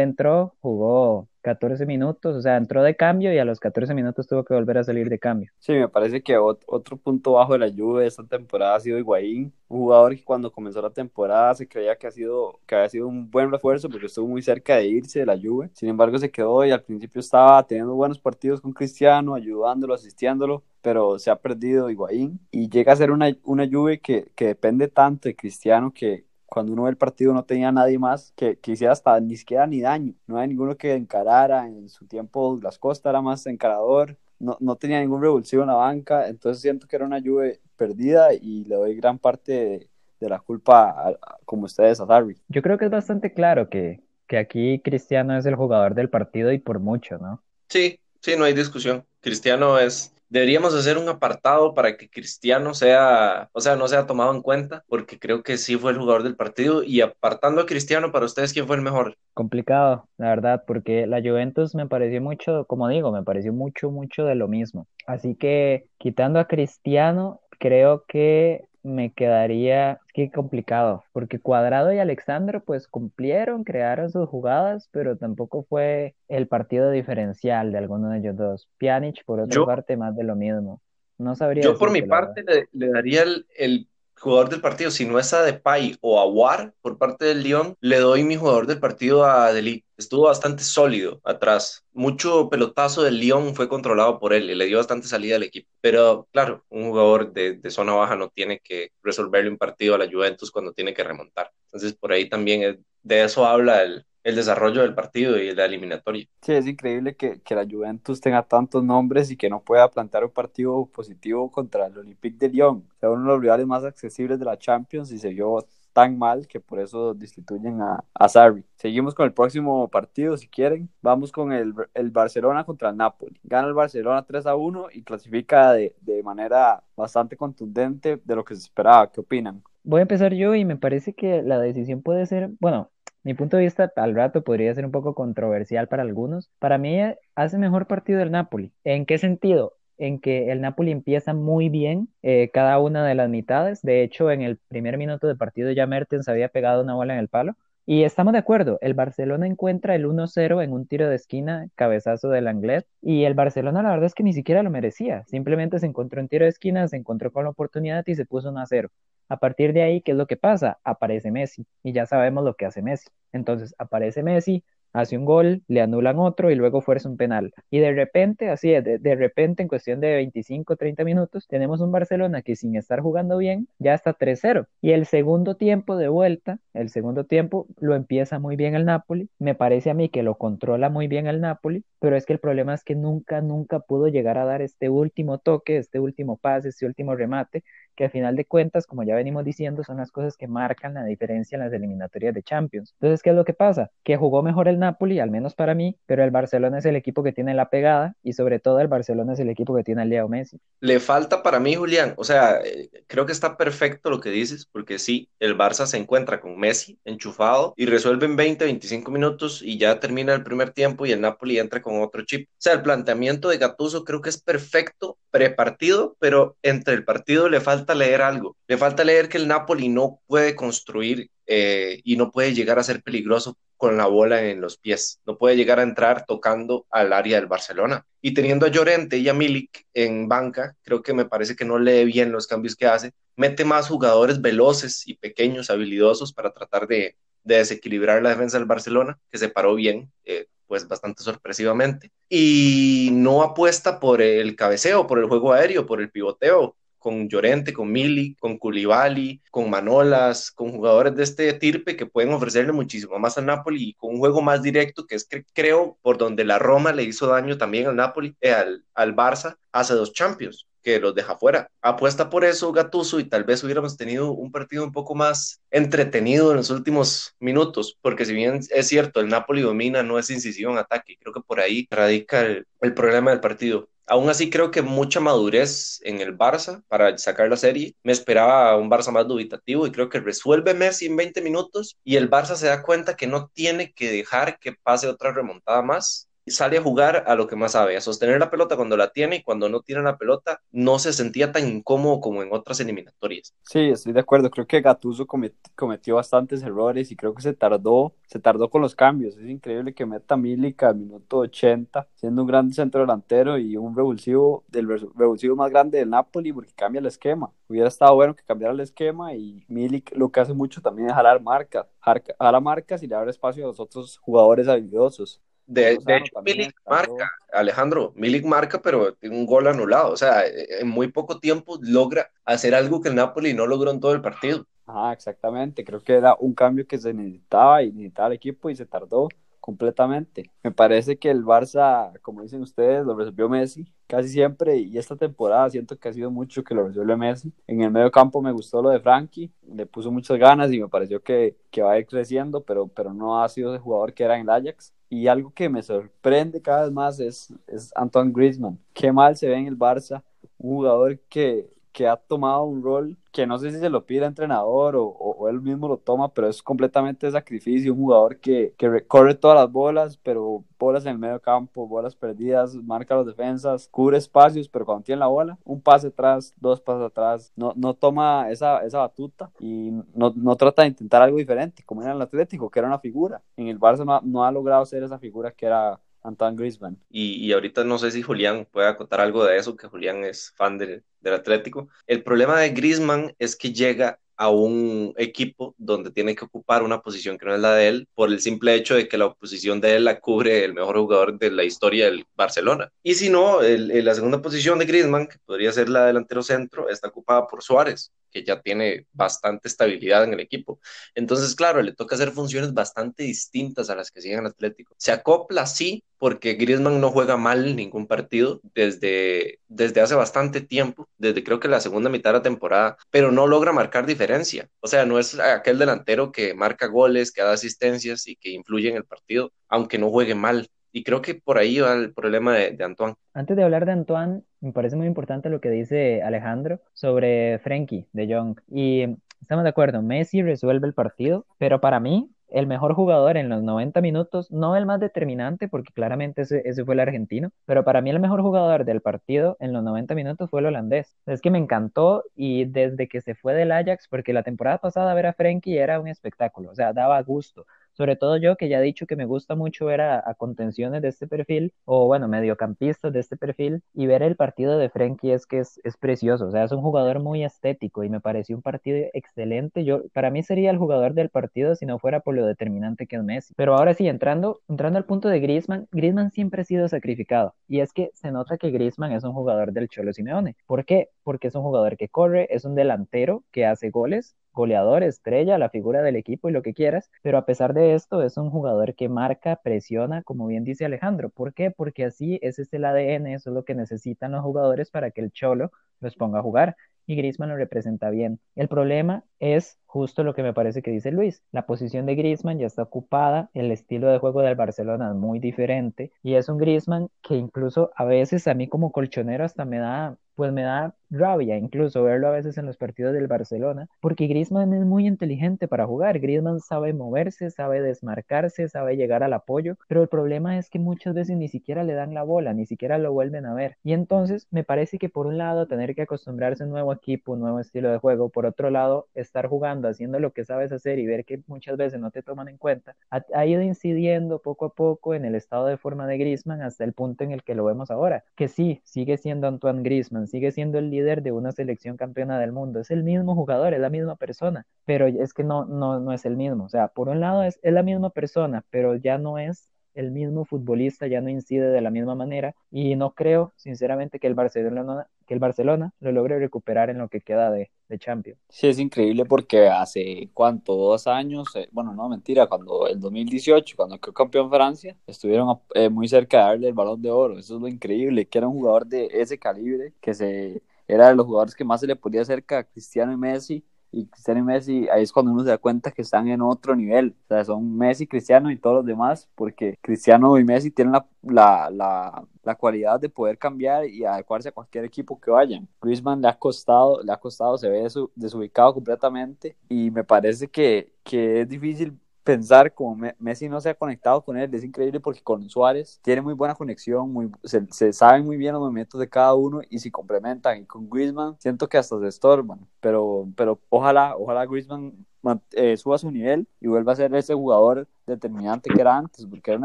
entró, 0.00 0.54
jugó 0.60 1.28
14 1.42 1.86
minutos, 1.86 2.36
o 2.36 2.42
sea, 2.42 2.56
entró 2.56 2.82
de 2.82 2.96
cambio 2.96 3.32
y 3.32 3.38
a 3.38 3.44
los 3.44 3.60
14 3.60 3.94
minutos 3.94 4.26
tuvo 4.26 4.44
que 4.44 4.54
volver 4.54 4.78
a 4.78 4.84
salir 4.84 5.08
de 5.08 5.18
cambio. 5.18 5.50
Sí, 5.58 5.72
me 5.72 5.88
parece 5.88 6.22
que 6.22 6.36
otro 6.36 6.96
punto 6.96 7.32
bajo 7.32 7.54
de 7.54 7.60
la 7.60 7.70
Juve 7.70 8.06
esta 8.06 8.24
temporada 8.24 8.76
ha 8.76 8.80
sido 8.80 8.98
Higuaín, 8.98 9.52
un 9.68 9.80
jugador 9.80 10.14
que 10.14 10.24
cuando 10.24 10.50
comenzó 10.52 10.82
la 10.82 10.90
temporada 10.90 11.54
se 11.54 11.66
creía 11.66 11.96
que, 11.96 12.06
ha 12.06 12.10
sido, 12.10 12.60
que 12.66 12.74
había 12.74 12.88
sido 12.88 13.08
un 13.08 13.30
buen 13.30 13.50
refuerzo 13.50 13.88
porque 13.88 14.06
estuvo 14.06 14.26
muy 14.26 14.42
cerca 14.42 14.76
de 14.76 14.88
irse 14.88 15.20
de 15.20 15.26
la 15.26 15.38
Juve, 15.38 15.70
sin 15.72 15.88
embargo 15.88 16.18
se 16.18 16.30
quedó 16.30 16.64
y 16.66 16.70
al 16.70 16.82
principio 16.82 17.20
estaba 17.20 17.62
teniendo 17.66 17.94
buenos 17.94 18.18
partidos 18.18 18.60
con 18.60 18.72
Cristiano, 18.72 19.34
ayudándolo, 19.34 19.94
asistiéndolo, 19.94 20.64
pero 20.82 21.18
se 21.18 21.30
ha 21.30 21.36
perdido 21.36 21.88
Higuaín 21.88 22.40
y 22.50 22.68
llega 22.68 22.92
a 22.92 22.96
ser 22.96 23.10
una, 23.10 23.34
una 23.44 23.66
Juve 23.66 24.00
que, 24.00 24.30
que 24.34 24.48
depende 24.48 24.88
tanto 24.88 25.28
de 25.28 25.36
Cristiano 25.36 25.92
que, 25.94 26.27
cuando 26.48 26.72
uno 26.72 26.84
ve 26.84 26.90
el 26.90 26.96
partido 26.96 27.32
no 27.32 27.44
tenía 27.44 27.70
nadie 27.70 27.98
más 27.98 28.32
que, 28.34 28.56
que 28.56 28.72
hiciera 28.72 28.92
hasta 28.92 29.20
ni 29.20 29.36
siquiera 29.36 29.66
ni 29.66 29.80
daño. 29.80 30.14
No 30.26 30.38
hay 30.38 30.48
ninguno 30.48 30.76
que 30.76 30.94
encarara. 30.94 31.66
En 31.66 31.88
su 31.88 32.06
tiempo 32.06 32.58
Las 32.62 32.78
Costa 32.78 33.10
era 33.10 33.20
más 33.20 33.46
encarador. 33.46 34.16
No, 34.38 34.56
no 34.60 34.76
tenía 34.76 35.00
ningún 35.00 35.20
revulsivo 35.20 35.62
en 35.62 35.68
la 35.68 35.74
banca. 35.74 36.26
Entonces 36.28 36.62
siento 36.62 36.86
que 36.86 36.96
era 36.96 37.04
una 37.04 37.18
lluvia 37.18 37.52
perdida 37.76 38.32
y 38.32 38.64
le 38.64 38.76
doy 38.76 38.94
gran 38.96 39.18
parte 39.18 39.88
de, 40.20 40.28
la 40.28 40.40
culpa, 40.40 41.16
como 41.44 41.66
ustedes, 41.66 42.00
a 42.00 42.06
Darby. 42.06 42.36
Yo 42.48 42.62
creo 42.62 42.78
que 42.78 42.86
es 42.86 42.90
bastante 42.90 43.32
claro 43.32 43.68
que, 43.68 44.00
que 44.26 44.38
aquí 44.38 44.80
Cristiano 44.80 45.36
es 45.36 45.46
el 45.46 45.54
jugador 45.54 45.94
del 45.94 46.08
partido 46.08 46.50
y 46.50 46.58
por 46.58 46.80
mucho, 46.80 47.18
¿no? 47.18 47.42
Sí, 47.68 48.00
sí, 48.20 48.36
no 48.36 48.44
hay 48.44 48.54
discusión. 48.54 49.04
Cristiano 49.20 49.78
es 49.78 50.12
deberíamos 50.28 50.74
hacer 50.74 50.98
un 50.98 51.08
apartado 51.08 51.74
para 51.74 51.96
que 51.96 52.08
Cristiano 52.08 52.74
sea, 52.74 53.48
o 53.52 53.60
sea, 53.60 53.76
no 53.76 53.88
sea 53.88 54.06
tomado 54.06 54.34
en 54.34 54.42
cuenta, 54.42 54.84
porque 54.88 55.18
creo 55.18 55.42
que 55.42 55.56
sí 55.56 55.76
fue 55.76 55.92
el 55.92 55.98
jugador 55.98 56.22
del 56.22 56.36
partido. 56.36 56.82
Y 56.82 57.00
apartando 57.00 57.60
a 57.60 57.66
Cristiano, 57.66 58.12
para 58.12 58.26
ustedes, 58.26 58.52
¿quién 58.52 58.66
fue 58.66 58.76
el 58.76 58.82
mejor? 58.82 59.16
Complicado, 59.34 60.08
la 60.16 60.28
verdad, 60.28 60.64
porque 60.66 61.06
la 61.06 61.20
Juventus 61.20 61.74
me 61.74 61.86
pareció 61.86 62.20
mucho, 62.20 62.64
como 62.66 62.88
digo, 62.88 63.12
me 63.12 63.22
pareció 63.22 63.52
mucho, 63.52 63.90
mucho 63.90 64.24
de 64.24 64.34
lo 64.34 64.48
mismo. 64.48 64.86
Así 65.06 65.34
que 65.34 65.86
quitando 65.98 66.38
a 66.38 66.46
Cristiano, 66.46 67.40
creo 67.58 68.04
que 68.06 68.64
me 68.88 69.12
quedaría, 69.12 70.00
qué 70.14 70.30
complicado, 70.30 71.04
porque 71.12 71.38
Cuadrado 71.38 71.92
y 71.92 71.98
Alexandro 71.98 72.62
pues 72.64 72.88
cumplieron, 72.88 73.64
crearon 73.64 74.10
sus 74.10 74.28
jugadas, 74.28 74.88
pero 74.90 75.16
tampoco 75.16 75.64
fue 75.68 76.14
el 76.28 76.48
partido 76.48 76.90
diferencial 76.90 77.70
de 77.72 77.78
alguno 77.78 78.10
de 78.10 78.18
ellos 78.18 78.36
dos. 78.36 78.68
Pjanic, 78.78 79.24
por 79.24 79.40
otra 79.40 79.64
parte, 79.64 79.96
más 79.96 80.16
de 80.16 80.24
lo 80.24 80.34
mismo. 80.34 80.80
No 81.18 81.34
sabría. 81.34 81.62
Yo 81.62 81.78
por 81.78 81.90
mi 81.90 82.02
parte 82.02 82.44
le, 82.72 82.88
daría 82.90 83.24
el 83.56 83.88
jugador 84.20 84.48
del 84.48 84.60
partido, 84.60 84.90
si 84.90 85.06
no 85.06 85.18
es 85.18 85.32
a 85.32 85.42
Depay 85.42 85.96
o 86.00 86.20
a 86.20 86.26
War 86.26 86.74
por 86.80 86.98
parte 86.98 87.24
del 87.24 87.42
Lyon, 87.42 87.76
le 87.80 87.98
doy 87.98 88.24
mi 88.24 88.36
jugador 88.36 88.66
del 88.66 88.80
partido 88.80 89.24
a 89.24 89.52
Deli. 89.52 89.84
Estuvo 89.96 90.24
bastante 90.24 90.62
sólido 90.64 91.20
atrás. 91.24 91.84
Mucho 91.92 92.48
pelotazo 92.48 93.02
del 93.02 93.18
Lyon 93.18 93.54
fue 93.54 93.68
controlado 93.68 94.18
por 94.20 94.32
él 94.32 94.50
y 94.50 94.54
le 94.54 94.66
dio 94.66 94.78
bastante 94.78 95.08
salida 95.08 95.36
al 95.36 95.42
equipo. 95.42 95.68
Pero 95.80 96.28
claro, 96.32 96.64
un 96.68 96.90
jugador 96.90 97.32
de, 97.32 97.54
de 97.54 97.70
zona 97.70 97.94
baja 97.94 98.16
no 98.16 98.28
tiene 98.28 98.60
que 98.60 98.92
resolverle 99.02 99.50
un 99.50 99.58
partido 99.58 99.94
a 99.94 99.98
la 99.98 100.10
Juventus 100.10 100.50
cuando 100.50 100.72
tiene 100.72 100.94
que 100.94 101.04
remontar. 101.04 101.50
Entonces 101.66 101.94
por 101.94 102.12
ahí 102.12 102.28
también 102.28 102.84
de 103.02 103.24
eso 103.24 103.46
habla 103.46 103.82
el, 103.82 104.04
el 104.28 104.36
desarrollo 104.36 104.82
del 104.82 104.94
partido 104.94 105.38
y 105.38 105.54
la 105.54 105.64
eliminatoria. 105.64 106.26
Sí, 106.42 106.52
es 106.52 106.66
increíble 106.66 107.16
que, 107.16 107.40
que, 107.40 107.54
la 107.54 107.66
Juventus 107.68 108.20
tenga 108.20 108.42
tantos 108.42 108.84
nombres 108.84 109.30
y 109.30 109.38
que 109.38 109.48
no 109.48 109.62
pueda 109.62 109.90
plantear 109.90 110.24
un 110.24 110.30
partido 110.30 110.84
positivo 110.92 111.50
contra 111.50 111.86
el 111.86 111.96
Olympique 111.96 112.36
de 112.38 112.50
Lyon, 112.50 112.84
o 112.86 112.98
sea, 113.00 113.08
uno 113.08 113.22
de 113.22 113.28
los 113.28 113.40
rivales 113.40 113.66
más 113.66 113.84
accesibles 113.84 114.38
de 114.38 114.44
la 114.44 114.58
Champions 114.58 115.10
y 115.12 115.18
se 115.18 115.30
vio 115.30 115.66
tan 115.94 116.18
mal 116.18 116.46
que 116.46 116.60
por 116.60 116.78
eso 116.78 117.14
destituyen 117.14 117.80
a, 117.80 118.04
a 118.12 118.28
Sarri. 118.28 118.64
Seguimos 118.76 119.14
con 119.14 119.24
el 119.24 119.32
próximo 119.32 119.88
partido, 119.88 120.36
si 120.36 120.46
quieren. 120.46 120.90
Vamos 121.00 121.32
con 121.32 121.50
el, 121.50 121.72
el 121.94 122.10
Barcelona 122.10 122.64
contra 122.64 122.90
el 122.90 122.98
Napoli. 122.98 123.40
Gana 123.42 123.66
el 123.66 123.74
Barcelona 123.74 124.24
3 124.24 124.46
a 124.46 124.56
1 124.56 124.88
y 124.92 125.02
clasifica 125.02 125.72
de, 125.72 125.96
de 126.02 126.22
manera 126.22 126.84
bastante 126.94 127.36
contundente 127.36 128.20
de 128.22 128.36
lo 128.36 128.44
que 128.44 128.54
se 128.54 128.60
esperaba. 128.60 129.10
¿Qué 129.10 129.20
opinan? 129.20 129.62
Voy 129.82 130.00
a 130.00 130.02
empezar 130.02 130.34
yo 130.34 130.54
y 130.54 130.66
me 130.66 130.76
parece 130.76 131.14
que 131.14 131.42
la 131.42 131.58
decisión 131.58 132.02
puede 132.02 132.26
ser, 132.26 132.50
bueno, 132.60 132.90
mi 133.24 133.34
punto 133.34 133.56
de 133.56 133.64
vista 133.64 133.92
al 133.96 134.14
rato 134.14 134.42
podría 134.42 134.74
ser 134.74 134.84
un 134.84 134.92
poco 134.92 135.14
controversial 135.14 135.88
para 135.88 136.02
algunos. 136.02 136.50
Para 136.58 136.78
mí 136.78 137.00
eh, 137.00 137.18
hace 137.34 137.58
mejor 137.58 137.86
partido 137.86 138.20
el 138.22 138.30
Napoli. 138.30 138.72
¿En 138.84 139.06
qué 139.06 139.18
sentido? 139.18 139.74
En 139.98 140.20
que 140.20 140.52
el 140.52 140.60
Napoli 140.60 140.92
empieza 140.92 141.34
muy 141.34 141.68
bien 141.68 142.08
eh, 142.22 142.50
cada 142.52 142.78
una 142.78 143.04
de 143.06 143.14
las 143.14 143.28
mitades. 143.28 143.82
De 143.82 144.02
hecho, 144.02 144.30
en 144.30 144.42
el 144.42 144.58
primer 144.68 144.98
minuto 144.98 145.26
de 145.26 145.36
partido 145.36 145.70
ya 145.72 145.86
Mertens 145.86 146.28
había 146.28 146.48
pegado 146.48 146.82
una 146.82 146.94
bola 146.94 147.14
en 147.14 147.20
el 147.20 147.28
palo. 147.28 147.56
Y 147.90 148.04
estamos 148.04 148.34
de 148.34 148.38
acuerdo, 148.38 148.78
el 148.82 148.92
Barcelona 148.92 149.46
encuentra 149.46 149.94
el 149.94 150.04
1-0 150.04 150.62
en 150.62 150.74
un 150.74 150.86
tiro 150.86 151.08
de 151.08 151.16
esquina, 151.16 151.68
cabezazo 151.74 152.28
del 152.28 152.46
Anglet, 152.46 152.86
y 153.00 153.24
el 153.24 153.32
Barcelona 153.32 153.82
la 153.82 153.88
verdad 153.88 154.04
es 154.04 154.14
que 154.14 154.22
ni 154.22 154.34
siquiera 154.34 154.62
lo 154.62 154.68
merecía, 154.68 155.24
simplemente 155.24 155.78
se 155.78 155.86
encontró 155.86 156.20
en 156.20 156.28
tiro 156.28 156.44
de 156.44 156.50
esquina, 156.50 156.86
se 156.86 156.98
encontró 156.98 157.32
con 157.32 157.44
la 157.44 157.50
oportunidad 157.50 158.04
y 158.06 158.14
se 158.14 158.26
puso 158.26 158.52
1-0. 158.52 158.90
A 159.28 159.38
partir 159.38 159.72
de 159.72 159.82
ahí, 159.82 160.00
¿qué 160.02 160.12
es 160.12 160.16
lo 160.18 160.26
que 160.26 160.36
pasa? 160.36 160.78
Aparece 160.84 161.30
Messi 161.30 161.66
y 161.82 161.92
ya 161.92 162.06
sabemos 162.06 162.44
lo 162.44 162.54
que 162.54 162.66
hace 162.66 162.82
Messi. 162.82 163.08
Entonces 163.32 163.74
aparece 163.78 164.22
Messi, 164.22 164.64
hace 164.92 165.16
un 165.16 165.24
gol, 165.24 165.62
le 165.68 165.80
anulan 165.80 166.18
otro 166.18 166.50
y 166.50 166.54
luego 166.54 166.80
fuerza 166.80 167.08
un 167.08 167.16
penal. 167.16 167.52
Y 167.70 167.78
de 167.78 167.92
repente, 167.92 168.50
así 168.50 168.72
es, 168.72 168.84
de, 168.84 169.14
repente 169.14 169.62
en 169.62 169.68
cuestión 169.68 170.00
de 170.00 170.14
25, 170.14 170.76
30 170.76 171.04
minutos, 171.04 171.46
tenemos 171.48 171.80
un 171.80 171.92
Barcelona 171.92 172.42
que 172.42 172.56
sin 172.56 172.76
estar 172.76 173.00
jugando 173.00 173.38
bien 173.38 173.68
ya 173.78 173.94
está 173.94 174.14
3-0. 174.14 174.66
Y 174.80 174.92
el 174.92 175.06
segundo 175.06 175.56
tiempo 175.56 175.96
de 175.96 176.08
vuelta, 176.08 176.58
el 176.74 176.90
segundo 176.90 177.24
tiempo 177.24 177.66
lo 177.78 177.94
empieza 177.94 178.38
muy 178.38 178.56
bien 178.56 178.74
el 178.74 178.84
Napoli. 178.84 179.28
Me 179.38 179.54
parece 179.54 179.90
a 179.90 179.94
mí 179.94 180.08
que 180.08 180.22
lo 180.22 180.36
controla 180.36 180.88
muy 180.90 181.08
bien 181.08 181.26
el 181.26 181.40
Napoli, 181.40 181.84
pero 182.00 182.16
es 182.16 182.26
que 182.26 182.32
el 182.32 182.38
problema 182.38 182.74
es 182.74 182.84
que 182.84 182.94
nunca, 182.94 183.40
nunca 183.40 183.80
pudo 183.80 184.08
llegar 184.08 184.38
a 184.38 184.44
dar 184.44 184.62
este 184.62 184.88
último 184.88 185.38
toque, 185.38 185.76
este 185.78 186.00
último 186.00 186.36
pase, 186.36 186.68
este 186.68 186.86
último 186.86 187.14
remate 187.14 187.62
que 187.98 188.04
al 188.04 188.10
final 188.12 188.36
de 188.36 188.44
cuentas, 188.44 188.86
como 188.86 189.02
ya 189.02 189.16
venimos 189.16 189.44
diciendo, 189.44 189.82
son 189.82 189.96
las 189.96 190.12
cosas 190.12 190.36
que 190.36 190.46
marcan 190.46 190.94
la 190.94 191.04
diferencia 191.04 191.56
en 191.56 191.64
las 191.64 191.72
eliminatorias 191.72 192.32
de 192.32 192.44
Champions. 192.44 192.94
Entonces, 193.00 193.24
¿qué 193.24 193.30
es 193.30 193.36
lo 193.36 193.44
que 193.44 193.54
pasa? 193.54 193.90
Que 194.04 194.16
jugó 194.16 194.40
mejor 194.40 194.68
el 194.68 194.78
Napoli, 194.78 195.18
al 195.18 195.32
menos 195.32 195.56
para 195.56 195.74
mí, 195.74 195.96
pero 196.06 196.22
el 196.22 196.30
Barcelona 196.30 196.78
es 196.78 196.84
el 196.84 196.94
equipo 196.94 197.24
que 197.24 197.32
tiene 197.32 197.54
la 197.54 197.70
pegada 197.70 198.14
y 198.22 198.34
sobre 198.34 198.60
todo 198.60 198.78
el 198.78 198.86
Barcelona 198.86 199.32
es 199.32 199.40
el 199.40 199.50
equipo 199.50 199.74
que 199.74 199.82
tiene 199.82 200.02
al 200.02 200.10
Leo 200.10 200.28
Messi. 200.28 200.60
Le 200.78 201.00
falta 201.00 201.42
para 201.42 201.58
mí, 201.58 201.74
Julián, 201.74 202.14
o 202.16 202.22
sea, 202.22 202.60
eh, 202.64 202.88
creo 203.08 203.26
que 203.26 203.32
está 203.32 203.56
perfecto 203.56 204.10
lo 204.10 204.20
que 204.20 204.30
dices, 204.30 204.64
porque 204.64 205.00
sí, 205.00 205.28
el 205.40 205.58
Barça 205.58 205.84
se 205.86 205.96
encuentra 205.96 206.40
con 206.40 206.56
Messi 206.56 207.00
enchufado 207.04 207.74
y 207.76 207.86
resuelve 207.86 208.26
en 208.26 208.36
20, 208.36 208.64
25 208.64 209.10
minutos 209.10 209.60
y 209.60 209.76
ya 209.76 209.98
termina 209.98 210.34
el 210.34 210.44
primer 210.44 210.70
tiempo 210.70 211.04
y 211.04 211.10
el 211.10 211.20
Napoli 211.20 211.58
entra 211.58 211.82
con 211.82 212.00
otro 212.00 212.24
chip. 212.24 212.48
O 212.48 212.60
sea, 212.60 212.74
el 212.74 212.82
planteamiento 212.82 213.48
de 213.48 213.58
Gattuso 213.58 214.04
creo 214.04 214.20
que 214.20 214.28
es 214.28 214.40
perfecto 214.40 215.18
prepartido, 215.32 216.16
pero 216.20 216.56
entre 216.62 216.94
el 216.94 217.04
partido 217.04 217.48
le 217.48 217.60
falta 217.60 217.87
leer 217.94 218.22
algo. 218.22 218.56
Le 218.66 218.76
falta 218.76 219.04
leer 219.04 219.28
que 219.28 219.38
el 219.38 219.48
Napoli 219.48 219.88
no 219.88 220.20
puede 220.26 220.54
construir 220.54 221.30
eh, 221.46 222.00
y 222.04 222.16
no 222.16 222.30
puede 222.30 222.54
llegar 222.54 222.78
a 222.78 222.82
ser 222.82 223.02
peligroso 223.02 223.56
con 223.76 223.96
la 223.96 224.06
bola 224.06 224.44
en 224.44 224.60
los 224.60 224.76
pies. 224.76 225.20
No 225.24 225.38
puede 225.38 225.56
llegar 225.56 225.78
a 225.78 225.84
entrar 225.84 226.24
tocando 226.26 226.86
al 226.90 227.12
área 227.12 227.38
del 227.38 227.46
Barcelona. 227.46 228.04
Y 228.20 228.34
teniendo 228.34 228.66
a 228.66 228.70
Llorente 228.70 229.18
y 229.18 229.28
a 229.28 229.34
Milik 229.34 229.86
en 229.94 230.28
banca, 230.28 230.76
creo 230.82 231.02
que 231.02 231.14
me 231.14 231.24
parece 231.24 231.56
que 231.56 231.64
no 231.64 231.78
lee 231.78 232.04
bien 232.04 232.32
los 232.32 232.46
cambios 232.46 232.74
que 232.76 232.86
hace. 232.86 233.12
Mete 233.36 233.64
más 233.64 233.88
jugadores 233.88 234.40
veloces 234.40 235.06
y 235.06 235.14
pequeños, 235.14 235.70
habilidosos 235.70 236.32
para 236.32 236.52
tratar 236.52 236.88
de, 236.88 237.16
desequilibrar 237.44 238.22
la 238.22 238.30
defensa 238.30 238.58
del 238.58 238.66
Barcelona, 238.66 239.18
que 239.30 239.38
se 239.38 239.48
paró 239.48 239.74
bien. 239.74 240.12
Eh, 240.24 240.46
pues 240.68 240.86
bastante 240.86 241.22
sorpresivamente. 241.22 242.12
Y 242.28 243.08
no 243.12 243.42
apuesta 243.42 243.98
por 243.98 244.22
el 244.22 244.54
cabeceo, 244.54 245.06
por 245.06 245.18
el 245.18 245.26
juego 245.26 245.52
aéreo, 245.52 245.86
por 245.86 246.00
el 246.00 246.10
pivoteo 246.10 246.76
con 246.98 247.28
Llorente, 247.28 247.72
con 247.72 247.90
Mili, 247.90 248.34
con 248.40 248.58
Culibali, 248.58 249.42
con 249.50 249.70
Manolas, 249.70 250.50
con 250.50 250.72
jugadores 250.72 251.14
de 251.16 251.22
este 251.22 251.52
tirpe 251.54 251.96
que 251.96 252.06
pueden 252.06 252.32
ofrecerle 252.32 252.72
muchísimo 252.72 253.18
más 253.18 253.38
al 253.38 253.46
Napoli 253.46 253.90
y 253.90 253.94
con 253.94 254.14
un 254.14 254.18
juego 254.18 254.42
más 254.42 254.62
directo 254.62 255.06
que 255.06 255.14
es 255.14 255.28
creo 255.52 255.98
por 256.02 256.18
donde 256.18 256.44
la 256.44 256.58
Roma 256.58 256.92
le 256.92 257.04
hizo 257.04 257.26
daño 257.26 257.58
también 257.58 257.86
al 257.86 257.96
Napoli, 257.96 258.36
eh, 258.40 258.52
al, 258.52 258.84
al 258.94 259.14
Barça 259.14 259.56
hace 259.72 259.94
dos 259.94 260.12
Champions 260.12 260.66
que 260.82 261.00
los 261.00 261.14
deja 261.14 261.36
fuera. 261.36 261.70
Apuesta 261.82 262.30
por 262.30 262.44
eso 262.44 262.72
Gatuso 262.72 263.20
y 263.20 263.24
tal 263.24 263.44
vez 263.44 263.62
hubiéramos 263.64 263.96
tenido 263.96 264.32
un 264.32 264.50
partido 264.50 264.84
un 264.84 264.92
poco 264.92 265.14
más 265.14 265.60
entretenido 265.70 266.50
en 266.50 266.58
los 266.58 266.70
últimos 266.70 267.34
minutos, 267.40 267.98
porque 268.00 268.24
si 268.24 268.34
bien 268.34 268.60
es 268.70 268.88
cierto, 268.88 269.20
el 269.20 269.28
Napoli 269.28 269.62
domina, 269.62 270.02
no 270.02 270.18
es 270.18 270.30
incisivo 270.30 270.70
en 270.72 270.78
ataque, 270.78 271.16
creo 271.20 271.32
que 271.34 271.40
por 271.40 271.60
ahí 271.60 271.86
radica 271.90 272.40
el, 272.40 272.66
el 272.80 272.94
problema 272.94 273.30
del 273.30 273.40
partido. 273.40 273.88
Aún 274.08 274.30
así 274.30 274.48
creo 274.50 274.70
que 274.70 274.82
mucha 274.82 275.20
madurez 275.20 276.00
en 276.02 276.20
el 276.20 276.36
Barça 276.36 276.82
para 276.88 277.16
sacar 277.18 277.48
la 277.48 277.56
serie. 277.56 277.94
Me 278.02 278.12
esperaba 278.12 278.76
un 278.76 278.90
Barça 278.90 279.12
más 279.12 279.28
dubitativo 279.28 279.86
y 279.86 279.92
creo 279.92 280.08
que 280.08 280.20
resuelve 280.20 280.74
Messi 280.74 281.06
en 281.06 281.16
20 281.16 281.42
minutos 281.42 281.98
y 282.04 282.16
el 282.16 282.30
Barça 282.30 282.56
se 282.56 282.66
da 282.68 282.82
cuenta 282.82 283.16
que 283.16 283.26
no 283.26 283.48
tiene 283.48 283.92
que 283.92 284.10
dejar 284.10 284.58
que 284.58 284.72
pase 284.72 285.08
otra 285.08 285.32
remontada 285.32 285.82
más 285.82 286.27
sale 286.50 286.78
a 286.78 286.82
jugar 286.82 287.24
a 287.26 287.34
lo 287.34 287.46
que 287.46 287.56
más 287.56 287.72
sabe, 287.72 287.96
a 287.96 288.00
sostener 288.00 288.38
la 288.40 288.50
pelota 288.50 288.76
cuando 288.76 288.96
la 288.96 289.12
tiene 289.12 289.36
y 289.36 289.42
cuando 289.42 289.68
no 289.68 289.80
tiene 289.80 290.02
la 290.02 290.16
pelota 290.16 290.60
no 290.70 290.98
se 290.98 291.12
sentía 291.12 291.52
tan 291.52 291.68
incómodo 291.68 292.20
como 292.20 292.42
en 292.42 292.52
otras 292.52 292.80
eliminatorias. 292.80 293.54
Sí, 293.62 293.80
estoy 293.80 294.12
de 294.12 294.20
acuerdo, 294.20 294.50
creo 294.50 294.66
que 294.66 294.80
Gattuso 294.80 295.26
cometió 295.26 296.16
bastantes 296.16 296.62
errores 296.62 297.10
y 297.10 297.16
creo 297.16 297.34
que 297.34 297.42
se 297.42 297.54
tardó, 297.54 298.14
se 298.26 298.38
tardó 298.38 298.70
con 298.70 298.82
los 298.82 298.94
cambios, 298.94 299.36
es 299.36 299.48
increíble 299.48 299.94
que 299.94 300.06
meta 300.06 300.36
Milik 300.36 300.82
al 300.82 300.96
minuto 300.96 301.38
80, 301.38 302.08
siendo 302.14 302.42
un 302.42 302.48
gran 302.48 302.72
centro 302.72 303.00
delantero 303.00 303.58
y 303.58 303.76
un 303.76 303.94
revulsivo, 303.96 304.64
del 304.68 304.88
revulsivo 305.16 305.56
más 305.56 305.70
grande 305.70 305.98
del 305.98 306.10
Napoli 306.10 306.52
porque 306.52 306.72
cambia 306.74 307.00
el 307.00 307.06
esquema, 307.06 307.50
hubiera 307.68 307.88
estado 307.88 308.14
bueno 308.14 308.34
que 308.34 308.44
cambiara 308.44 308.72
el 308.74 308.80
esquema 308.80 309.34
y 309.34 309.64
Milik 309.68 310.16
lo 310.16 310.30
que 310.30 310.40
hace 310.40 310.54
mucho 310.54 310.80
también 310.80 311.08
es 311.08 311.14
jalar 311.14 311.40
marcas, 311.42 311.86
jalar 312.00 312.62
marcas 312.62 313.02
y 313.02 313.06
le 313.06 313.14
abre 313.14 313.30
espacio 313.30 313.64
a 313.64 313.68
los 313.68 313.80
otros 313.80 314.18
jugadores 314.18 314.68
habilidosos. 314.68 315.40
De, 315.68 315.92
hecho, 315.92 316.40
Milik 316.42 316.74
marca, 316.88 317.30
Alejandro, 317.52 318.14
Milik 318.16 318.46
marca, 318.46 318.80
pero 318.80 319.12
tiene 319.12 319.36
un 319.36 319.44
gol 319.44 319.66
anulado. 319.66 320.12
O 320.12 320.16
sea, 320.16 320.46
e, 320.46 320.80
en 320.80 320.88
muy 320.88 321.08
poco 321.08 321.38
tiempo 321.38 321.78
logra 321.82 322.30
hacer 322.46 322.74
algo 322.74 323.02
que 323.02 323.10
el 323.10 323.14
Napoli 323.14 323.52
no 323.52 323.66
logró 323.66 323.90
en 323.90 324.00
todo 324.00 324.12
el 324.12 324.22
partido. 324.22 324.66
Ah, 324.86 325.12
exactamente. 325.12 325.84
Creo 325.84 326.00
que 326.02 326.14
era 326.14 326.34
un 326.40 326.54
cambio 326.54 326.86
que 326.86 326.96
se 326.96 327.12
necesitaba 327.12 327.82
y 327.82 327.92
necesitaba 327.92 328.28
el 328.28 328.34
equipo 328.34 328.70
y 328.70 328.76
se 328.76 328.86
tardó 328.86 329.28
completamente. 329.60 330.50
Me 330.62 330.72
parece 330.72 331.18
que 331.18 331.30
el 331.30 331.44
Barça, 331.44 332.18
como 332.22 332.40
dicen 332.40 332.62
ustedes, 332.62 333.04
lo 333.04 333.14
resolvió 333.14 333.50
Messi 333.50 333.86
casi 334.06 334.30
siempre 334.30 334.78
y 334.78 334.96
esta 334.96 335.14
temporada 335.16 335.68
siento 335.68 335.98
que 335.98 336.08
ha 336.08 336.12
sido 336.14 336.30
mucho 336.30 336.64
que 336.64 336.74
lo 336.74 336.88
resuelve 336.88 337.16
Messi. 337.16 337.52
En 337.66 337.82
el 337.82 337.90
medio 337.90 338.10
campo 338.10 338.40
me 338.40 338.50
gustó 338.50 338.80
lo 338.80 338.88
de 338.88 339.00
Frankie, 339.00 339.52
le 339.70 339.84
puso 339.84 340.10
muchas 340.10 340.38
ganas 340.38 340.72
y 340.72 340.80
me 340.80 340.88
pareció 340.88 341.22
que, 341.22 341.56
que 341.70 341.82
va 341.82 341.92
a 341.92 341.98
ir 341.98 342.06
creciendo, 342.06 342.62
pero, 342.62 342.88
pero 342.88 343.12
no 343.12 343.42
ha 343.42 343.48
sido 343.50 343.74
ese 343.74 343.82
jugador 343.82 344.14
que 344.14 344.24
era 344.24 344.36
en 344.36 344.42
el 344.42 344.50
Ajax. 344.50 344.94
Y 345.10 345.26
algo 345.26 345.50
que 345.52 345.68
me 345.68 345.82
sorprende 345.82 346.60
cada 346.60 346.84
vez 346.84 346.92
más 346.92 347.20
es, 347.20 347.52
es 347.66 347.90
Antoine 347.96 348.32
Griezmann. 348.32 348.78
Qué 348.92 349.10
mal 349.10 349.36
se 349.36 349.48
ve 349.48 349.56
en 349.56 349.66
el 349.66 349.78
Barça, 349.78 350.22
un 350.58 350.76
jugador 350.76 351.18
que, 351.28 351.66
que 351.98 352.06
ha 352.06 352.16
tomado 352.16 352.62
un 352.62 352.80
rol 352.80 353.18
que 353.32 353.44
no 353.44 353.58
sé 353.58 353.72
si 353.72 353.80
se 353.80 353.90
lo 353.90 354.06
pide 354.06 354.20
el 354.20 354.26
entrenador 354.26 354.94
o, 354.94 355.04
o, 355.04 355.48
él 355.48 355.60
mismo 355.60 355.88
lo 355.88 355.96
toma, 355.96 356.32
pero 356.32 356.48
es 356.48 356.62
completamente 356.62 357.28
sacrificio, 357.28 357.92
un 357.92 357.98
jugador 357.98 358.38
que, 358.38 358.72
que 358.78 358.88
recorre 358.88 359.34
todas 359.34 359.56
las 359.56 359.72
bolas, 359.72 360.16
pero 360.16 360.62
bolas 360.78 361.04
en 361.06 361.10
el 361.12 361.18
medio 361.18 361.40
campo, 361.40 361.88
bolas 361.88 362.14
perdidas, 362.14 362.76
marca 362.76 363.16
las 363.16 363.26
defensas, 363.26 363.88
cubre 363.90 364.16
espacios, 364.16 364.68
pero 364.68 364.86
cuando 364.86 365.02
tiene 365.02 365.18
la 365.18 365.26
bola, 365.26 365.58
un 365.64 365.80
pase 365.80 366.06
atrás, 366.06 366.54
dos 366.60 366.80
pases 366.80 367.02
atrás, 367.02 367.52
no, 367.56 367.72
no 367.74 367.94
toma 367.94 368.48
esa, 368.48 368.84
esa 368.84 368.98
batuta 368.98 369.50
y 369.58 369.90
no, 370.14 370.32
no 370.36 370.54
trata 370.54 370.82
de 370.82 370.88
intentar 370.88 371.20
algo 371.20 371.38
diferente, 371.38 371.82
como 371.84 372.02
era 372.02 372.12
el 372.12 372.22
Atlético, 372.22 372.70
que 372.70 372.78
era 372.78 372.86
una 372.86 373.00
figura. 373.00 373.42
En 373.56 373.66
el 373.66 373.80
Barça 373.80 374.04
no, 374.04 374.20
no 374.22 374.44
ha 374.44 374.52
logrado 374.52 374.86
ser 374.86 375.02
esa 375.02 375.18
figura 375.18 375.50
que 375.50 375.66
era 375.66 375.98
Antoine 376.22 376.56
Griezmann. 376.56 376.98
Y, 377.10 377.44
y, 377.44 377.52
ahorita 377.52 377.84
no 377.84 377.98
sé 377.98 378.10
si 378.10 378.22
Julián 378.22 378.66
puede 378.70 378.88
acotar 378.88 379.20
algo 379.20 379.44
de 379.44 379.56
eso, 379.56 379.76
que 379.76 379.88
Julián 379.88 380.24
es 380.24 380.52
fan 380.56 380.78
del, 380.78 381.02
del 381.20 381.34
Atlético. 381.34 381.88
El 382.06 382.22
problema 382.22 382.60
de 382.60 382.70
Griezmann 382.70 383.34
es 383.38 383.56
que 383.56 383.72
llega 383.72 384.18
a 384.38 384.50
un 384.50 385.12
equipo 385.16 385.74
donde 385.78 386.12
tiene 386.12 386.36
que 386.36 386.44
ocupar 386.44 386.84
una 386.84 387.02
posición 387.02 387.36
que 387.36 387.44
no 387.44 387.54
es 387.56 387.60
la 387.60 387.74
de 387.74 387.88
él 387.88 388.08
por 388.14 388.28
el 388.28 388.40
simple 388.40 388.72
hecho 388.74 388.94
de 388.94 389.08
que 389.08 389.18
la 389.18 389.34
posición 389.34 389.80
de 389.80 389.96
él 389.96 390.04
la 390.04 390.20
cubre 390.20 390.64
el 390.64 390.74
mejor 390.74 390.96
jugador 390.96 391.38
de 391.38 391.50
la 391.50 391.64
historia 391.64 392.04
del 392.04 392.24
Barcelona. 392.36 392.92
Y 393.02 393.14
si 393.14 393.30
no, 393.30 393.62
el, 393.62 394.04
la 394.04 394.14
segunda 394.14 394.40
posición 394.40 394.78
de 394.78 394.86
Griezmann, 394.86 395.26
que 395.26 395.38
podría 395.44 395.72
ser 395.72 395.88
la 395.88 396.06
delantero 396.06 396.44
centro, 396.44 396.88
está 396.88 397.08
ocupada 397.08 397.48
por 397.48 397.64
Suárez, 397.64 398.12
que 398.30 398.44
ya 398.44 398.60
tiene 398.60 399.06
bastante 399.12 399.68
estabilidad 399.68 400.24
en 400.24 400.34
el 400.34 400.40
equipo. 400.40 400.80
Entonces, 401.14 401.54
claro, 401.54 401.82
le 401.82 401.94
toca 401.94 402.14
hacer 402.14 402.30
funciones 402.32 402.72
bastante 402.74 403.22
distintas 403.24 403.90
a 403.90 403.94
las 403.94 404.10
que 404.10 404.20
siguen 404.20 404.46
Atlético. 404.46 404.94
Se 404.98 405.12
acopla, 405.12 405.66
sí, 405.66 406.04
porque 406.18 406.54
Griezmann 406.54 407.00
no 407.00 407.10
juega 407.10 407.36
mal 407.36 407.76
ningún 407.76 408.06
partido 408.06 408.60
desde, 408.74 409.60
desde 409.68 410.00
hace 410.00 410.14
bastante 410.14 410.60
tiempo, 410.60 411.08
desde 411.16 411.44
creo 411.44 411.60
que 411.60 411.68
la 411.68 411.80
segunda 411.80 412.10
mitad 412.10 412.30
de 412.30 412.38
la 412.38 412.42
temporada, 412.42 412.96
pero 413.10 413.30
no 413.32 413.46
logra 413.46 413.72
marcar 413.72 414.06
diferencia. 414.06 414.68
O 414.80 414.88
sea, 414.88 415.06
no 415.06 415.18
es 415.18 415.38
aquel 415.38 415.78
delantero 415.78 416.32
que 416.32 416.54
marca 416.54 416.86
goles, 416.86 417.32
que 417.32 417.42
da 417.42 417.52
asistencias 417.52 418.26
y 418.26 418.36
que 418.36 418.50
influye 418.50 418.88
en 418.90 418.96
el 418.96 419.04
partido, 419.04 419.52
aunque 419.68 419.98
no 419.98 420.10
juegue 420.10 420.34
mal. 420.34 420.68
Y 420.98 421.04
creo 421.04 421.22
que 421.22 421.36
por 421.36 421.58
ahí 421.58 421.78
va 421.78 421.92
el 421.92 422.12
problema 422.12 422.54
de, 422.54 422.72
de 422.72 422.82
Antoine. 422.82 423.14
Antes 423.32 423.56
de 423.56 423.62
hablar 423.62 423.86
de 423.86 423.92
Antoine, 423.92 424.42
me 424.60 424.72
parece 424.72 424.96
muy 424.96 425.06
importante 425.06 425.48
lo 425.48 425.60
que 425.60 425.70
dice 425.70 426.24
Alejandro 426.24 426.80
sobre 426.92 427.60
Frenkie 427.60 428.08
de 428.12 428.34
Jong. 428.34 428.58
Y 428.66 429.04
estamos 429.40 429.62
de 429.62 429.70
acuerdo, 429.70 430.02
Messi 430.02 430.42
resuelve 430.42 430.88
el 430.88 430.94
partido, 430.94 431.46
pero 431.56 431.80
para 431.80 432.00
mí 432.00 432.32
el 432.48 432.66
mejor 432.66 432.94
jugador 432.94 433.36
en 433.36 433.48
los 433.48 433.62
90 433.62 434.00
minutos, 434.00 434.50
no 434.50 434.74
el 434.74 434.86
más 434.86 434.98
determinante, 434.98 435.68
porque 435.68 435.92
claramente 435.92 436.42
ese, 436.42 436.62
ese, 436.64 436.84
fue 436.84 436.94
el 436.94 437.00
argentino, 437.00 437.50
pero 437.64 437.84
para 437.84 438.00
mí 438.00 438.10
el 438.10 438.18
mejor 438.18 438.40
jugador 438.40 438.84
del 438.84 439.00
partido 439.00 439.56
en 439.60 439.72
los 439.72 439.84
90 439.84 440.16
minutos 440.16 440.50
fue 440.50 440.60
el 440.60 440.66
holandés. 440.66 441.14
Es 441.26 441.40
que 441.40 441.52
me 441.52 441.58
encantó 441.58 442.24
y 442.34 442.64
desde 442.64 443.06
que 443.06 443.20
se 443.20 443.36
fue 443.36 443.54
del 443.54 443.70
Ajax, 443.70 444.08
porque 444.08 444.32
la 444.32 444.42
temporada 444.42 444.78
pasada 444.78 445.14
ver 445.14 445.26
a 445.26 445.32
Frenkie 445.32 445.78
era 445.78 446.00
un 446.00 446.08
espectáculo, 446.08 446.70
o 446.70 446.74
sea, 446.74 446.92
daba 446.92 447.22
gusto. 447.22 447.66
Sobre 447.98 448.14
todo 448.14 448.36
yo 448.36 448.54
que 448.54 448.68
ya 448.68 448.78
he 448.78 448.82
dicho 448.82 449.08
que 449.08 449.16
me 449.16 449.24
gusta 449.24 449.56
mucho 449.56 449.86
ver 449.86 450.00
a, 450.00 450.22
contenciones 450.34 451.02
de 451.02 451.08
este 451.08 451.26
perfil, 451.26 451.74
o 451.84 452.06
bueno, 452.06 452.28
mediocampistas 452.28 453.12
de 453.12 453.18
este 453.18 453.36
perfil, 453.36 453.82
y 453.92 454.06
ver 454.06 454.22
el 454.22 454.36
partido 454.36 454.78
de 454.78 454.88
Frenkie 454.88 455.32
es 455.32 455.46
que 455.46 455.58
es, 455.58 455.80
es 455.82 455.96
precioso, 455.96 456.46
o 456.46 456.50
sea, 456.52 456.62
es 456.62 456.70
un 456.70 456.80
jugador 456.80 457.18
muy 457.18 457.42
estético 457.42 458.04
y 458.04 458.08
me 458.08 458.20
pareció 458.20 458.54
un 458.54 458.62
partido 458.62 459.08
excelente. 459.14 459.84
Yo, 459.84 460.04
para 460.12 460.30
mí 460.30 460.44
sería 460.44 460.70
el 460.70 460.78
jugador 460.78 461.12
del 461.14 461.28
partido 461.28 461.74
si 461.74 461.86
no 461.86 461.98
fuera 461.98 462.20
por 462.20 462.36
lo 462.36 462.46
determinante 462.46 463.08
que 463.08 463.16
es 463.16 463.24
Messi. 463.24 463.52
Pero 463.56 463.74
ahora 463.74 463.94
sí, 463.94 464.06
entrando, 464.06 464.60
entrando 464.68 464.98
al 464.98 465.04
punto 465.04 465.28
de 465.28 465.40
Griezmann, 465.40 465.88
Griezmann 465.90 466.30
siempre 466.30 466.62
ha 466.62 466.64
sido 466.64 466.86
sacrificado, 466.86 467.56
y 467.66 467.80
es 467.80 467.92
que 467.92 468.12
se 468.14 468.30
nota 468.30 468.58
que 468.58 468.70
Griezmann 468.70 469.10
es 469.10 469.24
un 469.24 469.32
jugador 469.32 469.72
del 469.72 469.88
Cholo 469.88 470.12
Simeone. 470.12 470.54
¿Por 470.66 470.84
qué? 470.84 471.08
Porque 471.24 471.48
es 471.48 471.56
un 471.56 471.62
jugador 471.62 471.96
que 471.96 472.08
corre, 472.08 472.46
es 472.50 472.64
un 472.64 472.76
delantero 472.76 473.42
que 473.50 473.66
hace 473.66 473.90
goles, 473.90 474.36
goleador, 474.58 475.02
estrella, 475.02 475.58
la 475.58 475.70
figura 475.70 476.02
del 476.02 476.16
equipo 476.16 476.48
y 476.48 476.52
lo 476.52 476.62
que 476.62 476.74
quieras, 476.74 477.10
pero 477.22 477.38
a 477.38 477.46
pesar 477.46 477.74
de 477.74 477.94
esto 477.94 478.22
es 478.22 478.36
un 478.36 478.50
jugador 478.50 478.94
que 478.94 479.08
marca, 479.08 479.56
presiona, 479.62 480.22
como 480.22 480.46
bien 480.46 480.64
dice 480.64 480.84
Alejandro. 480.84 481.30
¿Por 481.30 481.54
qué? 481.54 481.70
Porque 481.70 482.04
así 482.04 482.38
ese 482.42 482.62
es 482.62 482.72
el 482.72 482.84
ADN, 482.84 483.34
eso 483.34 483.50
es 483.50 483.54
lo 483.54 483.64
que 483.64 483.74
necesitan 483.74 484.32
los 484.32 484.42
jugadores 484.42 484.90
para 484.90 485.10
que 485.10 485.20
el 485.22 485.32
Cholo 485.32 485.70
los 486.00 486.16
ponga 486.16 486.40
a 486.40 486.42
jugar 486.42 486.76
y 487.06 487.16
Griezmann 487.16 487.48
lo 487.48 487.56
representa 487.56 488.10
bien. 488.10 488.40
El 488.54 488.68
problema 488.68 489.24
es 489.40 489.78
justo 489.88 490.22
lo 490.22 490.34
que 490.34 490.44
me 490.44 490.52
parece 490.52 490.82
que 490.82 490.92
dice 490.92 491.10
Luis. 491.10 491.42
La 491.50 491.66
posición 491.66 492.06
de 492.06 492.14
Griezmann 492.14 492.58
ya 492.58 492.66
está 492.66 492.82
ocupada, 492.82 493.50
el 493.54 493.72
estilo 493.72 494.08
de 494.08 494.18
juego 494.18 494.42
del 494.42 494.54
Barcelona 494.54 495.08
es 495.10 495.16
muy 495.16 495.40
diferente 495.40 496.12
y 496.22 496.34
es 496.34 496.48
un 496.48 496.58
Griezmann 496.58 497.08
que 497.22 497.34
incluso 497.34 497.90
a 497.96 498.04
veces 498.04 498.46
a 498.46 498.54
mí 498.54 498.68
como 498.68 498.92
colchonero 498.92 499.44
hasta 499.44 499.64
me 499.64 499.78
da 499.78 500.16
pues 500.38 500.52
me 500.52 500.62
da 500.62 500.94
rabia 501.10 501.56
incluso 501.56 502.04
verlo 502.04 502.28
a 502.28 502.30
veces 502.30 502.56
en 502.58 502.66
los 502.66 502.76
partidos 502.76 503.12
del 503.12 503.26
Barcelona, 503.26 503.88
porque 504.00 504.28
Griezmann 504.28 504.72
es 504.72 504.84
muy 504.84 505.06
inteligente 505.06 505.66
para 505.66 505.84
jugar, 505.84 506.20
Griezmann 506.20 506.60
sabe 506.60 506.92
moverse, 506.92 507.50
sabe 507.50 507.80
desmarcarse, 507.80 508.68
sabe 508.68 508.96
llegar 508.96 509.24
al 509.24 509.32
apoyo, 509.32 509.76
pero 509.88 510.00
el 510.00 510.08
problema 510.08 510.56
es 510.56 510.70
que 510.70 510.78
muchas 510.78 511.14
veces 511.14 511.36
ni 511.36 511.48
siquiera 511.48 511.82
le 511.82 511.94
dan 511.94 512.14
la 512.14 512.22
bola, 512.22 512.54
ni 512.54 512.66
siquiera 512.66 512.98
lo 512.98 513.12
vuelven 513.12 513.46
a 513.46 513.54
ver. 513.54 513.78
Y 513.82 513.94
entonces 513.94 514.46
me 514.52 514.62
parece 514.62 514.98
que 514.98 515.08
por 515.08 515.26
un 515.26 515.38
lado 515.38 515.66
tener 515.66 515.96
que 515.96 516.02
acostumbrarse 516.02 516.62
a 516.62 516.66
un 516.66 516.72
nuevo 516.72 516.92
equipo, 516.92 517.32
un 517.32 517.40
nuevo 517.40 517.58
estilo 517.58 517.90
de 517.90 517.98
juego, 517.98 518.28
por 518.28 518.46
otro 518.46 518.70
lado 518.70 519.08
estar 519.14 519.48
jugando, 519.48 519.77
haciendo 519.86 520.18
lo 520.18 520.32
que 520.32 520.44
sabes 520.44 520.72
hacer 520.72 520.98
y 520.98 521.06
ver 521.06 521.24
que 521.24 521.40
muchas 521.46 521.76
veces 521.76 522.00
no 522.00 522.10
te 522.10 522.22
toman 522.22 522.48
en 522.48 522.58
cuenta, 522.58 522.96
ha, 523.10 523.46
ido 523.46 523.62
incidiendo 523.62 524.40
poco 524.40 524.64
a 524.66 524.74
poco 524.74 525.14
en 525.14 525.24
el 525.24 525.36
estado 525.36 525.66
de 525.66 525.76
forma 525.76 526.08
de 526.08 526.18
Griezmann 526.18 526.62
hasta 526.62 526.82
el 526.82 526.92
punto 526.92 527.22
en 527.22 527.30
el 527.30 527.44
que 527.44 527.54
lo 527.54 527.64
vemos 527.64 527.90
ahora, 527.90 528.24
que 528.34 528.48
sí, 528.48 528.80
sigue 528.82 529.16
siendo 529.16 529.46
Antoine 529.46 529.82
Griezmann, 529.82 530.26
sigue 530.26 530.50
siendo 530.50 530.78
el 530.78 530.90
líder 530.90 531.22
de 531.22 531.30
una 531.30 531.52
selección 531.52 531.96
campeona 531.96 532.40
del 532.40 532.52
mundo. 532.52 532.80
Es 532.80 532.90
el 532.90 533.04
mismo 533.04 533.34
jugador, 533.36 533.74
es 533.74 533.80
la 533.80 533.90
misma 533.90 534.16
persona, 534.16 534.66
pero 534.84 535.06
es 535.06 535.32
que 535.32 535.44
no, 535.44 535.64
no, 535.66 536.00
no 536.00 536.12
es 536.12 536.24
el 536.24 536.36
mismo. 536.36 536.64
O 536.64 536.68
sea, 536.68 536.88
por 536.88 537.08
un 537.08 537.20
lado 537.20 537.44
es, 537.44 537.60
es 537.62 537.72
la 537.72 537.82
misma 537.82 538.10
persona, 538.10 538.64
pero 538.70 538.96
ya 538.96 539.18
no 539.18 539.38
es 539.38 539.70
el 539.98 540.12
mismo 540.12 540.44
futbolista 540.44 541.08
ya 541.08 541.20
no 541.20 541.28
incide 541.28 541.70
de 541.70 541.80
la 541.80 541.90
misma 541.90 542.14
manera 542.14 542.54
y 542.70 542.94
no 542.94 543.14
creo, 543.14 543.52
sinceramente, 543.56 544.20
que 544.20 544.28
el 544.28 544.34
Barcelona, 544.34 545.08
que 545.28 545.34
el 545.34 545.40
Barcelona 545.40 545.92
lo 546.00 546.10
logre 546.10 546.38
recuperar 546.38 546.90
en 546.90 546.98
lo 546.98 547.08
que 547.08 547.20
queda 547.20 547.50
de, 547.50 547.70
de 547.88 547.98
Champions. 547.98 548.40
Sí, 548.48 548.66
es 548.66 548.78
increíble 548.78 549.26
porque 549.26 549.68
hace, 549.68 550.30
¿cuánto? 550.32 550.74
Dos 550.74 551.06
años, 551.06 551.54
eh, 551.54 551.68
bueno, 551.70 551.94
no, 551.94 552.08
mentira, 552.08 552.46
cuando 552.46 552.88
el 552.88 552.98
2018, 552.98 553.76
cuando 553.76 554.00
quedó 554.00 554.14
campeón 554.14 554.50
Francia, 554.50 554.96
estuvieron 555.06 555.60
eh, 555.74 555.90
muy 555.90 556.08
cerca 556.08 556.38
de 556.38 556.44
darle 556.44 556.68
el 556.68 556.74
balón 556.74 557.02
de 557.02 557.10
oro. 557.10 557.38
Eso 557.38 557.56
es 557.56 557.60
lo 557.60 557.68
increíble, 557.68 558.26
que 558.26 558.38
era 558.38 558.48
un 558.48 558.54
jugador 558.54 558.86
de 558.86 559.08
ese 559.12 559.38
calibre, 559.38 559.92
que 560.00 560.14
se 560.14 560.62
era 560.88 561.08
de 561.08 561.14
los 561.14 561.26
jugadores 561.26 561.54
que 561.54 561.64
más 561.64 561.80
se 561.80 561.86
le 561.86 561.96
podía 561.96 562.24
cerca 562.24 562.58
a 562.58 562.64
Cristiano 562.64 563.12
y 563.12 563.16
Messi 563.16 563.62
y 563.90 564.06
Cristiano 564.06 564.40
y 564.40 564.42
Messi, 564.42 564.88
ahí 564.90 565.02
es 565.02 565.12
cuando 565.12 565.32
uno 565.32 565.42
se 565.42 565.50
da 565.50 565.58
cuenta 565.58 565.90
que 565.92 566.02
están 566.02 566.28
en 566.28 566.42
otro 566.42 566.76
nivel. 566.76 567.16
O 567.24 567.28
sea, 567.28 567.44
son 567.44 567.76
Messi, 567.76 568.06
Cristiano 568.06 568.50
y 568.50 568.58
todos 568.58 568.76
los 568.76 568.86
demás, 568.86 569.28
porque 569.34 569.78
Cristiano 569.80 570.38
y 570.38 570.44
Messi 570.44 570.70
tienen 570.70 570.92
la, 570.92 571.06
la, 571.22 571.70
la, 571.70 572.26
la 572.42 572.54
cualidad 572.54 573.00
de 573.00 573.08
poder 573.08 573.38
cambiar 573.38 573.86
y 573.86 574.04
adecuarse 574.04 574.48
a 574.50 574.52
cualquier 574.52 574.84
equipo 574.84 575.18
que 575.20 575.30
vayan. 575.30 575.68
Griezmann 575.80 576.20
le 576.20 576.28
ha 576.28 576.38
costado, 576.38 577.02
le 577.02 577.12
ha 577.12 577.16
costado, 577.16 577.56
se 577.58 577.68
ve 577.68 577.86
desubicado 578.14 578.74
completamente 578.74 579.56
y 579.68 579.90
me 579.90 580.04
parece 580.04 580.48
que, 580.48 580.92
que 581.02 581.42
es 581.42 581.48
difícil 581.48 581.98
pensar 582.28 582.74
como 582.74 582.94
Messi 583.18 583.48
no 583.48 583.58
se 583.58 583.70
ha 583.70 583.74
conectado 583.74 584.22
con 584.22 584.36
él, 584.36 584.54
es 584.54 584.62
increíble 584.62 585.00
porque 585.00 585.22
con 585.22 585.48
Suárez 585.48 585.98
tiene 586.02 586.20
muy 586.20 586.34
buena 586.34 586.54
conexión, 586.54 587.10
muy, 587.10 587.30
se, 587.42 587.66
se, 587.70 587.90
saben 587.94 588.26
muy 588.26 588.36
bien 588.36 588.52
los 588.52 588.60
movimientos 588.60 589.00
de 589.00 589.08
cada 589.08 589.32
uno 589.32 589.62
y 589.70 589.78
si 589.78 589.90
complementan. 589.90 590.58
Y 590.58 590.66
con 590.66 590.90
Griezmann 590.90 591.36
siento 591.38 591.70
que 591.70 591.78
hasta 591.78 591.98
se 591.98 592.06
estorban, 592.06 592.68
pero, 592.80 593.26
pero 593.34 593.58
ojalá, 593.70 594.14
ojalá 594.14 594.44
Griezmann 594.44 595.06
eh, 595.52 595.78
suba 595.78 595.96
su 595.96 596.10
nivel 596.10 596.46
y 596.60 596.66
vuelva 596.66 596.92
a 596.92 596.96
ser 596.96 597.14
ese 597.14 597.32
jugador 597.32 597.88
determinante 598.06 598.68
que 598.68 598.78
era 598.78 598.94
antes, 598.94 599.24
porque 599.24 599.50
era 599.50 599.58
un 599.58 599.64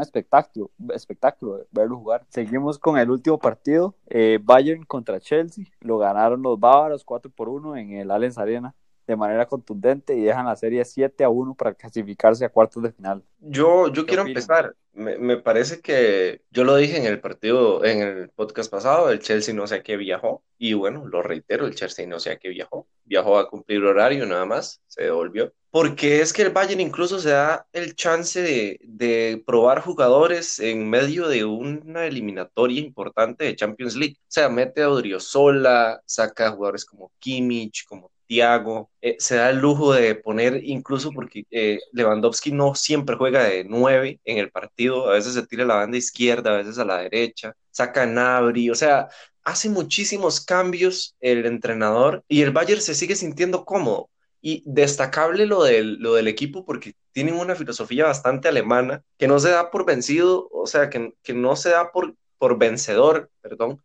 espectáculo, 0.00 0.70
espectáculo 0.94 1.66
verlo 1.70 1.98
jugar. 1.98 2.24
Seguimos 2.30 2.78
con 2.78 2.96
el 2.96 3.10
último 3.10 3.38
partido, 3.38 3.94
eh, 4.06 4.38
Bayern 4.42 4.86
contra 4.86 5.20
Chelsea, 5.20 5.66
lo 5.80 5.98
ganaron 5.98 6.40
los 6.40 6.58
bávaros 6.58 7.04
4 7.04 7.30
por 7.30 7.50
1 7.50 7.76
en 7.76 7.92
el 7.92 8.10
Allianz 8.10 8.38
Arena 8.38 8.74
de 9.06 9.16
manera 9.16 9.46
contundente 9.46 10.16
y 10.16 10.22
dejan 10.22 10.46
la 10.46 10.56
serie 10.56 10.84
7 10.84 11.24
a 11.24 11.28
1 11.28 11.54
para 11.54 11.74
clasificarse 11.74 12.44
a 12.44 12.48
cuartos 12.48 12.82
de 12.82 12.92
final. 12.92 13.22
Yo, 13.40 13.92
yo 13.92 14.06
quiero 14.06 14.26
empezar. 14.26 14.74
Me, 14.92 15.18
me, 15.18 15.36
parece 15.38 15.80
que 15.80 16.42
yo 16.50 16.62
lo 16.62 16.76
dije 16.76 16.96
en 16.96 17.06
el 17.06 17.20
partido, 17.20 17.84
en 17.84 18.00
el 18.00 18.28
podcast 18.30 18.70
pasado, 18.70 19.10
el 19.10 19.18
Chelsea 19.18 19.52
no 19.52 19.66
sé 19.66 19.76
a 19.76 19.82
qué 19.82 19.96
viajó. 19.96 20.42
Y 20.56 20.74
bueno, 20.74 21.06
lo 21.06 21.20
reitero, 21.20 21.66
el 21.66 21.74
Chelsea 21.74 22.06
no 22.06 22.20
sé 22.20 22.30
a 22.30 22.38
qué 22.38 22.48
viajó. 22.48 22.86
Viajó 23.04 23.38
a 23.38 23.50
cumplir 23.50 23.82
horario 23.82 24.24
nada 24.24 24.46
más, 24.46 24.80
se 24.86 25.02
devolvió. 25.02 25.52
Porque 25.70 26.20
es 26.20 26.32
que 26.32 26.42
el 26.42 26.50
Bayern 26.50 26.80
incluso 26.80 27.18
se 27.18 27.30
da 27.30 27.66
el 27.72 27.96
chance 27.96 28.40
de, 28.40 28.78
de 28.84 29.42
probar 29.44 29.80
jugadores 29.80 30.60
en 30.60 30.88
medio 30.88 31.26
de 31.26 31.44
una 31.44 32.06
eliminatoria 32.06 32.80
importante 32.80 33.44
de 33.44 33.56
Champions 33.56 33.96
League. 33.96 34.16
O 34.20 34.26
sea, 34.28 34.48
mete 34.48 34.82
a 34.82 34.90
Odriozola, 34.90 36.00
saca 36.06 36.52
jugadores 36.52 36.84
como 36.84 37.10
Kimmich, 37.18 37.84
como 37.86 38.12
Thiago, 38.26 38.90
eh, 39.00 39.16
se 39.18 39.36
da 39.36 39.50
el 39.50 39.58
lujo 39.58 39.92
de 39.92 40.14
poner, 40.14 40.60
incluso 40.64 41.10
porque 41.12 41.44
eh, 41.50 41.78
Lewandowski 41.92 42.52
no 42.52 42.74
siempre 42.74 43.16
juega 43.16 43.44
de 43.44 43.64
nueve 43.64 44.20
en 44.24 44.38
el 44.38 44.50
partido, 44.50 45.08
a 45.10 45.14
veces 45.14 45.34
se 45.34 45.46
tira 45.46 45.64
a 45.64 45.66
la 45.66 45.76
banda 45.76 45.96
izquierda, 45.98 46.52
a 46.52 46.56
veces 46.58 46.78
a 46.78 46.84
la 46.84 46.98
derecha, 46.98 47.54
saca 47.70 48.06
Nabri, 48.06 48.70
o 48.70 48.74
sea, 48.74 49.08
hace 49.44 49.68
muchísimos 49.68 50.40
cambios 50.40 51.14
el 51.20 51.46
entrenador 51.46 52.24
y 52.28 52.42
el 52.42 52.50
Bayern 52.50 52.80
se 52.80 52.94
sigue 52.94 53.16
sintiendo 53.16 53.64
cómodo. 53.64 54.10
Y 54.46 54.62
destacable 54.66 55.46
lo 55.46 55.62
del, 55.62 55.94
lo 56.00 56.14
del 56.14 56.28
equipo 56.28 56.66
porque 56.66 56.94
tienen 57.12 57.36
una 57.36 57.54
filosofía 57.54 58.04
bastante 58.04 58.46
alemana 58.46 59.02
que 59.16 59.26
no 59.26 59.38
se 59.38 59.48
da 59.48 59.70
por 59.70 59.86
vencido, 59.86 60.48
o 60.52 60.66
sea, 60.66 60.90
que, 60.90 61.14
que 61.22 61.32
no 61.32 61.56
se 61.56 61.70
da 61.70 61.90
por, 61.92 62.14
por 62.36 62.58
vencedor, 62.58 63.30
perdón, 63.40 63.82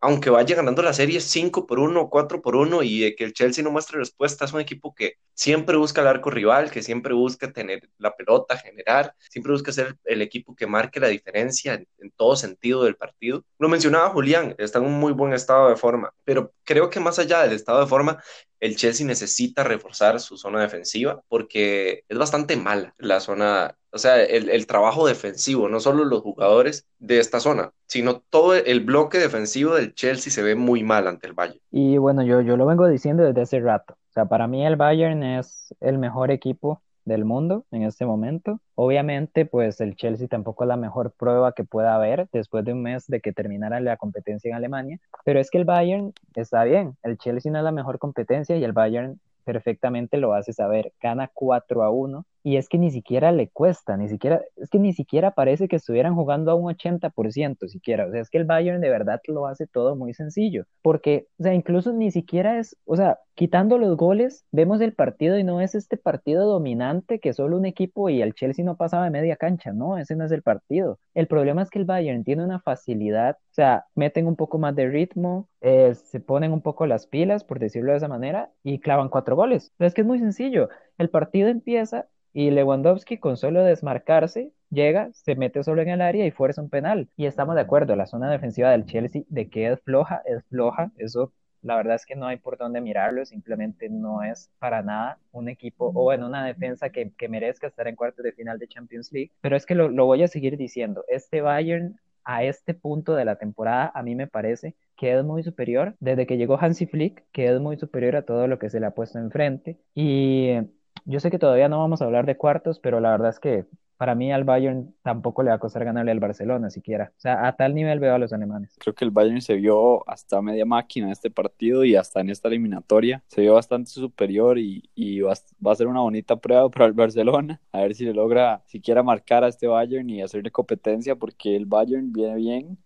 aunque 0.00 0.30
vaya 0.30 0.56
ganando 0.56 0.82
la 0.82 0.92
serie 0.92 1.20
5 1.20 1.66
por 1.66 1.78
1, 1.78 2.08
4 2.08 2.40
por 2.42 2.56
1 2.56 2.82
y 2.82 3.14
que 3.14 3.24
el 3.24 3.32
Chelsea 3.32 3.62
no 3.62 3.70
muestre 3.70 3.98
respuesta, 3.98 4.44
es 4.44 4.52
un 4.52 4.60
equipo 4.60 4.94
que 4.94 5.16
siempre 5.34 5.76
busca 5.76 6.00
el 6.00 6.06
arco 6.06 6.30
rival, 6.30 6.70
que 6.70 6.82
siempre 6.82 7.12
busca 7.14 7.52
tener 7.52 7.88
la 7.98 8.16
pelota, 8.16 8.56
generar, 8.56 9.14
siempre 9.30 9.52
busca 9.52 9.72
ser 9.72 9.96
el 10.04 10.22
equipo 10.22 10.54
que 10.54 10.66
marque 10.66 11.00
la 11.00 11.08
diferencia 11.08 11.74
en, 11.74 11.86
en, 11.98 12.10
todo 12.12 12.36
sentido 12.36 12.84
del 12.84 12.96
partido. 12.96 13.44
Lo 13.58 13.68
mencionaba 13.68 14.10
Julián, 14.10 14.54
está 14.58 14.78
en 14.78 14.86
un 14.86 14.94
muy 14.94 15.12
buen 15.12 15.32
estado 15.32 15.68
de 15.68 15.76
forma, 15.76 16.12
pero 16.24 16.52
creo 16.64 16.90
que 16.90 17.00
más 17.00 17.18
allá 17.18 17.42
del 17.42 17.52
estado 17.52 17.80
de 17.80 17.86
forma, 17.86 18.22
el 18.60 18.76
Chelsea 18.76 19.06
necesita 19.06 19.64
reforzar 19.64 20.20
su 20.20 20.36
zona 20.36 20.60
defensiva 20.60 21.22
porque 21.28 22.04
es 22.08 22.18
bastante 22.18 22.56
mala 22.56 22.94
la 22.98 23.20
zona, 23.20 23.76
o 23.90 23.98
sea, 23.98 24.22
el, 24.22 24.50
el, 24.50 24.66
trabajo 24.66 25.06
defensivo, 25.06 25.68
no 25.68 25.80
solo 25.80 26.04
los 26.04 26.20
jugadores 26.20 26.86
de 26.98 27.18
esta 27.18 27.40
zona, 27.40 27.72
sino 27.86 28.20
todo 28.20 28.54
el 28.54 28.80
bloque 28.80 29.18
defensivo 29.18 29.74
del 29.74 29.94
Chelsea 29.94 30.32
se 30.32 30.42
ve 30.42 30.54
muy 30.54 30.84
mal 30.84 31.08
ante 31.08 31.26
el 31.26 31.32
Bayern. 31.32 31.60
Y 31.70 31.98
bueno, 31.98 32.22
yo, 32.22 32.40
yo 32.42 32.56
lo 32.56 32.66
vengo 32.66 32.86
diciendo 32.86 33.24
desde 33.24 33.40
hace 33.40 33.60
rato. 33.60 33.94
O 33.94 34.12
sea, 34.12 34.26
para 34.26 34.46
mí 34.46 34.66
el 34.66 34.76
Bayern 34.76 35.22
es 35.22 35.74
el 35.80 35.98
mejor 35.98 36.30
equipo 36.30 36.82
del 37.10 37.24
mundo 37.24 37.64
en 37.70 37.82
este 37.82 38.06
momento. 38.06 38.60
Obviamente, 38.74 39.44
pues 39.44 39.80
el 39.80 39.96
Chelsea 39.96 40.28
tampoco 40.28 40.64
es 40.64 40.68
la 40.68 40.76
mejor 40.76 41.12
prueba 41.12 41.52
que 41.52 41.64
pueda 41.64 41.94
haber 41.94 42.28
después 42.32 42.64
de 42.64 42.72
un 42.72 42.82
mes 42.82 43.06
de 43.06 43.20
que 43.20 43.32
terminara 43.32 43.80
la 43.80 43.96
competencia 43.96 44.48
en 44.48 44.54
Alemania, 44.54 44.98
pero 45.24 45.40
es 45.40 45.50
que 45.50 45.58
el 45.58 45.64
Bayern 45.64 46.12
está 46.34 46.64
bien, 46.64 46.96
el 47.02 47.18
Chelsea 47.18 47.52
no 47.52 47.58
es 47.58 47.64
la 47.64 47.72
mejor 47.72 47.98
competencia 47.98 48.56
y 48.56 48.64
el 48.64 48.72
Bayern 48.72 49.20
perfectamente 49.44 50.16
lo 50.16 50.34
hace 50.34 50.52
saber, 50.52 50.92
gana 51.00 51.30
4 51.32 51.82
a 51.82 51.90
1 51.90 52.24
y 52.42 52.56
es 52.56 52.68
que 52.68 52.78
ni 52.78 52.90
siquiera 52.90 53.32
le 53.32 53.48
cuesta, 53.48 53.96
ni 53.96 54.08
siquiera, 54.08 54.42
es 54.56 54.70
que 54.70 54.78
ni 54.78 54.92
siquiera 54.92 55.32
parece 55.32 55.68
que 55.68 55.76
estuvieran 55.76 56.14
jugando 56.14 56.50
a 56.50 56.54
un 56.54 56.70
80% 56.70 57.68
siquiera, 57.68 58.06
o 58.06 58.10
sea, 58.10 58.20
es 58.20 58.30
que 58.30 58.38
el 58.38 58.44
Bayern 58.44 58.80
de 58.80 58.90
verdad 58.90 59.20
lo 59.26 59.46
hace 59.46 59.66
todo 59.66 59.96
muy 59.96 60.14
sencillo, 60.14 60.64
porque, 60.82 61.26
o 61.38 61.44
sea, 61.44 61.54
incluso 61.54 61.92
ni 61.92 62.10
siquiera 62.10 62.58
es, 62.58 62.76
o 62.84 62.96
sea, 62.96 63.18
quitando 63.34 63.78
los 63.78 63.96
goles, 63.96 64.44
vemos 64.52 64.80
el 64.82 64.92
partido 64.92 65.38
y 65.38 65.44
no 65.44 65.60
es 65.60 65.74
este 65.74 65.96
partido 65.96 66.46
dominante 66.46 67.20
que 67.20 67.32
solo 67.32 67.56
un 67.56 67.64
equipo 67.66 68.10
y 68.10 68.20
el 68.22 68.34
Chelsea 68.34 68.64
no 68.64 68.76
pasaba 68.76 69.04
de 69.04 69.10
media 69.10 69.36
cancha, 69.36 69.72
no, 69.72 69.96
ese 69.98 70.14
no 70.16 70.26
es 70.26 70.32
el 70.32 70.42
partido. 70.42 70.98
El 71.14 71.26
problema 71.26 71.62
es 71.62 71.70
que 71.70 71.78
el 71.78 71.86
Bayern 71.86 72.24
tiene 72.24 72.44
una 72.44 72.60
facilidad, 72.60 73.36
o 73.36 73.54
sea, 73.54 73.86
meten 73.94 74.26
un 74.26 74.36
poco 74.36 74.58
más 74.58 74.76
de 74.76 74.88
ritmo, 74.88 75.48
eh, 75.62 75.94
se 75.94 76.20
ponen 76.20 76.52
un 76.52 76.60
poco 76.60 76.86
las 76.86 77.06
pilas, 77.06 77.44
por 77.44 77.58
decirlo 77.58 77.92
de 77.92 77.98
esa 77.98 78.08
manera, 78.08 78.50
y 78.62 78.80
clavan 78.80 79.08
cuatro 79.08 79.36
goles. 79.36 79.72
Pero 79.76 79.88
es 79.88 79.94
que 79.94 80.02
es 80.02 80.06
muy 80.06 80.18
sencillo, 80.18 80.68
el 80.98 81.10
partido 81.10 81.48
empieza 81.48 82.08
y 82.32 82.50
Lewandowski 82.50 83.18
con 83.18 83.36
solo 83.36 83.64
desmarcarse 83.64 84.52
llega, 84.70 85.10
se 85.12 85.34
mete 85.34 85.62
solo 85.64 85.82
en 85.82 85.88
el 85.88 86.00
área 86.00 86.26
y 86.26 86.30
fuerza 86.30 86.62
un 86.62 86.70
penal. 86.70 87.08
Y 87.16 87.26
estamos 87.26 87.54
de 87.54 87.62
acuerdo, 87.62 87.96
la 87.96 88.06
zona 88.06 88.30
defensiva 88.30 88.70
del 88.70 88.86
Chelsea 88.86 89.22
de 89.28 89.48
que 89.48 89.70
es 89.72 89.80
floja, 89.82 90.22
es 90.24 90.44
floja, 90.46 90.92
eso 90.96 91.32
la 91.62 91.76
verdad 91.76 91.96
es 91.96 92.06
que 92.06 92.16
no 92.16 92.26
hay 92.26 92.38
por 92.38 92.56
dónde 92.56 92.80
mirarlo, 92.80 93.24
simplemente 93.26 93.88
no 93.90 94.22
es 94.22 94.50
para 94.58 94.82
nada 94.82 95.18
un 95.32 95.48
equipo 95.48 95.88
o 95.88 96.04
bueno, 96.04 96.26
una 96.26 96.44
defensa 96.44 96.90
que, 96.90 97.12
que 97.12 97.28
merezca 97.28 97.66
estar 97.66 97.86
en 97.86 97.96
cuartos 97.96 98.24
de 98.24 98.32
final 98.32 98.58
de 98.58 98.68
Champions 98.68 99.12
League. 99.12 99.32
Pero 99.40 99.56
es 99.56 99.66
que 99.66 99.74
lo, 99.74 99.88
lo 99.88 100.06
voy 100.06 100.22
a 100.22 100.28
seguir 100.28 100.56
diciendo, 100.56 101.04
este 101.08 101.42
Bayern 101.42 101.98
a 102.24 102.44
este 102.44 102.74
punto 102.74 103.14
de 103.14 103.24
la 103.24 103.36
temporada 103.36 103.90
a 103.94 104.02
mí 104.02 104.14
me 104.14 104.26
parece 104.26 104.74
que 104.96 105.18
es 105.18 105.24
muy 105.24 105.42
superior 105.42 105.96
desde 106.00 106.26
que 106.26 106.36
llegó 106.36 106.58
Hansi 106.60 106.86
Flick, 106.86 107.24
que 107.32 107.46
es 107.52 107.60
muy 107.60 107.76
superior 107.78 108.16
a 108.16 108.22
todo 108.22 108.46
lo 108.46 108.58
que 108.58 108.70
se 108.70 108.80
le 108.80 108.86
ha 108.86 108.90
puesto 108.92 109.18
enfrente 109.18 109.78
y 109.94 110.58
yo 111.04 111.20
sé 111.20 111.30
que 111.30 111.38
todavía 111.38 111.68
no 111.68 111.78
vamos 111.78 112.02
a 112.02 112.04
hablar 112.04 112.26
de 112.26 112.36
cuartos, 112.36 112.78
pero 112.78 113.00
la 113.00 113.10
verdad 113.10 113.30
es 113.30 113.40
que 113.40 113.66
para 114.00 114.14
mí 114.14 114.32
al 114.32 114.44
Bayern 114.44 114.94
tampoco 115.02 115.42
le 115.42 115.50
va 115.50 115.56
a 115.56 115.58
costar 115.58 115.84
ganarle 115.84 116.10
al 116.10 116.20
Barcelona 116.20 116.70
siquiera. 116.70 117.12
O 117.18 117.20
sea, 117.20 117.46
a 117.46 117.54
tal 117.54 117.74
nivel 117.74 118.00
veo 118.00 118.14
a 118.14 118.18
los 118.18 118.32
alemanes. 118.32 118.74
Creo 118.78 118.94
que 118.94 119.04
el 119.04 119.10
Bayern 119.10 119.42
se 119.42 119.56
vio 119.56 120.08
hasta 120.08 120.40
media 120.40 120.64
máquina 120.64 121.04
en 121.04 121.12
este 121.12 121.30
partido 121.30 121.84
y 121.84 121.96
hasta 121.96 122.20
en 122.20 122.30
esta 122.30 122.48
eliminatoria. 122.48 123.22
Se 123.26 123.42
vio 123.42 123.52
bastante 123.52 123.90
superior 123.90 124.58
y, 124.58 124.88
y 124.94 125.20
va, 125.20 125.34
va, 125.64 125.72
a 125.72 125.76
ser 125.76 125.86
una 125.86 126.00
bonita 126.00 126.36
prueba 126.36 126.70
para 126.70 126.86
el 126.86 126.94
Barcelona. 126.94 127.60
A 127.72 127.82
ver 127.82 127.94
si 127.94 128.06
le 128.06 128.14
logra 128.14 128.62
siquiera 128.64 129.02
marcar 129.02 129.44
a 129.44 129.48
este 129.48 129.66
Bayern 129.66 130.08
y 130.08 130.22
hacerle 130.22 130.50
competencia 130.50 131.14
porque 131.14 131.54
el 131.54 131.66
Bayern 131.66 132.10
viene 132.10 132.36
bien, 132.36 132.78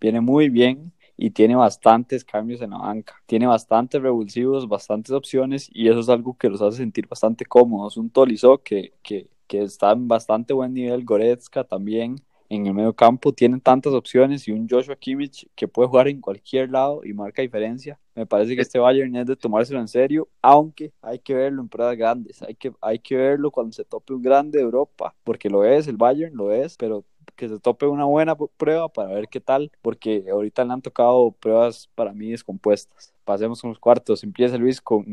viene 0.00 0.22
muy 0.22 0.48
bien 0.48 0.94
y 1.18 1.30
tiene 1.30 1.56
bastantes 1.56 2.24
cambios 2.24 2.62
en 2.62 2.70
la 2.70 2.78
banca. 2.78 3.16
Tiene 3.26 3.46
bastantes 3.46 4.00
revulsivos, 4.00 4.68
bastantes 4.68 5.12
opciones 5.12 5.68
y 5.72 5.88
eso 5.88 6.00
es 6.00 6.08
algo 6.08 6.38
que 6.38 6.48
los 6.48 6.62
hace 6.62 6.78
sentir 6.78 7.08
bastante 7.08 7.44
cómodos. 7.44 7.96
Un 7.96 8.08
Tolizo 8.08 8.62
que, 8.62 8.92
que, 9.02 9.28
que 9.48 9.62
está 9.62 9.92
en 9.92 10.08
bastante 10.08 10.54
buen 10.54 10.72
nivel, 10.72 11.04
Goretzka 11.04 11.64
también 11.64 12.16
en 12.48 12.66
el 12.66 12.74
medio 12.74 12.94
campo 12.94 13.32
tienen 13.32 13.60
tantas 13.60 13.92
opciones 13.92 14.48
y 14.48 14.52
un 14.52 14.68
Joshua 14.68 14.96
Kimmich 14.96 15.48
que 15.54 15.68
puede 15.68 15.88
jugar 15.88 16.08
en 16.08 16.20
cualquier 16.20 16.70
lado 16.70 17.02
y 17.04 17.12
marca 17.12 17.42
diferencia. 17.42 17.98
Me 18.14 18.26
parece 18.26 18.56
que 18.56 18.62
este 18.62 18.78
Bayern 18.78 19.14
es 19.16 19.26
de 19.26 19.36
tomárselo 19.36 19.80
en 19.80 19.88
serio, 19.88 20.28
aunque 20.40 20.92
hay 21.02 21.18
que 21.18 21.34
verlo 21.34 21.62
en 21.62 21.68
pruebas 21.68 21.96
grandes, 21.96 22.42
hay 22.42 22.54
que, 22.54 22.72
hay 22.80 22.98
que 23.00 23.16
verlo 23.16 23.50
cuando 23.50 23.72
se 23.72 23.84
tope 23.84 24.14
un 24.14 24.22
grande 24.22 24.58
de 24.58 24.64
Europa, 24.64 25.14
porque 25.24 25.50
lo 25.50 25.64
es, 25.64 25.88
el 25.88 25.96
Bayern 25.96 26.34
lo 26.34 26.52
es, 26.52 26.76
pero 26.76 27.04
que 27.36 27.48
se 27.48 27.58
tope 27.60 27.86
una 27.86 28.04
buena 28.04 28.36
prueba 28.36 28.88
para 28.88 29.08
ver 29.14 29.28
qué 29.28 29.40
tal, 29.40 29.70
porque 29.82 30.24
ahorita 30.30 30.64
le 30.64 30.72
han 30.72 30.82
tocado 30.82 31.32
pruebas 31.32 31.88
para 31.94 32.12
mí 32.12 32.30
descompuestas 32.30 33.12
pasemos 33.28 33.60
con 33.60 33.68
los 33.68 33.78
cuartos. 33.78 34.24
Empieza 34.24 34.56
Luis, 34.56 34.80
¿con, 34.80 35.04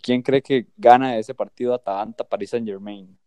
quién 0.00 0.22
cree 0.22 0.40
que 0.40 0.66
gana 0.78 1.18
ese 1.18 1.34
partido 1.34 1.74
Atalanta-Paris 1.74 2.48
Saint-Germain? 2.48 3.18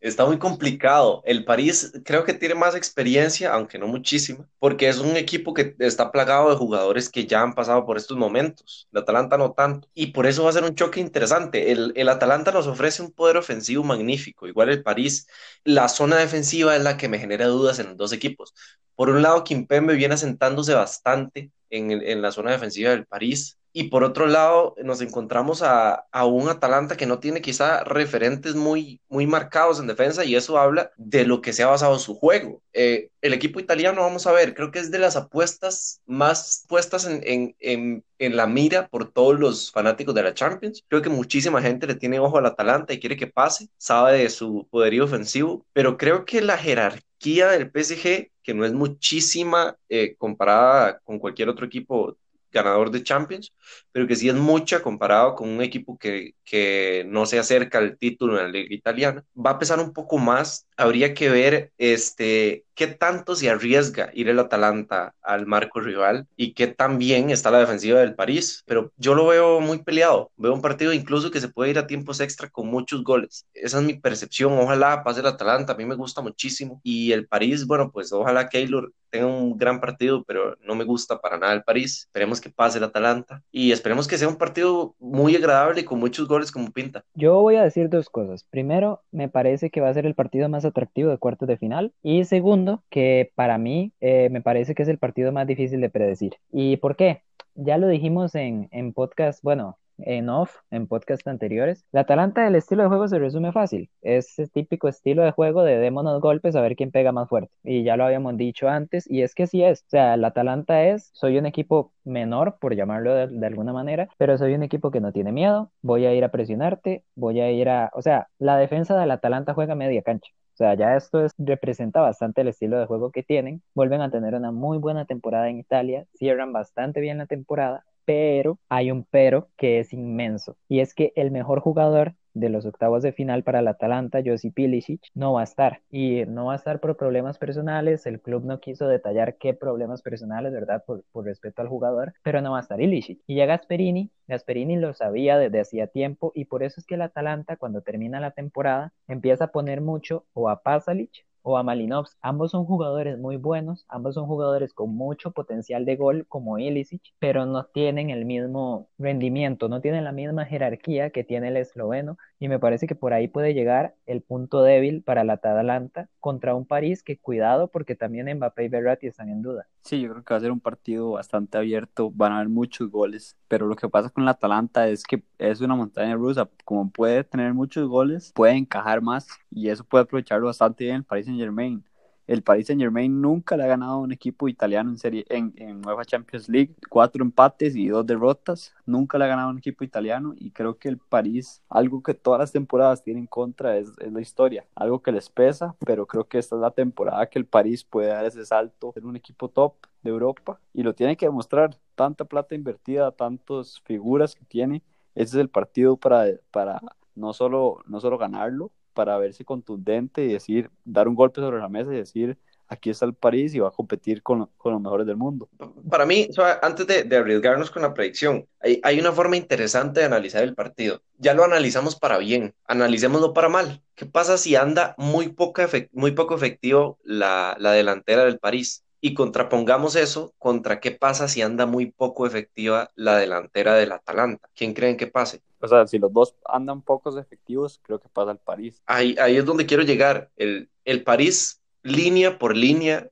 Está 0.00 0.24
muy 0.24 0.38
complicado. 0.38 1.20
El 1.26 1.44
París 1.44 1.92
creo 2.02 2.24
que 2.24 2.32
tiene 2.32 2.54
más 2.54 2.74
experiencia, 2.74 3.52
aunque 3.52 3.78
no 3.78 3.86
muchísima, 3.86 4.48
porque 4.58 4.88
es 4.88 5.00
un 5.00 5.18
equipo 5.18 5.52
que 5.52 5.76
está 5.80 6.10
plagado 6.10 6.48
de 6.48 6.56
jugadores 6.56 7.10
que 7.10 7.26
ya 7.26 7.42
han 7.42 7.52
pasado 7.52 7.84
por 7.84 7.98
estos 7.98 8.16
momentos. 8.16 8.88
El 8.90 9.02
Atalanta 9.02 9.36
no 9.36 9.52
tanto. 9.52 9.86
Y 9.92 10.12
por 10.12 10.26
eso 10.26 10.44
va 10.44 10.48
a 10.48 10.54
ser 10.54 10.64
un 10.64 10.74
choque 10.74 11.00
interesante. 11.00 11.70
El, 11.70 12.08
Atalanta 12.08 12.52
nos 12.52 12.66
ofrece 12.66 13.02
un 13.02 13.12
poder 13.12 13.36
ofensivo 13.36 13.84
magnífico. 13.84 14.46
Igual 14.46 14.70
el 14.70 14.82
París, 14.82 15.26
la 15.62 15.90
zona 15.90 16.16
defensiva 16.16 16.74
es 16.74 16.82
la 16.82 16.96
que 16.96 17.10
me 17.10 17.18
genera 17.18 17.48
dudas 17.48 17.78
en 17.80 17.88
los 17.88 17.96
dos 17.98 18.14
equipos. 18.14 18.54
Por 18.94 19.10
un 19.10 19.20
lado, 19.20 19.44
Kimpembe 19.44 19.94
viene 19.94 20.14
asentándose 20.14 20.72
bastante 20.72 21.50
en 21.68 22.22
la 22.22 22.32
zona 22.32 22.52
defensiva 22.52 22.90
del 22.90 23.04
París 23.04 23.58
y 23.76 23.88
por 23.88 24.04
otro 24.04 24.28
lado, 24.28 24.76
nos 24.84 25.00
encontramos 25.00 25.60
a, 25.60 26.06
un 26.24 26.48
Atalanta 26.48 26.96
que 26.96 27.06
no 27.06 27.18
tiene 27.18 27.42
quizá 27.42 27.82
referentes 27.82 28.54
muy, 28.54 29.00
muy 29.08 29.26
marcados 29.26 29.80
en 29.80 29.88
defensa 29.88 30.24
y 30.24 30.36
eso 30.36 30.58
habla 30.58 30.92
de 30.96 31.26
lo 31.26 31.40
que 31.40 31.52
se 31.52 31.64
ha 31.64 31.66
basado 31.66 31.98
su 31.98 32.14
juego. 32.14 32.62
Eh, 32.72 33.10
el 33.20 33.34
equipo 33.34 33.58
italiano, 33.58 34.02
vamos 34.02 34.28
a 34.28 34.32
ver, 34.32 34.54
creo 34.54 34.70
que 34.70 34.78
es 34.78 34.92
de 34.92 35.00
las 35.00 35.16
apuestas 35.16 36.00
más 36.06 36.64
puestas 36.68 37.04
en, 37.04 37.56
en, 37.58 38.04
en, 38.18 38.36
la 38.36 38.46
mira 38.46 38.86
por 38.86 39.10
todos 39.10 39.40
los 39.40 39.72
fanáticos 39.72 40.14
de 40.14 40.22
la 40.22 40.34
Champions. 40.34 40.84
Creo 40.86 41.02
que 41.02 41.10
muchísima 41.10 41.60
gente 41.60 41.88
le 41.88 41.96
tiene 41.96 42.20
ojo 42.20 42.38
al 42.38 42.46
Atalanta 42.46 42.92
y 42.92 43.00
quiere 43.00 43.16
que 43.16 43.26
pase, 43.26 43.68
sabe 43.76 44.18
de 44.18 44.30
su 44.30 44.68
poderío 44.70 45.02
ofensivo, 45.04 45.66
pero 45.72 45.96
creo 45.96 46.24
que 46.24 46.40
la 46.42 46.56
jerarquía 46.56 47.48
del 47.48 47.72
PSG 47.72 48.30
que 48.44 48.54
no 48.54 48.64
es 48.64 48.72
muchísima 48.72 49.76
eh, 49.88 50.14
comparada 50.16 51.00
con 51.00 51.18
cualquier 51.18 51.48
otro 51.48 51.66
equipo 51.66 52.16
ganador 52.54 52.90
de 52.90 53.02
Champions, 53.02 53.52
pero 53.92 54.06
que 54.06 54.16
sí 54.16 54.28
es 54.28 54.34
mucha 54.34 54.82
comparado 54.82 55.34
con 55.34 55.48
un 55.50 55.62
equipo 55.62 55.98
que, 55.98 56.34
que 56.44 57.04
no 57.08 57.26
se 57.26 57.38
acerca 57.38 57.78
al 57.78 57.98
título 57.98 58.38
en 58.38 58.44
la 58.44 58.48
liga 58.50 58.74
italiana. 58.74 59.24
Va 59.36 59.50
a 59.52 59.58
pesar 59.58 59.80
un 59.80 59.92
poco 59.92 60.18
más, 60.18 60.66
habría 60.76 61.14
que 61.14 61.28
ver 61.30 61.72
este, 61.78 62.64
qué 62.74 62.86
tanto 62.86 63.36
se 63.36 63.50
arriesga 63.50 64.10
ir 64.14 64.28
el 64.28 64.38
Atalanta 64.38 65.14
al 65.22 65.46
marco 65.46 65.80
rival 65.80 66.26
y 66.36 66.54
qué 66.54 66.66
tan 66.66 66.98
bien 66.98 67.30
está 67.30 67.50
la 67.50 67.60
defensiva 67.60 68.00
del 68.00 68.14
París, 68.14 68.62
pero 68.66 68.92
yo 68.96 69.14
lo 69.14 69.26
veo 69.26 69.60
muy 69.60 69.82
peleado, 69.82 70.30
veo 70.36 70.54
un 70.54 70.62
partido 70.62 70.92
incluso 70.92 71.30
que 71.30 71.40
se 71.40 71.48
puede 71.48 71.70
ir 71.70 71.78
a 71.78 71.86
tiempos 71.86 72.20
extra 72.20 72.48
con 72.48 72.68
muchos 72.68 73.04
goles. 73.04 73.46
Esa 73.54 73.78
es 73.78 73.84
mi 73.84 73.94
percepción, 73.94 74.58
ojalá 74.58 75.02
pase 75.04 75.20
el 75.20 75.26
Atalanta, 75.26 75.72
a 75.72 75.76
mí 75.76 75.84
me 75.84 75.94
gusta 75.94 76.20
muchísimo 76.20 76.80
y 76.82 77.12
el 77.12 77.26
París, 77.26 77.66
bueno, 77.66 77.90
pues 77.92 78.12
ojalá 78.12 78.48
Keylor 78.48 78.92
tenga 79.14 79.26
un 79.26 79.56
gran 79.56 79.80
partido, 79.80 80.24
pero 80.24 80.56
no 80.66 80.74
me 80.74 80.82
gusta 80.82 81.20
para 81.20 81.38
nada 81.38 81.52
el 81.52 81.62
París. 81.62 82.06
Esperemos 82.08 82.40
que 82.40 82.50
pase 82.50 82.78
el 82.78 82.84
Atalanta 82.84 83.42
y 83.52 83.70
esperemos 83.70 84.08
que 84.08 84.18
sea 84.18 84.26
un 84.26 84.36
partido 84.36 84.96
muy 84.98 85.36
agradable 85.36 85.82
y 85.82 85.84
con 85.84 86.00
muchos 86.00 86.26
goles 86.26 86.50
como 86.50 86.72
pinta. 86.72 87.04
Yo 87.14 87.40
voy 87.40 87.54
a 87.54 87.62
decir 87.62 87.88
dos 87.88 88.10
cosas. 88.10 88.44
Primero, 88.50 89.02
me 89.12 89.28
parece 89.28 89.70
que 89.70 89.80
va 89.80 89.88
a 89.88 89.94
ser 89.94 90.04
el 90.06 90.16
partido 90.16 90.48
más 90.48 90.64
atractivo 90.64 91.10
de 91.10 91.18
cuartos 91.18 91.46
de 91.46 91.56
final 91.56 91.92
y 92.02 92.24
segundo, 92.24 92.63
que 92.90 93.30
para 93.34 93.58
mí 93.58 93.92
eh, 94.00 94.28
me 94.30 94.40
parece 94.42 94.74
que 94.74 94.82
es 94.82 94.88
el 94.88 94.98
partido 94.98 95.32
más 95.32 95.46
difícil 95.46 95.80
de 95.80 95.90
predecir. 95.90 96.36
¿Y 96.52 96.76
por 96.78 96.96
qué? 96.96 97.22
Ya 97.54 97.78
lo 97.78 97.88
dijimos 97.88 98.34
en, 98.34 98.68
en 98.72 98.92
podcast, 98.92 99.42
bueno, 99.42 99.78
en 99.98 100.28
off, 100.28 100.56
en 100.70 100.86
podcast 100.86 101.26
anteriores. 101.26 101.84
La 101.92 102.00
Atalanta 102.00 102.42
del 102.44 102.56
estilo 102.56 102.82
de 102.82 102.88
juego 102.88 103.08
se 103.08 103.18
resume 103.18 103.52
fácil. 103.52 103.90
Es 104.02 104.38
el 104.38 104.50
típico 104.50 104.88
estilo 104.88 105.22
de 105.22 105.30
juego 105.32 105.62
de 105.62 105.78
démonos 105.78 106.20
golpes 106.20 106.56
a 106.56 106.60
ver 106.60 106.76
quién 106.76 106.90
pega 106.90 107.12
más 107.12 107.28
fuerte. 107.28 107.52
Y 107.62 107.84
ya 107.84 107.96
lo 107.96 108.04
habíamos 108.04 108.36
dicho 108.36 108.68
antes, 108.68 109.10
y 109.10 109.22
es 109.22 109.34
que 109.34 109.46
sí 109.46 109.62
es. 109.62 109.82
O 109.82 109.90
sea, 109.90 110.16
la 110.16 110.28
Atalanta 110.28 110.84
es, 110.84 111.10
soy 111.14 111.38
un 111.38 111.46
equipo 111.46 111.92
menor, 112.04 112.58
por 112.60 112.74
llamarlo 112.74 113.14
de, 113.14 113.28
de, 113.28 113.46
alguna 113.46 113.72
manera, 113.72 114.08
pero 114.18 114.36
soy 114.38 114.54
un 114.54 114.62
equipo 114.62 114.90
que 114.90 115.00
no 115.00 115.12
tiene 115.12 115.32
miedo, 115.32 115.70
voy 115.82 116.06
a 116.06 116.14
ir 116.14 116.24
a 116.24 116.30
presionarte, 116.30 117.04
voy 117.14 117.40
a 117.40 117.50
ir 117.50 117.68
a... 117.68 117.90
O 117.94 118.02
sea, 118.02 118.28
la 118.38 118.56
defensa 118.56 118.98
del 118.98 119.10
Atalanta 119.10 119.54
juega 119.54 119.74
media 119.74 120.02
cancha. 120.02 120.30
O 120.54 120.56
sea, 120.56 120.74
ya 120.74 120.96
esto 120.96 121.24
es, 121.24 121.32
representa 121.38 122.00
bastante 122.00 122.42
el 122.42 122.48
estilo 122.48 122.78
de 122.78 122.86
juego 122.86 123.10
que 123.10 123.22
tienen. 123.22 123.62
Vuelven 123.74 124.00
a 124.00 124.10
tener 124.10 124.34
una 124.34 124.52
muy 124.52 124.78
buena 124.78 125.04
temporada 125.04 125.48
en 125.48 125.58
Italia, 125.58 126.06
cierran 126.14 126.52
bastante 126.52 127.00
bien 127.00 127.18
la 127.18 127.26
temporada 127.26 127.84
pero 128.04 128.58
hay 128.68 128.90
un 128.90 129.04
pero 129.04 129.48
que 129.56 129.80
es 129.80 129.92
inmenso 129.92 130.56
y 130.68 130.80
es 130.80 130.94
que 130.94 131.12
el 131.16 131.30
mejor 131.30 131.60
jugador 131.60 132.14
de 132.34 132.48
los 132.48 132.66
octavos 132.66 133.02
de 133.02 133.12
final 133.12 133.42
para 133.44 133.60
el 133.60 133.68
Atalanta, 133.68 134.20
Josip 134.24 134.58
Ilicic, 134.58 135.00
no 135.14 135.32
va 135.34 135.40
a 135.42 135.44
estar. 135.44 135.80
Y 135.90 136.24
no 136.26 136.46
va 136.46 136.54
a 136.54 136.56
estar 136.56 136.80
por 136.80 136.96
problemas 136.96 137.38
personales. 137.38 138.06
El 138.06 138.20
club 138.20 138.44
no 138.44 138.60
quiso 138.60 138.86
detallar 138.88 139.36
qué 139.38 139.54
problemas 139.54 140.02
personales, 140.02 140.52
¿verdad? 140.52 140.84
Por, 140.86 141.04
por 141.12 141.24
respeto 141.24 141.62
al 141.62 141.68
jugador, 141.68 142.14
pero 142.22 142.40
no 142.40 142.52
va 142.52 142.58
a 142.58 142.62
estar 142.62 142.80
Ilicic. 142.80 143.20
Y 143.26 143.36
ya 143.36 143.46
Gasperini, 143.46 144.10
Gasperini 144.28 144.76
lo 144.76 144.92
sabía 144.94 145.38
desde 145.38 145.60
hacía 145.60 145.86
tiempo 145.86 146.32
y 146.34 146.46
por 146.46 146.62
eso 146.62 146.80
es 146.80 146.86
que 146.86 146.96
el 146.96 147.02
Atalanta, 147.02 147.56
cuando 147.56 147.82
termina 147.82 148.20
la 148.20 148.32
temporada, 148.32 148.92
empieza 149.08 149.44
a 149.44 149.52
poner 149.52 149.80
mucho 149.80 150.26
o 150.32 150.48
a 150.48 150.62
Pasalic 150.62 151.24
o 151.44 151.58
a 151.58 151.62
Malinovs. 151.62 152.16
Ambos 152.22 152.50
son 152.50 152.64
jugadores 152.64 153.18
muy 153.18 153.36
buenos, 153.36 153.84
ambos 153.88 154.14
son 154.14 154.26
jugadores 154.26 154.72
con 154.72 154.96
mucho 154.96 155.30
potencial 155.30 155.84
de 155.84 155.96
gol 155.96 156.26
como 156.26 156.58
Ilicic, 156.58 157.02
pero 157.18 157.44
no 157.46 157.66
tienen 157.66 158.10
el 158.10 158.24
mismo 158.24 158.88
rendimiento, 158.98 159.68
no 159.68 159.80
tienen 159.80 160.04
la 160.04 160.12
misma 160.12 160.46
jerarquía 160.46 161.10
que 161.10 161.22
tiene 161.22 161.48
el 161.48 161.58
esloveno 161.58 162.16
y 162.40 162.48
me 162.48 162.58
parece 162.58 162.86
que 162.86 162.94
por 162.94 163.12
ahí 163.12 163.28
puede 163.28 163.54
llegar 163.54 163.94
el 164.06 164.22
punto 164.22 164.62
débil 164.62 165.02
para 165.02 165.22
la 165.22 165.34
Atalanta 165.34 166.08
contra 166.18 166.54
un 166.54 166.64
París 166.64 167.02
que 167.02 167.18
cuidado 167.18 167.68
porque 167.68 167.94
también 167.94 168.34
Mbappé 168.36 168.64
y 168.64 168.68
Verratti 168.68 169.06
están 169.06 169.28
en 169.28 169.42
duda. 169.42 169.66
Sí, 169.82 170.00
yo 170.00 170.10
creo 170.10 170.24
que 170.24 170.32
va 170.32 170.38
a 170.38 170.40
ser 170.40 170.50
un 170.50 170.60
partido 170.60 171.10
bastante 171.10 171.58
abierto, 171.58 172.10
van 172.10 172.32
a 172.32 172.36
haber 172.36 172.48
muchos 172.48 172.90
goles, 172.90 173.36
pero 173.48 173.66
lo 173.66 173.76
que 173.76 173.88
pasa 173.90 174.08
con 174.08 174.24
la 174.24 174.30
Atalanta 174.30 174.88
es 174.88 175.04
que 175.04 175.22
es 175.50 175.60
una 175.60 175.74
montaña 175.74 176.14
rusa, 176.14 176.48
como 176.64 176.90
puede 176.90 177.24
tener 177.24 177.54
muchos 177.54 177.88
goles, 177.88 178.32
puede 178.34 178.54
encajar 178.54 179.02
más 179.02 179.26
y 179.50 179.68
eso 179.68 179.84
puede 179.84 180.04
aprovecharlo 180.04 180.46
bastante 180.46 180.84
bien 180.84 180.96
el 180.96 181.04
Paris 181.04 181.26
Saint 181.26 181.40
Germain 181.40 181.84
el 182.26 182.42
Paris 182.42 182.68
Saint 182.68 182.80
Germain 182.80 183.20
nunca 183.20 183.56
le 183.56 183.64
ha 183.64 183.66
ganado 183.66 183.94
a 183.94 183.98
un 183.98 184.12
equipo 184.12 184.48
italiano 184.48 184.90
en 184.90 184.98
serie 184.98 185.24
en, 185.28 185.52
en 185.56 185.80
Nueva 185.80 186.04
Champions 186.04 186.48
League, 186.48 186.74
cuatro 186.88 187.22
empates 187.22 187.76
y 187.76 187.88
dos 187.88 188.06
derrotas, 188.06 188.74
nunca 188.86 189.18
le 189.18 189.24
ha 189.24 189.28
ganado 189.28 189.48
a 189.48 189.52
un 189.52 189.58
equipo 189.58 189.84
italiano 189.84 190.34
y 190.36 190.50
creo 190.50 190.78
que 190.78 190.88
el 190.88 190.98
París, 190.98 191.62
algo 191.68 192.02
que 192.02 192.14
todas 192.14 192.40
las 192.40 192.52
temporadas 192.52 193.02
tienen 193.02 193.24
en 193.24 193.26
contra 193.26 193.76
es, 193.76 193.90
la 193.98 194.20
historia, 194.20 194.66
algo 194.74 195.02
que 195.02 195.12
les 195.12 195.28
pesa, 195.28 195.76
pero 195.84 196.06
creo 196.06 196.26
que 196.26 196.38
esta 196.38 196.56
es 196.56 196.62
la 196.62 196.70
temporada 196.70 197.26
que 197.26 197.38
el 197.38 197.46
París 197.46 197.84
puede 197.84 198.08
dar 198.08 198.24
ese 198.24 198.44
salto, 198.46 198.92
ser 198.92 199.04
un 199.04 199.16
equipo 199.16 199.48
top 199.48 199.74
de 200.02 200.10
Europa 200.10 200.60
y 200.72 200.82
lo 200.82 200.94
tiene 200.94 201.16
que 201.16 201.26
demostrar, 201.26 201.76
tanta 201.94 202.24
plata 202.24 202.54
invertida, 202.54 203.10
tantas 203.12 203.80
figuras 203.82 204.34
que 204.34 204.44
tiene, 204.44 204.82
ese 205.14 205.36
es 205.36 205.40
el 205.40 205.48
partido 205.48 205.96
para, 205.96 206.26
para 206.50 206.80
no 207.14 207.32
solo, 207.32 207.82
no 207.86 208.00
solo 208.00 208.18
ganarlo, 208.18 208.70
para 208.94 209.18
verse 209.18 209.44
contundente 209.44 210.24
y 210.24 210.32
decir, 210.32 210.70
dar 210.84 211.08
un 211.08 211.14
golpe 211.14 211.40
sobre 211.40 211.58
la 211.58 211.68
mesa 211.68 211.92
y 211.92 211.96
decir, 211.96 212.38
aquí 212.68 212.90
está 212.90 213.04
el 213.04 213.14
París 213.14 213.54
y 213.54 213.58
va 213.58 213.68
a 213.68 213.72
competir 213.72 214.22
con, 214.22 214.48
con 214.56 214.72
los 214.72 214.80
mejores 214.80 215.06
del 215.06 215.16
mundo. 215.16 215.48
Para 215.90 216.06
mí, 216.06 216.28
antes 216.62 216.86
de, 216.86 217.04
de, 217.04 217.16
arriesgarnos 217.16 217.70
con 217.70 217.82
la 217.82 217.92
predicción, 217.92 218.46
hay, 218.60 218.80
hay, 218.82 219.00
una 219.00 219.12
forma 219.12 219.36
interesante 219.36 220.00
de 220.00 220.06
analizar 220.06 220.42
el 220.42 220.54
partido. 220.54 221.02
Ya 221.18 221.34
lo 221.34 221.44
analizamos 221.44 221.96
para 221.96 222.18
bien, 222.18 222.54
analicémoslo 222.66 223.32
para 223.32 223.48
mal. 223.48 223.82
¿Qué 223.94 224.06
pasa 224.06 224.38
si 224.38 224.56
anda 224.56 224.94
muy, 224.98 225.28
poca 225.28 225.68
muy 225.92 226.12
poco 226.12 226.34
efectivo 226.34 226.98
la, 227.04 227.56
la 227.58 227.72
delantera 227.72 228.24
del 228.24 228.38
París? 228.38 228.83
Y 229.04 229.12
contrapongamos 229.12 229.96
eso 229.96 230.32
contra 230.38 230.80
qué 230.80 230.90
pasa 230.90 231.28
si 231.28 231.42
anda 231.42 231.66
muy 231.66 231.90
poco 231.90 232.26
efectiva 232.26 232.90
la 232.94 233.18
delantera 233.18 233.74
del 233.74 233.92
Atalanta. 233.92 234.48
¿Quién 234.54 234.72
creen 234.72 234.96
que 234.96 235.06
pase? 235.06 235.42
O 235.60 235.68
sea, 235.68 235.86
si 235.86 235.98
los 235.98 236.10
dos 236.10 236.34
andan 236.46 236.80
pocos 236.80 237.18
efectivos, 237.18 237.78
creo 237.82 238.00
que 238.00 238.08
pasa 238.08 238.30
el 238.30 238.38
París. 238.38 238.82
Ahí, 238.86 239.14
ahí 239.20 239.36
es 239.36 239.44
donde 239.44 239.66
quiero 239.66 239.82
llegar. 239.82 240.30
El, 240.36 240.70
el 240.86 241.04
París, 241.04 241.60
línea 241.82 242.38
por 242.38 242.56
línea, 242.56 243.10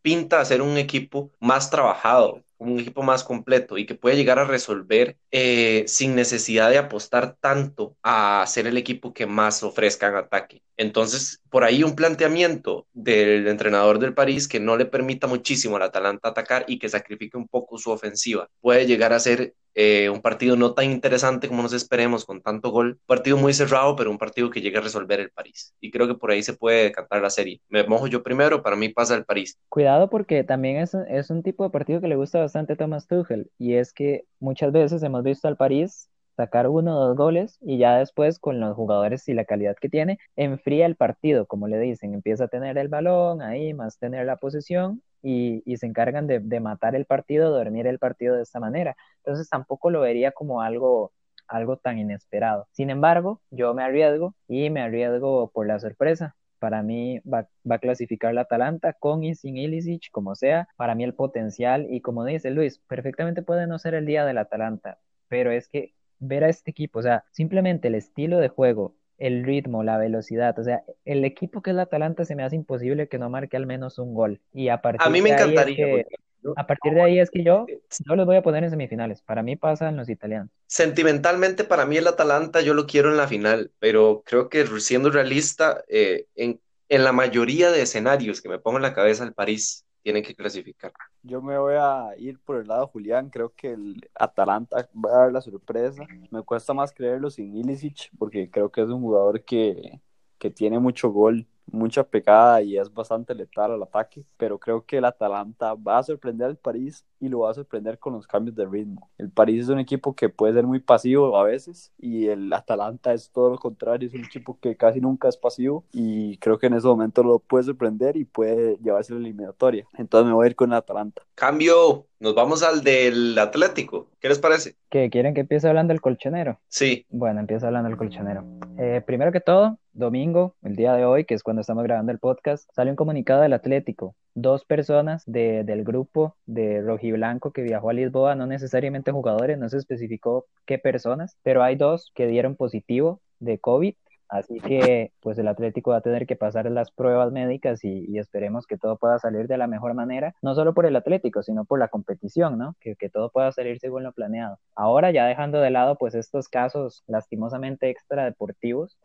pinta 0.00 0.40
a 0.40 0.46
ser 0.46 0.62
un 0.62 0.78
equipo 0.78 1.30
más 1.40 1.68
trabajado, 1.68 2.42
un 2.58 2.78
equipo 2.78 3.02
más 3.02 3.24
completo 3.24 3.78
y 3.78 3.86
que 3.86 3.94
puede 3.94 4.16
llegar 4.16 4.38
a 4.38 4.44
resolver 4.44 5.16
eh, 5.30 5.84
sin 5.86 6.14
necesidad 6.14 6.70
de 6.70 6.78
apostar 6.78 7.36
tanto 7.40 7.96
a 8.02 8.44
ser 8.46 8.66
el 8.66 8.76
equipo 8.76 9.12
que 9.12 9.26
más 9.26 9.62
ofrezca 9.62 10.08
en 10.08 10.16
ataque. 10.16 10.62
Entonces, 10.76 11.40
por 11.50 11.64
ahí 11.64 11.82
un 11.82 11.94
planteamiento 11.94 12.86
del 12.92 13.46
entrenador 13.48 13.98
del 13.98 14.14
París 14.14 14.48
que 14.48 14.60
no 14.60 14.76
le 14.76 14.86
permita 14.86 15.26
muchísimo 15.26 15.76
al 15.76 15.82
Atalanta 15.82 16.28
atacar 16.28 16.64
y 16.68 16.78
que 16.78 16.88
sacrifique 16.88 17.36
un 17.36 17.48
poco 17.48 17.78
su 17.78 17.90
ofensiva 17.90 18.48
puede 18.60 18.86
llegar 18.86 19.12
a 19.12 19.20
ser 19.20 19.54
eh, 19.74 20.08
un 20.10 20.20
partido 20.20 20.56
no 20.56 20.74
tan 20.74 20.90
interesante 20.90 21.48
como 21.48 21.62
nos 21.62 21.72
esperemos 21.72 22.24
con 22.24 22.40
tanto 22.40 22.70
gol, 22.70 22.92
un 22.92 23.06
partido 23.06 23.36
muy 23.36 23.52
cerrado, 23.54 23.96
pero 23.96 24.10
un 24.10 24.18
partido 24.18 24.50
que 24.50 24.60
llegue 24.60 24.78
a 24.78 24.82
resolver 24.82 25.20
el 25.20 25.30
París. 25.30 25.74
Y 25.80 25.90
creo 25.90 26.06
que 26.06 26.14
por 26.14 26.30
ahí 26.30 26.42
se 26.42 26.54
puede 26.54 26.92
cantar 26.92 27.22
la 27.22 27.30
serie. 27.30 27.60
Me 27.68 27.84
mojo 27.84 28.06
yo 28.06 28.22
primero, 28.22 28.62
para 28.62 28.76
mí 28.76 28.88
pasa 28.88 29.14
el 29.14 29.24
París. 29.24 29.58
Cuidado 29.68 30.08
porque 30.10 30.44
también 30.44 30.76
es, 30.76 30.94
es 31.08 31.30
un 31.30 31.42
tipo 31.42 31.64
de 31.64 31.70
partido 31.70 32.00
que 32.00 32.08
le 32.08 32.16
gusta 32.16 32.40
bastante 32.40 32.74
a 32.74 32.76
Thomas 32.76 33.06
Tuchel 33.06 33.50
y 33.58 33.74
es 33.74 33.92
que 33.92 34.24
muchas 34.38 34.72
veces 34.72 35.02
hemos 35.02 35.22
visto 35.22 35.48
al 35.48 35.56
París 35.56 36.08
sacar 36.36 36.68
uno 36.68 36.96
o 36.96 37.06
dos 37.08 37.16
goles 37.16 37.58
y 37.60 37.78
ya 37.78 37.98
después 37.98 38.38
con 38.38 38.60
los 38.60 38.74
jugadores 38.74 39.28
y 39.28 39.34
la 39.34 39.44
calidad 39.44 39.76
que 39.80 39.88
tiene, 39.88 40.18
enfría 40.36 40.86
el 40.86 40.96
partido, 40.96 41.46
como 41.46 41.68
le 41.68 41.78
dicen, 41.78 42.14
empieza 42.14 42.44
a 42.44 42.48
tener 42.48 42.78
el 42.78 42.88
balón 42.88 43.42
ahí, 43.42 43.74
más 43.74 43.98
tener 43.98 44.26
la 44.26 44.36
posesión 44.36 45.02
y, 45.22 45.62
se 45.76 45.86
encargan 45.86 46.26
de, 46.26 46.60
matar 46.60 46.94
el 46.94 47.06
partido, 47.06 47.50
dormir 47.50 47.86
el 47.86 47.98
partido 47.98 48.36
de 48.36 48.42
esta 48.42 48.60
manera. 48.60 48.96
Entonces 49.18 49.48
tampoco 49.48 49.90
lo 49.90 50.00
vería 50.00 50.32
como 50.32 50.60
algo, 50.60 51.12
algo 51.48 51.76
tan 51.78 51.98
inesperado. 51.98 52.68
Sin 52.72 52.90
embargo, 52.90 53.40
yo 53.50 53.74
me 53.74 53.82
arriesgo 53.82 54.34
y 54.48 54.70
me 54.70 54.82
arriesgo 54.82 55.50
por 55.50 55.66
la 55.66 55.78
sorpresa. 55.78 56.36
Para 56.58 56.82
mí 56.82 57.20
va, 57.20 57.48
va 57.70 57.76
a 57.76 57.78
clasificar 57.78 58.34
la 58.34 58.42
Atalanta 58.42 58.92
con 58.94 59.24
y 59.24 59.34
sin 59.34 59.56
Ilicic, 59.56 60.10
como 60.10 60.34
sea. 60.34 60.68
Para 60.76 60.94
mí 60.94 61.04
el 61.04 61.14
potencial 61.14 61.86
y 61.90 62.00
como 62.00 62.24
dice 62.24 62.50
Luis, 62.50 62.78
perfectamente 62.86 63.42
puede 63.42 63.66
no 63.66 63.78
ser 63.78 63.94
el 63.94 64.06
día 64.06 64.24
del 64.24 64.38
Atalanta, 64.38 64.98
pero 65.28 65.50
es 65.52 65.68
que 65.68 65.94
ver 66.26 66.44
a 66.44 66.48
este 66.48 66.70
equipo, 66.70 66.98
o 66.98 67.02
sea, 67.02 67.24
simplemente 67.30 67.88
el 67.88 67.94
estilo 67.94 68.38
de 68.38 68.48
juego, 68.48 68.94
el 69.18 69.44
ritmo, 69.44 69.82
la 69.82 69.98
velocidad, 69.98 70.58
o 70.58 70.64
sea, 70.64 70.82
el 71.04 71.24
equipo 71.24 71.62
que 71.62 71.70
es 71.70 71.76
la 71.76 71.82
Atalanta 71.82 72.24
se 72.24 72.34
me 72.34 72.42
hace 72.42 72.56
imposible 72.56 73.08
que 73.08 73.18
no 73.18 73.30
marque 73.30 73.56
al 73.56 73.66
menos 73.66 73.98
un 73.98 74.14
gol. 74.14 74.40
Y 74.52 74.68
a 74.68 74.82
partir 74.82 75.06
a 75.06 75.10
mí 75.10 75.22
me 75.22 75.30
de 75.30 75.36
encantaría. 75.36 75.86
Ahí 75.86 76.00
es 76.00 76.06
que, 76.06 76.16
a 76.56 76.66
partir 76.66 76.92
de 76.94 77.02
ahí 77.02 77.18
es 77.18 77.30
que 77.30 77.42
yo 77.42 77.66
no 78.06 78.16
los 78.16 78.26
voy 78.26 78.36
a 78.36 78.42
poner 78.42 78.64
en 78.64 78.70
semifinales. 78.70 79.22
Para 79.22 79.42
mí 79.42 79.56
pasan 79.56 79.96
los 79.96 80.08
italianos. 80.08 80.50
Sentimentalmente, 80.66 81.64
para 81.64 81.86
mí 81.86 81.96
el 81.96 82.06
Atalanta 82.06 82.60
yo 82.60 82.74
lo 82.74 82.86
quiero 82.86 83.10
en 83.10 83.16
la 83.16 83.28
final, 83.28 83.70
pero 83.78 84.22
creo 84.26 84.48
que 84.48 84.66
siendo 84.80 85.10
realista, 85.10 85.82
eh, 85.88 86.26
en, 86.34 86.60
en 86.88 87.04
la 87.04 87.12
mayoría 87.12 87.70
de 87.70 87.82
escenarios 87.82 88.42
que 88.42 88.48
me 88.48 88.58
pongo 88.58 88.78
en 88.78 88.82
la 88.82 88.94
cabeza, 88.94 89.24
el 89.24 89.32
París 89.32 89.84
tiene 90.04 90.22
que 90.22 90.34
clasificar. 90.34 90.92
Yo 91.22 91.40
me 91.40 91.56
voy 91.56 91.74
a 91.78 92.10
ir 92.18 92.38
por 92.38 92.60
el 92.60 92.68
lado 92.68 92.82
de 92.82 92.92
Julián, 92.92 93.30
creo 93.30 93.54
que 93.56 93.72
el 93.72 94.06
Atalanta 94.14 94.86
va 94.94 95.10
a 95.10 95.18
dar 95.22 95.32
la 95.32 95.40
sorpresa. 95.40 96.06
Me 96.30 96.42
cuesta 96.42 96.74
más 96.74 96.92
creerlo 96.92 97.30
sin 97.30 97.56
Ilicic, 97.56 98.10
porque 98.18 98.50
creo 98.50 98.70
que 98.70 98.82
es 98.82 98.88
un 98.88 99.00
jugador 99.00 99.42
que, 99.42 100.02
que 100.38 100.50
tiene 100.50 100.78
mucho 100.78 101.10
gol, 101.10 101.46
mucha 101.66 102.04
pegada 102.04 102.62
y 102.62 102.78
es 102.78 102.92
bastante 102.92 103.34
letal 103.34 103.72
al 103.72 103.82
ataque, 103.82 104.24
pero 104.36 104.58
creo 104.58 104.84
que 104.84 104.98
el 104.98 105.04
Atalanta 105.04 105.74
va 105.74 105.98
a 105.98 106.02
sorprender 106.02 106.48
al 106.48 106.56
París 106.56 107.04
y 107.20 107.28
lo 107.28 107.40
va 107.40 107.50
a 107.50 107.54
sorprender 107.54 107.98
con 107.98 108.12
los 108.12 108.26
cambios 108.26 108.54
de 108.54 108.66
ritmo. 108.66 109.10
El 109.18 109.30
París 109.30 109.64
es 109.64 109.68
un 109.68 109.78
equipo 109.78 110.14
que 110.14 110.28
puede 110.28 110.54
ser 110.54 110.66
muy 110.66 110.80
pasivo 110.80 111.36
a 111.36 111.44
veces 111.44 111.92
y 111.98 112.26
el 112.26 112.52
Atalanta 112.52 113.12
es 113.12 113.30
todo 113.30 113.50
lo 113.50 113.58
contrario, 113.58 114.08
es 114.08 114.14
un 114.14 114.24
equipo 114.24 114.58
que 114.60 114.76
casi 114.76 115.00
nunca 115.00 115.28
es 115.28 115.36
pasivo 115.36 115.84
y 115.92 116.36
creo 116.38 116.58
que 116.58 116.66
en 116.66 116.74
ese 116.74 116.86
momento 116.86 117.22
lo 117.22 117.38
puede 117.38 117.64
sorprender 117.64 118.16
y 118.16 118.24
puede 118.24 118.76
llevarse 118.78 119.12
la 119.12 119.20
eliminatoria. 119.20 119.86
Entonces 119.96 120.26
me 120.26 120.34
voy 120.34 120.44
a 120.44 120.50
ir 120.50 120.56
con 120.56 120.70
el 120.70 120.76
Atalanta. 120.78 121.22
Cambio, 121.34 122.06
nos 122.24 122.34
vamos 122.34 122.62
al 122.62 122.82
del 122.82 123.38
Atlético. 123.38 124.08
¿Qué 124.18 124.30
les 124.30 124.38
parece? 124.38 124.76
¿Que 124.88 125.10
quieren 125.10 125.34
que 125.34 125.42
empiece 125.42 125.68
hablando 125.68 125.92
del 125.92 126.00
colchonero? 126.00 126.58
Sí. 126.68 127.04
Bueno, 127.10 127.40
empiezo 127.40 127.66
hablando 127.66 127.90
del 127.90 127.98
colchonero. 127.98 128.46
Eh, 128.78 129.02
primero 129.06 129.30
que 129.30 129.40
todo, 129.40 129.78
domingo, 129.92 130.56
el 130.62 130.74
día 130.74 130.94
de 130.94 131.04
hoy, 131.04 131.26
que 131.26 131.34
es 131.34 131.42
cuando 131.42 131.60
estamos 131.60 131.84
grabando 131.84 132.12
el 132.12 132.18
podcast, 132.18 132.66
sale 132.74 132.88
un 132.88 132.96
comunicado 132.96 133.42
del 133.42 133.52
Atlético. 133.52 134.16
Dos 134.32 134.64
personas 134.64 135.22
de, 135.26 135.64
del 135.64 135.84
grupo 135.84 136.34
de 136.46 136.80
Rojiblanco 136.80 137.52
que 137.52 137.60
viajó 137.60 137.90
a 137.90 137.92
Lisboa, 137.92 138.34
no 138.34 138.46
necesariamente 138.46 139.12
jugadores, 139.12 139.58
no 139.58 139.68
se 139.68 139.76
especificó 139.76 140.46
qué 140.64 140.78
personas, 140.78 141.36
pero 141.42 141.62
hay 141.62 141.76
dos 141.76 142.10
que 142.14 142.26
dieron 142.26 142.56
positivo 142.56 143.20
de 143.38 143.58
COVID. 143.58 143.94
Así 144.28 144.60
que 144.60 145.12
pues 145.20 145.38
el 145.38 145.48
Atlético 145.48 145.90
va 145.90 145.98
a 145.98 146.00
tener 146.00 146.26
que 146.26 146.36
pasar 146.36 146.70
las 146.70 146.90
pruebas 146.90 147.32
médicas 147.32 147.84
y, 147.84 148.18
esperemos 148.18 148.66
que 148.66 148.78
todo 148.78 148.96
pueda 148.96 149.18
salir 149.18 149.48
de 149.48 149.58
la 149.58 149.66
mejor 149.66 149.94
manera, 149.94 150.34
no 150.42 150.54
solo 150.54 150.72
por 150.74 150.86
el 150.86 150.96
Atlético, 150.96 151.42
sino 151.42 151.64
por 151.64 151.78
la 151.78 151.88
competición, 151.88 152.58
¿no? 152.58 152.76
Que, 152.80 152.96
que 152.96 153.10
todo 153.10 153.30
pueda 153.30 153.52
salir 153.52 153.78
según 153.80 154.02
lo 154.02 154.12
planeado. 154.12 154.58
Ahora 154.74 155.10
ya 155.10 155.26
dejando 155.26 155.60
de 155.60 155.70
lado 155.70 155.96
pues 155.96 156.14
estos 156.14 156.48
casos 156.48 157.02
lastimosamente 157.06 157.90
extradeportivos, 157.90 158.98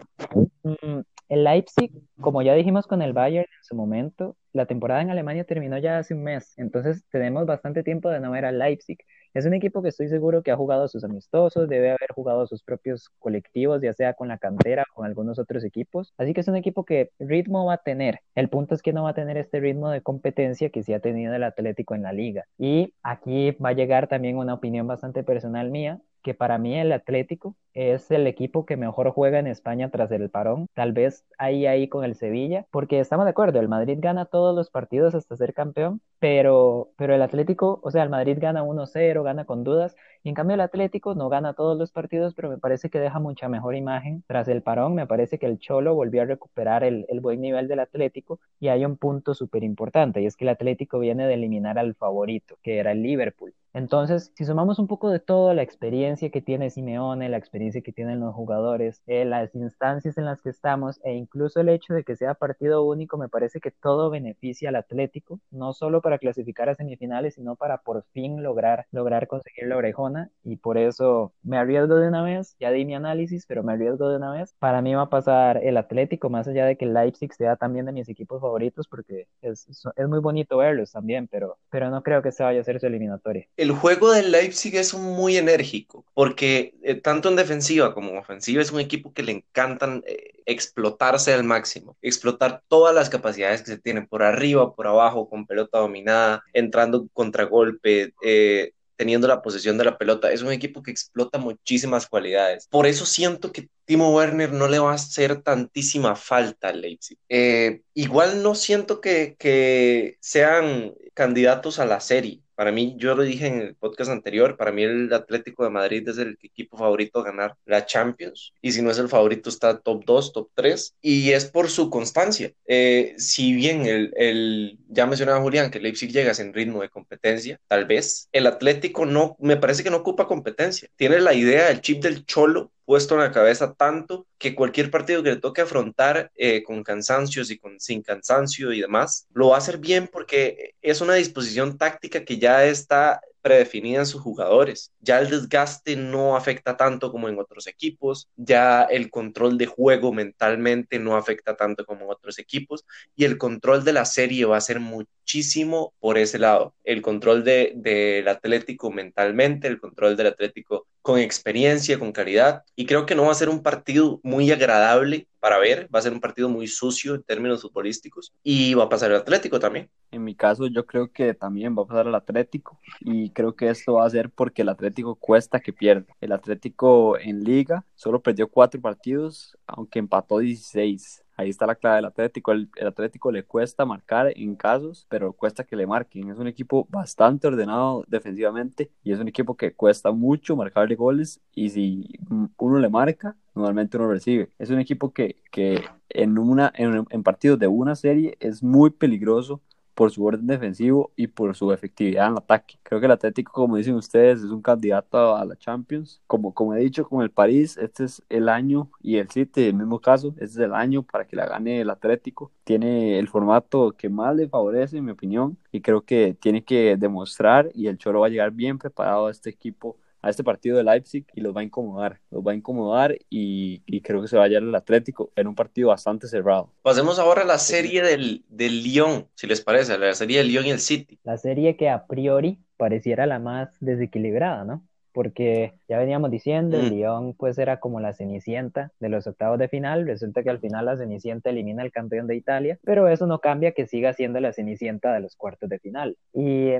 mmm, 0.63 1.01
el 1.29 1.43
Leipzig, 1.43 1.91
como 2.19 2.41
ya 2.41 2.55
dijimos 2.55 2.87
con 2.87 3.03
el 3.03 3.13
Bayern 3.13 3.45
en 3.45 3.63
su 3.63 3.75
momento, 3.75 4.35
la 4.51 4.65
temporada 4.65 5.01
en 5.01 5.11
Alemania 5.11 5.43
terminó 5.43 5.77
ya 5.77 5.99
hace 5.99 6.15
un 6.15 6.23
mes, 6.23 6.57
entonces 6.57 7.03
tenemos 7.11 7.45
bastante 7.45 7.83
tiempo 7.83 8.09
de 8.09 8.19
no 8.19 8.31
ver 8.31 8.45
al 8.45 8.57
Leipzig. 8.57 8.97
Es 9.33 9.45
un 9.45 9.53
equipo 9.53 9.81
que 9.81 9.89
estoy 9.89 10.07
seguro 10.07 10.41
que 10.43 10.51
ha 10.51 10.55
jugado 10.57 10.87
sus 10.87 11.03
amistosos, 11.03 11.69
debe 11.69 11.89
haber 11.89 12.11
jugado 12.15 12.47
sus 12.47 12.63
propios 12.63 13.09
colectivos, 13.19 13.81
ya 13.81 13.93
sea 13.93 14.13
con 14.13 14.27
la 14.27 14.37
cantera 14.37 14.85
o 14.91 14.95
con 14.95 15.05
algunos 15.05 15.39
otros 15.39 15.63
equipos. 15.63 16.13
Así 16.17 16.33
que 16.33 16.41
es 16.41 16.47
un 16.47 16.55
equipo 16.55 16.83
que 16.85 17.11
ritmo 17.19 17.65
va 17.65 17.75
a 17.75 17.77
tener. 17.77 18.19
El 18.35 18.49
punto 18.49 18.75
es 18.75 18.81
que 18.81 18.93
no 18.93 19.03
va 19.03 19.11
a 19.11 19.13
tener 19.13 19.37
este 19.37 19.59
ritmo 19.59 19.89
de 19.89 20.01
competencia 20.01 20.69
que 20.69 20.83
sí 20.83 20.93
ha 20.93 20.99
tenido 20.99 21.33
el 21.35 21.43
Atlético 21.43 21.95
en 21.95 22.03
la 22.03 22.13
liga. 22.13 22.45
Y 22.57 22.93
aquí 23.03 23.51
va 23.51 23.69
a 23.69 23.73
llegar 23.73 24.07
también 24.07 24.37
una 24.37 24.55
opinión 24.55 24.87
bastante 24.87 25.23
personal 25.23 25.69
mía 25.71 26.01
que 26.21 26.33
para 26.33 26.57
mí 26.57 26.77
el 26.79 26.91
Atlético 26.91 27.55
es 27.73 28.11
el 28.11 28.27
equipo 28.27 28.65
que 28.65 28.77
mejor 28.77 29.11
juega 29.11 29.39
en 29.39 29.47
España 29.47 29.89
tras 29.89 30.11
el 30.11 30.29
parón, 30.29 30.67
tal 30.73 30.91
vez 30.93 31.25
ahí 31.37 31.65
ahí 31.65 31.87
con 31.87 32.03
el 32.03 32.15
Sevilla, 32.15 32.65
porque 32.71 32.99
estamos 32.99 33.25
de 33.25 33.31
acuerdo, 33.31 33.59
el 33.59 33.69
Madrid 33.69 33.97
gana 34.01 34.25
todos 34.25 34.55
los 34.55 34.69
partidos 34.69 35.15
hasta 35.15 35.35
ser 35.37 35.53
campeón, 35.53 36.01
pero, 36.19 36.91
pero 36.97 37.15
el 37.15 37.21
Atlético, 37.21 37.79
o 37.83 37.91
sea, 37.91 38.03
el 38.03 38.09
Madrid 38.09 38.37
gana 38.39 38.63
1-0, 38.63 39.23
gana 39.23 39.45
con 39.45 39.63
dudas, 39.63 39.95
y 40.23 40.29
en 40.29 40.35
cambio 40.35 40.55
el 40.55 40.61
Atlético 40.61 41.15
no 41.15 41.29
gana 41.29 41.53
todos 41.53 41.77
los 41.77 41.91
partidos, 41.91 42.33
pero 42.33 42.49
me 42.49 42.57
parece 42.57 42.89
que 42.89 42.99
deja 42.99 43.19
mucha 43.19 43.47
mejor 43.49 43.75
imagen 43.75 44.23
tras 44.27 44.47
el 44.47 44.61
parón, 44.61 44.95
me 44.95 45.07
parece 45.07 45.39
que 45.39 45.45
el 45.45 45.59
Cholo 45.59 45.95
volvió 45.95 46.21
a 46.23 46.25
recuperar 46.25 46.83
el, 46.83 47.05
el 47.09 47.19
buen 47.21 47.41
nivel 47.41 47.67
del 47.67 47.79
Atlético, 47.79 48.39
y 48.59 48.67
hay 48.69 48.85
un 48.85 48.97
punto 48.97 49.33
súper 49.33 49.63
importante, 49.63 50.21
y 50.21 50.25
es 50.25 50.35
que 50.35 50.45
el 50.45 50.49
Atlético 50.49 50.99
viene 50.99 51.27
de 51.27 51.35
eliminar 51.35 51.77
al 51.79 51.95
favorito, 51.95 52.57
que 52.61 52.77
era 52.79 52.91
el 52.91 53.01
Liverpool. 53.03 53.53
Entonces, 53.79 54.33
si 54.35 54.43
sumamos 54.43 54.77
un 54.77 54.87
poco 54.87 55.09
de 55.09 55.21
todo, 55.21 55.53
la 55.53 55.61
experiencia 55.61 56.29
que 56.29 56.41
tiene 56.41 56.69
Simeone, 56.69 57.29
la 57.29 57.37
experiencia 57.37 57.81
que 57.81 57.93
tienen 57.93 58.19
los 58.19 58.35
jugadores, 58.35 59.01
eh, 59.07 59.23
las 59.23 59.55
instancias 59.55 60.17
en 60.17 60.25
las 60.25 60.41
que 60.41 60.49
estamos 60.49 60.99
e 61.05 61.13
incluso 61.13 61.61
el 61.61 61.69
hecho 61.69 61.93
de 61.93 62.03
que 62.03 62.17
sea 62.17 62.33
partido 62.33 62.83
único, 62.83 63.17
me 63.17 63.29
parece 63.29 63.61
que 63.61 63.71
todo 63.71 64.09
beneficia 64.09 64.67
al 64.67 64.75
Atlético, 64.75 65.39
no 65.49 65.71
solo 65.71 66.01
para 66.01 66.17
clasificar 66.17 66.67
a 66.67 66.75
semifinales, 66.75 67.35
sino 67.35 67.55
para 67.55 67.77
por 67.77 68.03
fin 68.11 68.43
lograr, 68.43 68.85
lograr 68.91 69.27
conseguir 69.27 69.69
la 69.69 69.77
orejona 69.77 70.29
y 70.43 70.57
por 70.57 70.77
eso 70.77 71.31
me 71.41 71.57
arriesgo 71.57 71.95
de 71.95 72.09
una 72.09 72.21
vez, 72.21 72.57
ya 72.59 72.71
di 72.71 72.83
mi 72.83 72.95
análisis, 72.95 73.45
pero 73.45 73.63
me 73.63 73.71
arriesgo 73.71 74.09
de 74.09 74.17
una 74.17 74.33
vez. 74.33 74.53
Para 74.59 74.81
mí 74.81 74.93
va 74.93 75.03
a 75.03 75.09
pasar 75.09 75.63
el 75.63 75.77
Atlético, 75.77 76.29
más 76.29 76.49
allá 76.49 76.65
de 76.65 76.75
que 76.75 76.83
el 76.83 76.93
Leipzig 76.93 77.33
sea 77.33 77.55
también 77.55 77.85
de 77.85 77.93
mis 77.93 78.09
equipos 78.09 78.41
favoritos, 78.41 78.89
porque 78.89 79.27
es, 79.41 79.65
es 79.95 80.07
muy 80.09 80.19
bonito 80.19 80.57
verlos 80.57 80.91
también, 80.91 81.29
pero, 81.29 81.57
pero 81.69 81.89
no 81.89 82.03
creo 82.03 82.21
que 82.21 82.33
se 82.33 82.43
vaya 82.43 82.59
a 82.59 82.61
hacer 82.61 82.81
su 82.81 82.87
eliminatoria 82.87 83.47
el 83.68 83.68
juego 83.71 84.11
del 84.11 84.31
Leipzig 84.31 84.75
es 84.75 84.93
muy 84.93 85.37
enérgico, 85.37 86.05
porque 86.13 86.73
eh, 86.83 86.95
tanto 86.95 87.29
en 87.29 87.35
defensiva 87.35 87.93
como 87.93 88.11
en 88.11 88.17
ofensiva 88.17 88.61
es 88.61 88.71
un 88.71 88.79
equipo 88.79 89.13
que 89.13 89.23
le 89.23 89.31
encantan 89.31 90.03
eh, 90.05 90.33
explotarse 90.45 91.33
al 91.33 91.43
máximo, 91.43 91.97
explotar 92.01 92.63
todas 92.67 92.95
las 92.95 93.09
capacidades 93.09 93.61
que 93.61 93.71
se 93.71 93.77
tienen 93.77 94.07
por 94.07 94.23
arriba, 94.23 94.73
por 94.73 94.87
abajo, 94.87 95.29
con 95.29 95.45
pelota 95.45 95.79
dominada, 95.79 96.43
entrando 96.53 97.07
contragolpe, 97.13 98.13
eh, 98.23 98.71
teniendo 98.99 99.29
la 99.29 99.41
posesión 99.41 99.77
de 99.77 99.85
la 99.85 99.97
pelota. 99.97 100.29
Es 100.29 100.41
un 100.41 100.51
equipo 100.51 100.83
que 100.83 100.91
explota 100.91 101.37
muchísimas 101.37 102.05
cualidades. 102.05 102.67
Por 102.69 102.85
eso 102.85 103.05
siento 103.05 103.53
que 103.53 103.69
Timo 103.85 104.13
Werner 104.13 104.51
no 104.51 104.67
le 104.67 104.77
va 104.77 104.91
a 104.91 104.95
hacer 104.95 105.41
tantísima 105.41 106.17
falta 106.17 106.67
al 106.67 106.81
Leipzig. 106.81 107.17
Eh, 107.29 107.81
igual 107.93 108.43
no 108.43 108.55
siento 108.55 108.99
que, 108.99 109.37
que 109.39 110.17
sean 110.19 110.93
candidatos 111.13 111.79
a 111.79 111.85
la 111.85 112.01
serie. 112.01 112.41
Para 112.59 112.73
mí, 112.73 112.95
yo 112.97 113.15
lo 113.15 113.23
dije 113.23 113.47
en 113.47 113.61
el 113.61 113.75
podcast 113.75 114.11
anterior, 114.11 114.57
para 114.57 114.73
mí 114.73 114.83
el 114.83 115.13
Atlético 115.13 115.63
de 115.63 115.69
Madrid 115.69 116.05
es 116.09 116.17
el 116.17 116.37
equipo 116.43 116.77
favorito 116.77 117.19
a 117.19 117.23
ganar 117.23 117.55
la 117.65 117.85
Champions. 117.85 118.51
Y 118.61 118.73
si 118.73 118.81
no 118.81 118.91
es 118.91 118.97
el 118.97 119.07
favorito, 119.07 119.47
está 119.47 119.79
top 119.79 120.03
2, 120.03 120.33
top 120.33 120.49
3. 120.55 120.93
Y 121.01 121.31
es 121.31 121.45
por 121.45 121.69
su 121.69 121.89
constancia. 121.89 122.51
Eh, 122.67 123.13
si 123.15 123.53
bien 123.53 123.85
el, 123.85 124.11
el, 124.17 124.77
ya 124.89 125.05
mencionaba 125.05 125.39
Julián 125.39 125.71
que 125.71 125.79
Leipzig 125.79 126.11
llega 126.11 126.33
sin 126.33 126.51
ritmo 126.51 126.81
de 126.81 126.89
competencia, 126.89 127.61
tal 127.69 127.85
vez 127.85 128.27
el 128.33 128.45
Atlético 128.45 129.05
no, 129.05 129.37
me 129.39 129.55
parece 129.55 129.81
que 129.81 129.89
no 129.89 129.95
ocupa 129.95 130.27
competencia. 130.27 130.89
Tiene 130.97 131.21
la 131.21 131.33
idea, 131.33 131.69
el 131.69 131.79
chip 131.79 132.03
del 132.03 132.25
cholo 132.25 132.73
puesto 132.89 133.13
en 133.13 133.21
la 133.21 133.31
cabeza 133.31 133.75
tanto 133.75 134.25
que 134.39 134.55
cualquier 134.55 134.89
partido 134.89 135.21
que 135.21 135.29
le 135.29 135.35
toque 135.35 135.61
afrontar 135.61 136.31
eh, 136.35 136.63
con 136.63 136.83
cansancios 136.83 137.51
y 137.51 137.59
con, 137.59 137.79
sin 137.79 138.01
cansancio 138.01 138.73
y 138.73 138.81
demás, 138.81 139.27
lo 139.31 139.49
va 139.49 139.55
a 139.55 139.57
hacer 139.59 139.77
bien 139.77 140.09
porque 140.11 140.73
es 140.81 140.99
una 140.99 141.13
disposición 141.13 141.77
táctica 141.77 142.25
que 142.25 142.39
ya 142.39 142.65
está 142.65 143.21
predefinida 143.41 143.99
en 143.99 144.05
sus 144.05 144.21
jugadores. 144.21 144.91
Ya 145.01 145.19
el 145.19 145.29
desgaste 145.29 145.95
no 145.95 146.35
afecta 146.35 146.77
tanto 146.77 147.11
como 147.11 147.29
en 147.29 147.39
otros 147.39 147.67
equipos, 147.67 148.27
ya 148.35 148.83
el 148.83 149.09
control 149.09 149.57
de 149.57 149.67
juego 149.67 150.11
mentalmente 150.11 150.99
no 150.99 151.15
afecta 151.15 151.55
tanto 151.55 151.85
como 151.85 152.05
en 152.05 152.11
otros 152.11 152.39
equipos 152.39 152.85
y 153.15 153.25
el 153.25 153.37
control 153.37 153.83
de 153.83 153.93
la 153.93 154.05
serie 154.05 154.45
va 154.45 154.57
a 154.57 154.61
ser 154.61 154.79
muchísimo 154.79 155.93
por 155.99 156.17
ese 156.17 156.39
lado. 156.39 156.73
El 156.83 157.01
control 157.01 157.43
del 157.43 157.81
de, 157.81 158.25
Atlético 158.27 158.91
mentalmente, 158.91 159.67
el 159.67 159.79
control 159.79 160.17
del 160.17 160.27
Atlético 160.27 160.87
con 161.01 161.19
experiencia, 161.19 161.97
con 161.97 162.11
calidad, 162.11 162.63
y 162.75 162.85
creo 162.85 163.05
que 163.05 163.15
no 163.15 163.25
va 163.25 163.31
a 163.31 163.35
ser 163.35 163.49
un 163.49 163.63
partido 163.63 164.19
muy 164.23 164.51
agradable 164.51 165.27
para 165.39 165.57
ver, 165.57 165.87
va 165.93 165.99
a 165.99 166.01
ser 166.01 166.11
un 166.11 166.19
partido 166.19 166.49
muy 166.49 166.67
sucio 166.67 167.15
en 167.15 167.23
términos 167.23 167.61
futbolísticos, 167.61 168.33
y 168.43 168.73
va 168.73 168.85
a 168.85 168.89
pasar 168.89 169.11
el 169.11 169.17
Atlético 169.17 169.59
también. 169.59 169.89
En 170.11 170.23
mi 170.23 170.35
caso, 170.35 170.67
yo 170.67 170.85
creo 170.85 171.11
que 171.11 171.33
también 171.33 171.75
va 171.77 171.83
a 171.83 171.87
pasar 171.87 172.07
el 172.07 172.15
Atlético, 172.15 172.79
y 172.99 173.29
creo 173.31 173.55
que 173.55 173.69
esto 173.69 173.93
va 173.93 174.05
a 174.05 174.09
ser 174.09 174.29
porque 174.29 174.63
el 174.63 174.69
Atlético 174.69 175.15
cuesta 175.15 175.59
que 175.59 175.73
pierda. 175.73 176.13
El 176.19 176.31
Atlético 176.31 177.17
en 177.17 177.43
liga 177.43 177.85
solo 177.95 178.21
perdió 178.21 178.47
cuatro 178.47 178.81
partidos, 178.81 179.57
aunque 179.65 179.99
empató 179.99 180.39
16. 180.39 181.23
Ahí 181.39 181.47
está 181.47 181.65
la 181.65 181.75
clave 181.75 181.95
del 181.95 182.05
Atlético. 182.05 182.51
El, 182.51 182.69
Atlético 182.85 183.31
le 183.31 183.43
cuesta 183.43 183.85
marcar 183.85 184.33
en 184.35 184.57
casos, 184.57 185.05
pero 185.07 185.31
cuesta 185.31 185.63
que 185.63 185.77
le 185.77 185.87
marquen. 185.87 186.29
Es 186.29 186.37
un 186.37 186.47
equipo 186.47 186.85
bastante 186.89 187.47
ordenado 187.47 188.03
defensivamente 188.09 188.91
y 189.05 189.13
es 189.13 189.21
un 189.21 189.29
equipo 189.29 189.55
que 189.55 189.71
cuesta 189.71 190.11
mucho 190.11 190.57
marcarle 190.57 190.95
goles 190.95 191.39
y 191.55 191.69
si 191.69 192.09
uno 192.57 192.79
le 192.79 192.89
marca, 192.89 193.37
normalmente 193.55 193.95
uno 193.95 194.11
recibe. 194.11 194.49
Es 194.59 194.69
un 194.69 194.79
equipo 194.79 195.13
que, 195.13 195.37
que 195.49 195.81
en, 196.09 196.37
una, 196.37 196.73
en, 196.75 197.05
en 197.09 197.23
partidos 197.23 197.57
de 197.57 197.67
una 197.67 197.95
serie 197.95 198.35
es 198.41 198.61
muy 198.61 198.89
peligroso 198.89 199.61
por 199.99 200.11
su 200.11 200.23
orden 200.23 200.47
defensivo 200.47 201.11
y 201.17 201.27
por 201.27 201.53
su 201.57 201.73
efectividad 201.73 202.29
en 202.29 202.37
ataque. 202.37 202.79
Creo 202.83 203.01
que 203.01 203.05
el 203.07 203.11
Atlético, 203.11 203.51
como 203.51 203.75
dicen 203.75 203.95
ustedes, 203.95 204.39
es 204.39 204.49
un 204.49 204.61
candidato 204.61 205.35
a 205.35 205.43
la 205.43 205.57
Champions. 205.57 206.21
Como, 206.25 206.53
como 206.53 206.73
he 206.73 206.79
dicho 206.79 207.03
con 207.05 207.21
el 207.21 207.31
París, 207.31 207.77
este 207.77 208.05
es 208.05 208.23
el 208.29 208.47
año 208.47 208.89
y 209.01 209.17
el 209.17 209.29
City, 209.29 209.63
el 209.63 209.73
mismo 209.73 209.99
caso, 209.99 210.29
este 210.37 210.45
es 210.45 210.57
el 210.59 210.73
año 210.73 211.03
para 211.03 211.27
que 211.27 211.35
la 211.35 211.47
gane 211.47 211.81
el 211.81 211.89
Atlético. 211.89 212.49
Tiene 212.63 213.19
el 213.19 213.27
formato 213.27 213.91
que 213.91 214.07
más 214.07 214.33
le 214.37 214.47
favorece, 214.47 214.95
en 214.99 215.03
mi 215.03 215.11
opinión, 215.11 215.57
y 215.69 215.81
creo 215.81 216.05
que 216.05 216.33
tiene 216.39 216.63
que 216.63 216.95
demostrar 216.95 217.69
y 217.73 217.87
el 217.87 217.97
Cholo 217.97 218.21
va 218.21 218.27
a 218.27 218.29
llegar 218.29 218.51
bien 218.51 218.77
preparado 218.77 219.27
a 219.27 219.31
este 219.31 219.49
equipo 219.49 219.97
a 220.21 220.29
este 220.29 220.43
partido 220.43 220.77
de 220.77 220.83
Leipzig 220.83 221.25
y 221.33 221.41
los 221.41 221.55
va 221.55 221.61
a 221.61 221.63
incomodar, 221.63 222.19
los 222.31 222.45
va 222.45 222.51
a 222.51 222.55
incomodar 222.55 223.17
y, 223.29 223.81
creo 224.01 224.21
que 224.21 224.27
se 224.27 224.37
va 224.37 224.43
a 224.43 224.45
hallar 224.45 224.63
el 224.63 224.73
Atlético 224.73 225.31
en 225.35 225.47
un 225.47 225.55
partido 225.55 225.89
bastante 225.89 226.27
cerrado. 226.27 226.71
Pasemos 226.81 227.19
ahora 227.19 227.43
a 227.43 227.45
la 227.45 227.57
serie 227.57 228.01
del, 228.01 228.43
del 228.49 228.83
Lyon, 228.83 229.27
si 229.35 229.47
les 229.47 229.61
parece, 229.61 229.97
la 229.97 230.13
serie 230.13 230.39
del 230.39 230.47
Lyon 230.47 230.65
y 230.65 230.71
el 230.71 230.79
City. 230.79 231.19
La 231.23 231.37
serie 231.37 231.75
que 231.75 231.89
a 231.89 232.05
priori 232.07 232.59
pareciera 232.77 233.25
la 233.25 233.39
más 233.39 233.69
desequilibrada, 233.81 234.63
¿no? 234.63 234.83
Porque 235.11 235.73
ya 235.89 235.97
veníamos 235.97 236.31
diciendo, 236.31 236.79
el 236.79 236.91
mm. 236.91 236.95
Lyon 236.95 237.33
pues 237.33 237.57
era 237.57 237.79
como 237.79 237.99
la 237.99 238.13
cenicienta 238.13 238.91
de 238.99 239.09
los 239.09 239.27
octavos 239.27 239.59
de 239.59 239.67
final, 239.67 240.05
resulta 240.05 240.43
que 240.43 240.49
al 240.49 240.59
final 240.59 240.85
la 240.85 240.97
cenicienta 240.97 241.49
elimina 241.49 241.83
al 241.83 241.91
campeón 241.91 242.27
de 242.27 242.35
Italia, 242.35 242.79
pero 242.83 243.07
eso 243.09 243.27
no 243.27 243.39
cambia 243.39 243.73
que 243.73 243.85
siga 243.85 244.13
siendo 244.13 244.39
la 244.39 244.53
cenicienta 244.53 245.13
de 245.13 245.19
los 245.19 245.35
cuartos 245.35 245.69
de 245.69 245.79
final. 245.79 246.15
Y 246.33 246.71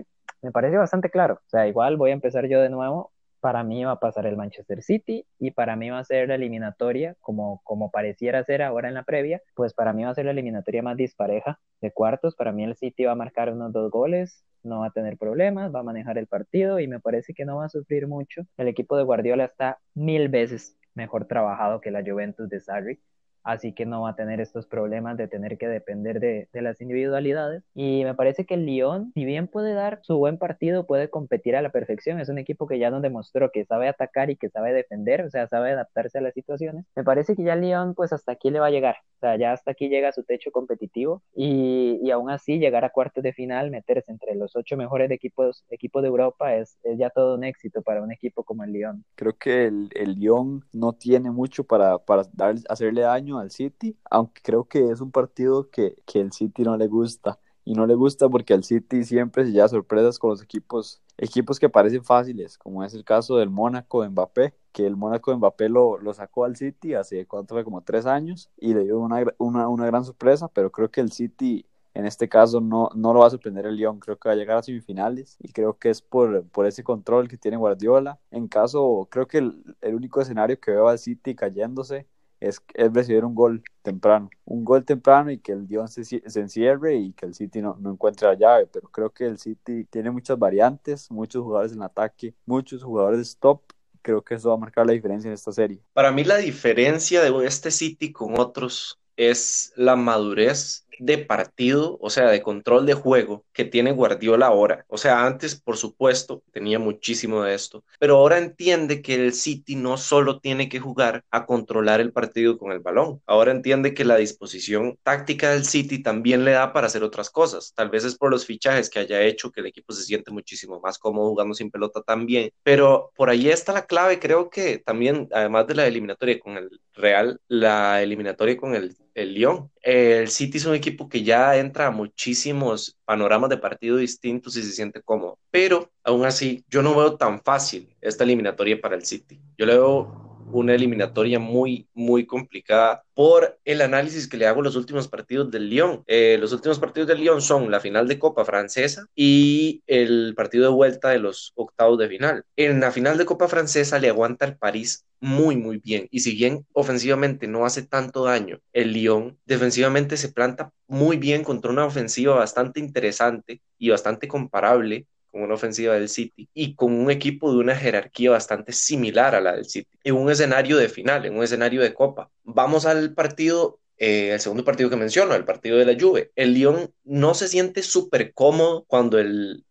me 0.41 0.51
parece 0.51 0.77
bastante 0.77 1.09
claro, 1.09 1.35
o 1.35 1.49
sea, 1.49 1.67
igual 1.67 1.97
voy 1.97 2.11
a 2.11 2.13
empezar 2.13 2.47
yo 2.47 2.61
de 2.61 2.69
nuevo, 2.69 3.11
para 3.39 3.63
mí 3.63 3.83
va 3.83 3.93
a 3.93 3.99
pasar 3.99 4.25
el 4.25 4.37
Manchester 4.37 4.81
City 4.81 5.25
y 5.39 5.51
para 5.51 5.75
mí 5.75 5.89
va 5.89 5.99
a 5.99 6.03
ser 6.03 6.27
la 6.27 6.35
eliminatoria, 6.35 7.15
como, 7.21 7.61
como 7.63 7.91
pareciera 7.91 8.43
ser 8.43 8.61
ahora 8.61 8.87
en 8.87 8.93
la 8.95 9.03
previa, 9.03 9.41
pues 9.55 9.73
para 9.73 9.93
mí 9.93 10.03
va 10.03 10.11
a 10.11 10.15
ser 10.15 10.25
la 10.25 10.31
eliminatoria 10.31 10.81
más 10.81 10.97
dispareja 10.97 11.59
de 11.81 11.91
cuartos. 11.91 12.35
Para 12.35 12.51
mí 12.51 12.63
el 12.63 12.75
City 12.75 13.05
va 13.05 13.13
a 13.13 13.15
marcar 13.15 13.51
unos 13.51 13.71
dos 13.73 13.91
goles, 13.91 14.43
no 14.63 14.81
va 14.81 14.87
a 14.87 14.91
tener 14.91 15.17
problemas, 15.17 15.73
va 15.73 15.79
a 15.79 15.83
manejar 15.83 16.17
el 16.17 16.27
partido 16.27 16.79
y 16.79 16.87
me 16.87 16.99
parece 16.99 17.33
que 17.33 17.45
no 17.45 17.57
va 17.57 17.65
a 17.65 17.69
sufrir 17.69 18.07
mucho. 18.07 18.43
El 18.57 18.67
equipo 18.67 18.97
de 18.97 19.03
Guardiola 19.03 19.45
está 19.45 19.79
mil 19.93 20.29
veces 20.29 20.77
mejor 20.93 21.25
trabajado 21.25 21.81
que 21.81 21.91
la 21.91 22.03
Juventus 22.03 22.49
de 22.49 22.59
Sarri 22.59 22.99
así 23.43 23.73
que 23.73 23.85
no 23.85 24.01
va 24.01 24.11
a 24.11 24.15
tener 24.15 24.39
estos 24.39 24.65
problemas 24.65 25.17
de 25.17 25.27
tener 25.27 25.57
que 25.57 25.67
depender 25.67 26.19
de, 26.19 26.47
las 26.53 26.81
individualidades. 26.81 27.63
Y 27.73 28.03
me 28.03 28.15
parece 28.15 28.45
que 28.45 28.55
el 28.55 28.65
Lyon, 28.65 29.11
si 29.13 29.23
bien 29.23 29.47
puede 29.47 29.73
dar 29.73 29.99
su 30.03 30.17
buen 30.17 30.37
partido, 30.37 30.85
puede 30.85 31.09
competir 31.09 31.55
a 31.55 31.61
la 31.61 31.71
perfección. 31.71 32.19
Es 32.19 32.29
un 32.29 32.37
equipo 32.37 32.67
que 32.67 32.79
ya 32.79 32.89
nos 32.89 33.01
demostró 33.01 33.51
que 33.51 33.65
sabe 33.65 33.87
atacar 33.87 34.29
y 34.29 34.35
que 34.35 34.49
sabe 34.49 34.73
defender, 34.73 35.21
o 35.21 35.29
sea, 35.29 35.47
sabe 35.47 35.71
adaptarse 35.71 36.17
a 36.17 36.21
las 36.21 36.33
situaciones. 36.33 36.85
Me 36.95 37.03
parece 37.03 37.35
que 37.35 37.43
ya 37.43 37.53
el 37.53 37.61
Lyon, 37.61 37.95
pues 37.95 38.11
hasta 38.11 38.33
aquí 38.33 38.49
le 38.49 38.59
va 38.59 38.67
a 38.67 38.71
llegar. 38.71 38.97
O 39.15 39.19
sea, 39.19 39.37
ya 39.37 39.51
hasta 39.51 39.71
aquí 39.71 39.89
llega 39.89 40.13
su 40.13 40.23
techo 40.23 40.49
competitivo 40.49 41.21
y, 41.35 41.99
y 42.01 42.11
aún 42.11 42.29
así 42.29 42.57
llegar 42.57 42.85
a 42.85 42.89
cuartos 42.89 43.21
de 43.21 43.33
final, 43.33 43.69
meterse 43.69 44.11
entre 44.11 44.33
los 44.35 44.55
ocho 44.55 44.77
mejores 44.77 45.11
equipos, 45.11 45.65
equipos 45.69 46.01
de 46.01 46.07
Europa 46.07 46.55
es, 46.55 46.77
es, 46.83 46.97
ya 46.97 47.09
todo 47.09 47.35
un 47.35 47.43
éxito 47.43 47.81
para 47.81 48.01
un 48.01 48.13
equipo 48.13 48.43
como 48.43 48.63
el 48.63 48.71
Lyon. 48.71 49.03
Creo 49.15 49.37
que 49.37 49.65
el, 49.65 49.89
el 49.93 50.13
Lyon 50.15 50.63
no 50.71 50.93
tiene 50.93 51.31
mucho 51.31 51.65
para, 51.65 51.97
para 51.97 52.23
dar, 52.33 52.55
hacerle 52.69 53.01
daño 53.01 53.28
al 53.37 53.51
City, 53.51 53.95
aunque 54.09 54.41
creo 54.43 54.65
que 54.65 54.89
es 54.89 55.01
un 55.01 55.11
partido 55.11 55.69
que, 55.69 55.95
que 56.05 56.19
el 56.19 56.31
City 56.31 56.63
no 56.63 56.77
le 56.77 56.87
gusta. 56.87 57.39
Y 57.65 57.73
no 57.73 57.85
le 57.85 57.93
gusta 57.93 58.27
porque 58.29 58.55
al 58.55 58.63
City 58.63 59.03
siempre 59.03 59.45
se 59.45 59.51
lleva 59.51 59.67
sorpresas 59.67 60.17
con 60.17 60.31
los 60.31 60.41
equipos, 60.41 61.03
equipos 61.17 61.59
que 61.59 61.69
parecen 61.69 62.03
fáciles, 62.03 62.57
como 62.57 62.83
es 62.83 62.95
el 62.95 63.03
caso 63.03 63.37
del 63.37 63.51
Mónaco 63.51 64.01
de 64.01 64.09
Mbappé, 64.09 64.55
que 64.71 64.87
el 64.87 64.95
Mónaco 64.95 65.29
de 65.29 65.37
Mbappé 65.37 65.69
lo, 65.69 65.99
lo 65.99 66.13
sacó 66.15 66.45
al 66.45 66.55
City 66.55 66.95
hace 66.95 67.27
cuánto 67.27 67.53
fue 67.53 67.63
como 67.63 67.81
tres 67.81 68.07
años 68.07 68.49
y 68.57 68.73
le 68.73 68.85
dio 68.85 68.97
una, 68.99 69.23
una, 69.37 69.67
una 69.67 69.85
gran 69.85 70.03
sorpresa, 70.03 70.47
pero 70.47 70.71
creo 70.71 70.89
que 70.89 71.01
el 71.01 71.11
City 71.11 71.65
en 71.93 72.05
este 72.05 72.29
caso 72.29 72.61
no, 72.61 72.89
no 72.95 73.13
lo 73.13 73.19
va 73.19 73.27
a 73.27 73.29
sorprender 73.29 73.65
el 73.65 73.75
Lyon, 73.75 73.99
creo 73.99 74.17
que 74.17 74.29
va 74.29 74.33
a 74.33 74.37
llegar 74.37 74.57
a 74.57 74.63
semifinales 74.63 75.37
y 75.39 75.51
creo 75.51 75.77
que 75.77 75.89
es 75.89 76.01
por, 76.01 76.47
por 76.49 76.65
ese 76.65 76.83
control 76.83 77.27
que 77.27 77.37
tiene 77.37 77.57
Guardiola. 77.57 78.19
En 78.31 78.47
caso, 78.47 79.07
creo 79.11 79.27
que 79.27 79.39
el, 79.39 79.75
el 79.81 79.95
único 79.95 80.21
escenario 80.21 80.59
que 80.59 80.71
veo 80.71 80.87
al 80.87 80.99
City 80.99 81.35
cayéndose 81.35 82.07
es, 82.39 82.61
es 82.73 82.93
recibir 82.93 83.25
un 83.25 83.35
gol 83.35 83.63
temprano, 83.81 84.29
un 84.45 84.63
gol 84.63 84.85
temprano 84.85 85.31
y 85.31 85.39
que 85.39 85.51
el 85.51 85.67
Dion 85.67 85.87
se, 85.87 86.03
se 86.03 86.39
encierre 86.39 86.95
y 86.95 87.13
que 87.13 87.25
el 87.25 87.33
City 87.33 87.61
no, 87.61 87.77
no, 87.79 87.91
encuentre 87.91 88.27
la 88.27 88.35
llave, 88.35 88.67
pero 88.67 88.89
creo 88.89 89.09
que 89.09 89.25
el 89.25 89.37
City 89.37 89.85
tiene 89.85 90.11
muchas 90.11 90.37
variantes, 90.37 91.09
muchos 91.11 91.43
jugadores 91.43 91.73
en 91.73 91.81
ataque, 91.81 92.33
muchos 92.45 92.83
jugadores 92.83 93.19
de 93.19 93.23
stop, 93.23 93.61
creo 94.01 94.21
que 94.21 94.35
eso 94.35 94.49
va 94.49 94.55
a 94.55 94.59
marcar 94.59 94.85
la 94.85 94.93
diferencia 94.93 95.27
en 95.27 95.33
esta 95.33 95.51
serie. 95.51 95.81
Para 95.93 96.11
mí 96.11 96.23
la 96.23 96.37
diferencia 96.37 97.21
de 97.21 97.45
este 97.45 97.71
City 97.71 98.11
con 98.11 98.39
otros 98.39 98.99
es 99.17 99.73
la 99.75 99.95
madurez 99.95 100.85
de 100.99 101.17
partido, 101.17 101.97
o 102.01 102.09
sea, 102.09 102.29
de 102.29 102.41
control 102.41 102.85
de 102.85 102.93
juego 102.93 103.45
que 103.53 103.65
tiene 103.65 103.91
Guardiola 103.91 104.47
ahora. 104.47 104.85
O 104.87 104.97
sea, 104.97 105.25
antes, 105.25 105.59
por 105.59 105.77
supuesto, 105.77 106.43
tenía 106.51 106.79
muchísimo 106.79 107.43
de 107.43 107.55
esto, 107.55 107.83
pero 107.99 108.17
ahora 108.17 108.37
entiende 108.37 109.01
que 109.01 109.15
el 109.15 109.33
City 109.33 109.75
no 109.75 109.97
solo 109.97 110.39
tiene 110.39 110.69
que 110.69 110.79
jugar 110.79 111.23
a 111.31 111.45
controlar 111.45 112.01
el 112.01 112.11
partido 112.11 112.57
con 112.57 112.71
el 112.71 112.79
balón, 112.79 113.21
ahora 113.25 113.51
entiende 113.51 113.93
que 113.93 114.05
la 114.05 114.17
disposición 114.17 114.97
táctica 115.03 115.51
del 115.51 115.65
City 115.65 116.01
también 116.01 116.45
le 116.45 116.51
da 116.51 116.73
para 116.73 116.87
hacer 116.87 117.03
otras 117.03 117.29
cosas. 117.29 117.73
Tal 117.75 117.89
vez 117.89 118.03
es 118.03 118.15
por 118.15 118.31
los 118.31 118.45
fichajes 118.45 118.89
que 118.89 118.99
haya 118.99 119.21
hecho 119.21 119.51
que 119.51 119.61
el 119.61 119.67
equipo 119.67 119.93
se 119.93 120.03
siente 120.03 120.31
muchísimo 120.31 120.79
más 120.79 120.97
cómodo 120.97 121.29
jugando 121.29 121.53
sin 121.53 121.71
pelota 121.71 122.01
también, 122.01 122.51
pero 122.63 123.11
por 123.15 123.29
ahí 123.29 123.49
está 123.49 123.73
la 123.73 123.85
clave, 123.85 124.19
creo 124.19 124.49
que 124.49 124.79
también, 124.79 125.27
además 125.31 125.67
de 125.67 125.75
la 125.75 125.87
eliminatoria 125.87 126.39
con 126.39 126.57
el 126.57 126.79
Real, 126.93 127.39
la 127.47 128.01
eliminatoria 128.01 128.57
con 128.57 128.75
el, 128.75 128.95
el 129.21 129.33
Lyon. 129.33 129.71
El 129.81 130.29
City 130.29 130.57
es 130.57 130.65
un 130.65 130.75
equipo 130.75 131.09
que 131.09 131.23
ya 131.23 131.57
entra 131.57 131.87
a 131.87 131.91
muchísimos 131.91 132.97
panoramas 133.05 133.49
de 133.49 133.57
partido 133.57 133.97
distintos 133.97 134.55
y 134.57 134.63
se 134.63 134.71
siente 134.71 135.01
cómodo, 135.01 135.37
pero 135.51 135.91
aún 136.03 136.25
así 136.25 136.63
yo 136.69 136.81
no 136.81 136.95
veo 136.95 137.15
tan 137.17 137.41
fácil 137.41 137.95
esta 138.01 138.23
eliminatoria 138.23 138.79
para 138.79 138.95
el 138.95 139.05
City. 139.05 139.39
Yo 139.57 139.65
le 139.65 139.73
veo 139.73 140.28
una 140.51 140.75
eliminatoria 140.75 141.39
muy, 141.39 141.87
muy 141.93 142.25
complicada 142.25 143.03
por 143.13 143.59
el 143.65 143.81
análisis 143.81 144.27
que 144.27 144.37
le 144.37 144.47
hago 144.47 144.61
los 144.61 144.75
últimos 144.75 145.07
partidos 145.07 145.51
del 145.51 145.69
Lyon. 145.69 146.03
Eh, 146.07 146.37
los 146.39 146.53
últimos 146.53 146.79
partidos 146.79 147.07
del 147.07 147.19
Lyon 147.19 147.41
son 147.41 147.69
la 147.71 147.79
final 147.79 148.07
de 148.07 148.19
Copa 148.19 148.45
Francesa 148.45 149.05
y 149.15 149.83
el 149.87 150.33
partido 150.35 150.63
de 150.63 150.69
vuelta 150.69 151.09
de 151.09 151.19
los 151.19 151.51
octavos 151.55 151.97
de 151.99 152.07
final. 152.07 152.43
En 152.55 152.79
la 152.79 152.91
final 152.91 153.17
de 153.17 153.25
Copa 153.25 153.47
Francesa 153.47 153.99
le 153.99 154.09
aguanta 154.09 154.45
el 154.45 154.57
París 154.57 155.05
muy, 155.19 155.57
muy 155.57 155.77
bien. 155.77 156.07
Y 156.11 156.21
si 156.21 156.35
bien 156.35 156.65
ofensivamente 156.73 157.47
no 157.47 157.65
hace 157.65 157.83
tanto 157.83 158.23
daño, 158.23 158.59
el 158.73 158.93
Lyon 158.93 159.37
defensivamente 159.45 160.17
se 160.17 160.31
planta 160.31 160.71
muy 160.87 161.17
bien 161.17 161.43
contra 161.43 161.71
una 161.71 161.85
ofensiva 161.85 162.35
bastante 162.35 162.79
interesante 162.79 163.61
y 163.77 163.89
bastante 163.89 164.27
comparable 164.27 165.07
con 165.31 165.41
una 165.41 165.55
ofensiva 165.55 165.93
del 165.93 166.09
City 166.09 166.49
y 166.53 166.75
con 166.75 166.93
un 166.93 167.11
equipo 167.11 167.51
de 167.51 167.59
una 167.59 167.75
jerarquía 167.75 168.31
bastante 168.31 168.71
similar 168.73 169.35
a 169.35 169.41
la 169.41 169.53
del 169.55 169.65
City, 169.65 169.89
en 170.03 170.15
un 170.15 170.29
escenario 170.29 170.77
de 170.77 170.89
final, 170.89 171.25
en 171.25 171.37
un 171.37 171.43
escenario 171.43 171.81
de 171.81 171.93
copa. 171.93 172.29
Vamos 172.43 172.85
al 172.85 173.13
partido, 173.13 173.79
eh, 173.97 174.31
el 174.33 174.39
segundo 174.39 174.65
partido 174.65 174.89
que 174.89 174.95
menciono, 174.95 175.35
el 175.35 175.45
partido 175.45 175.77
de 175.77 175.85
la 175.85 175.99
Juve. 175.99 176.31
El 176.35 176.53
Lyon 176.53 176.93
no 177.03 177.33
se 177.33 177.47
siente 177.47 177.83
súper 177.83 178.33
cómodo 178.33 178.85
cuando 178.87 179.17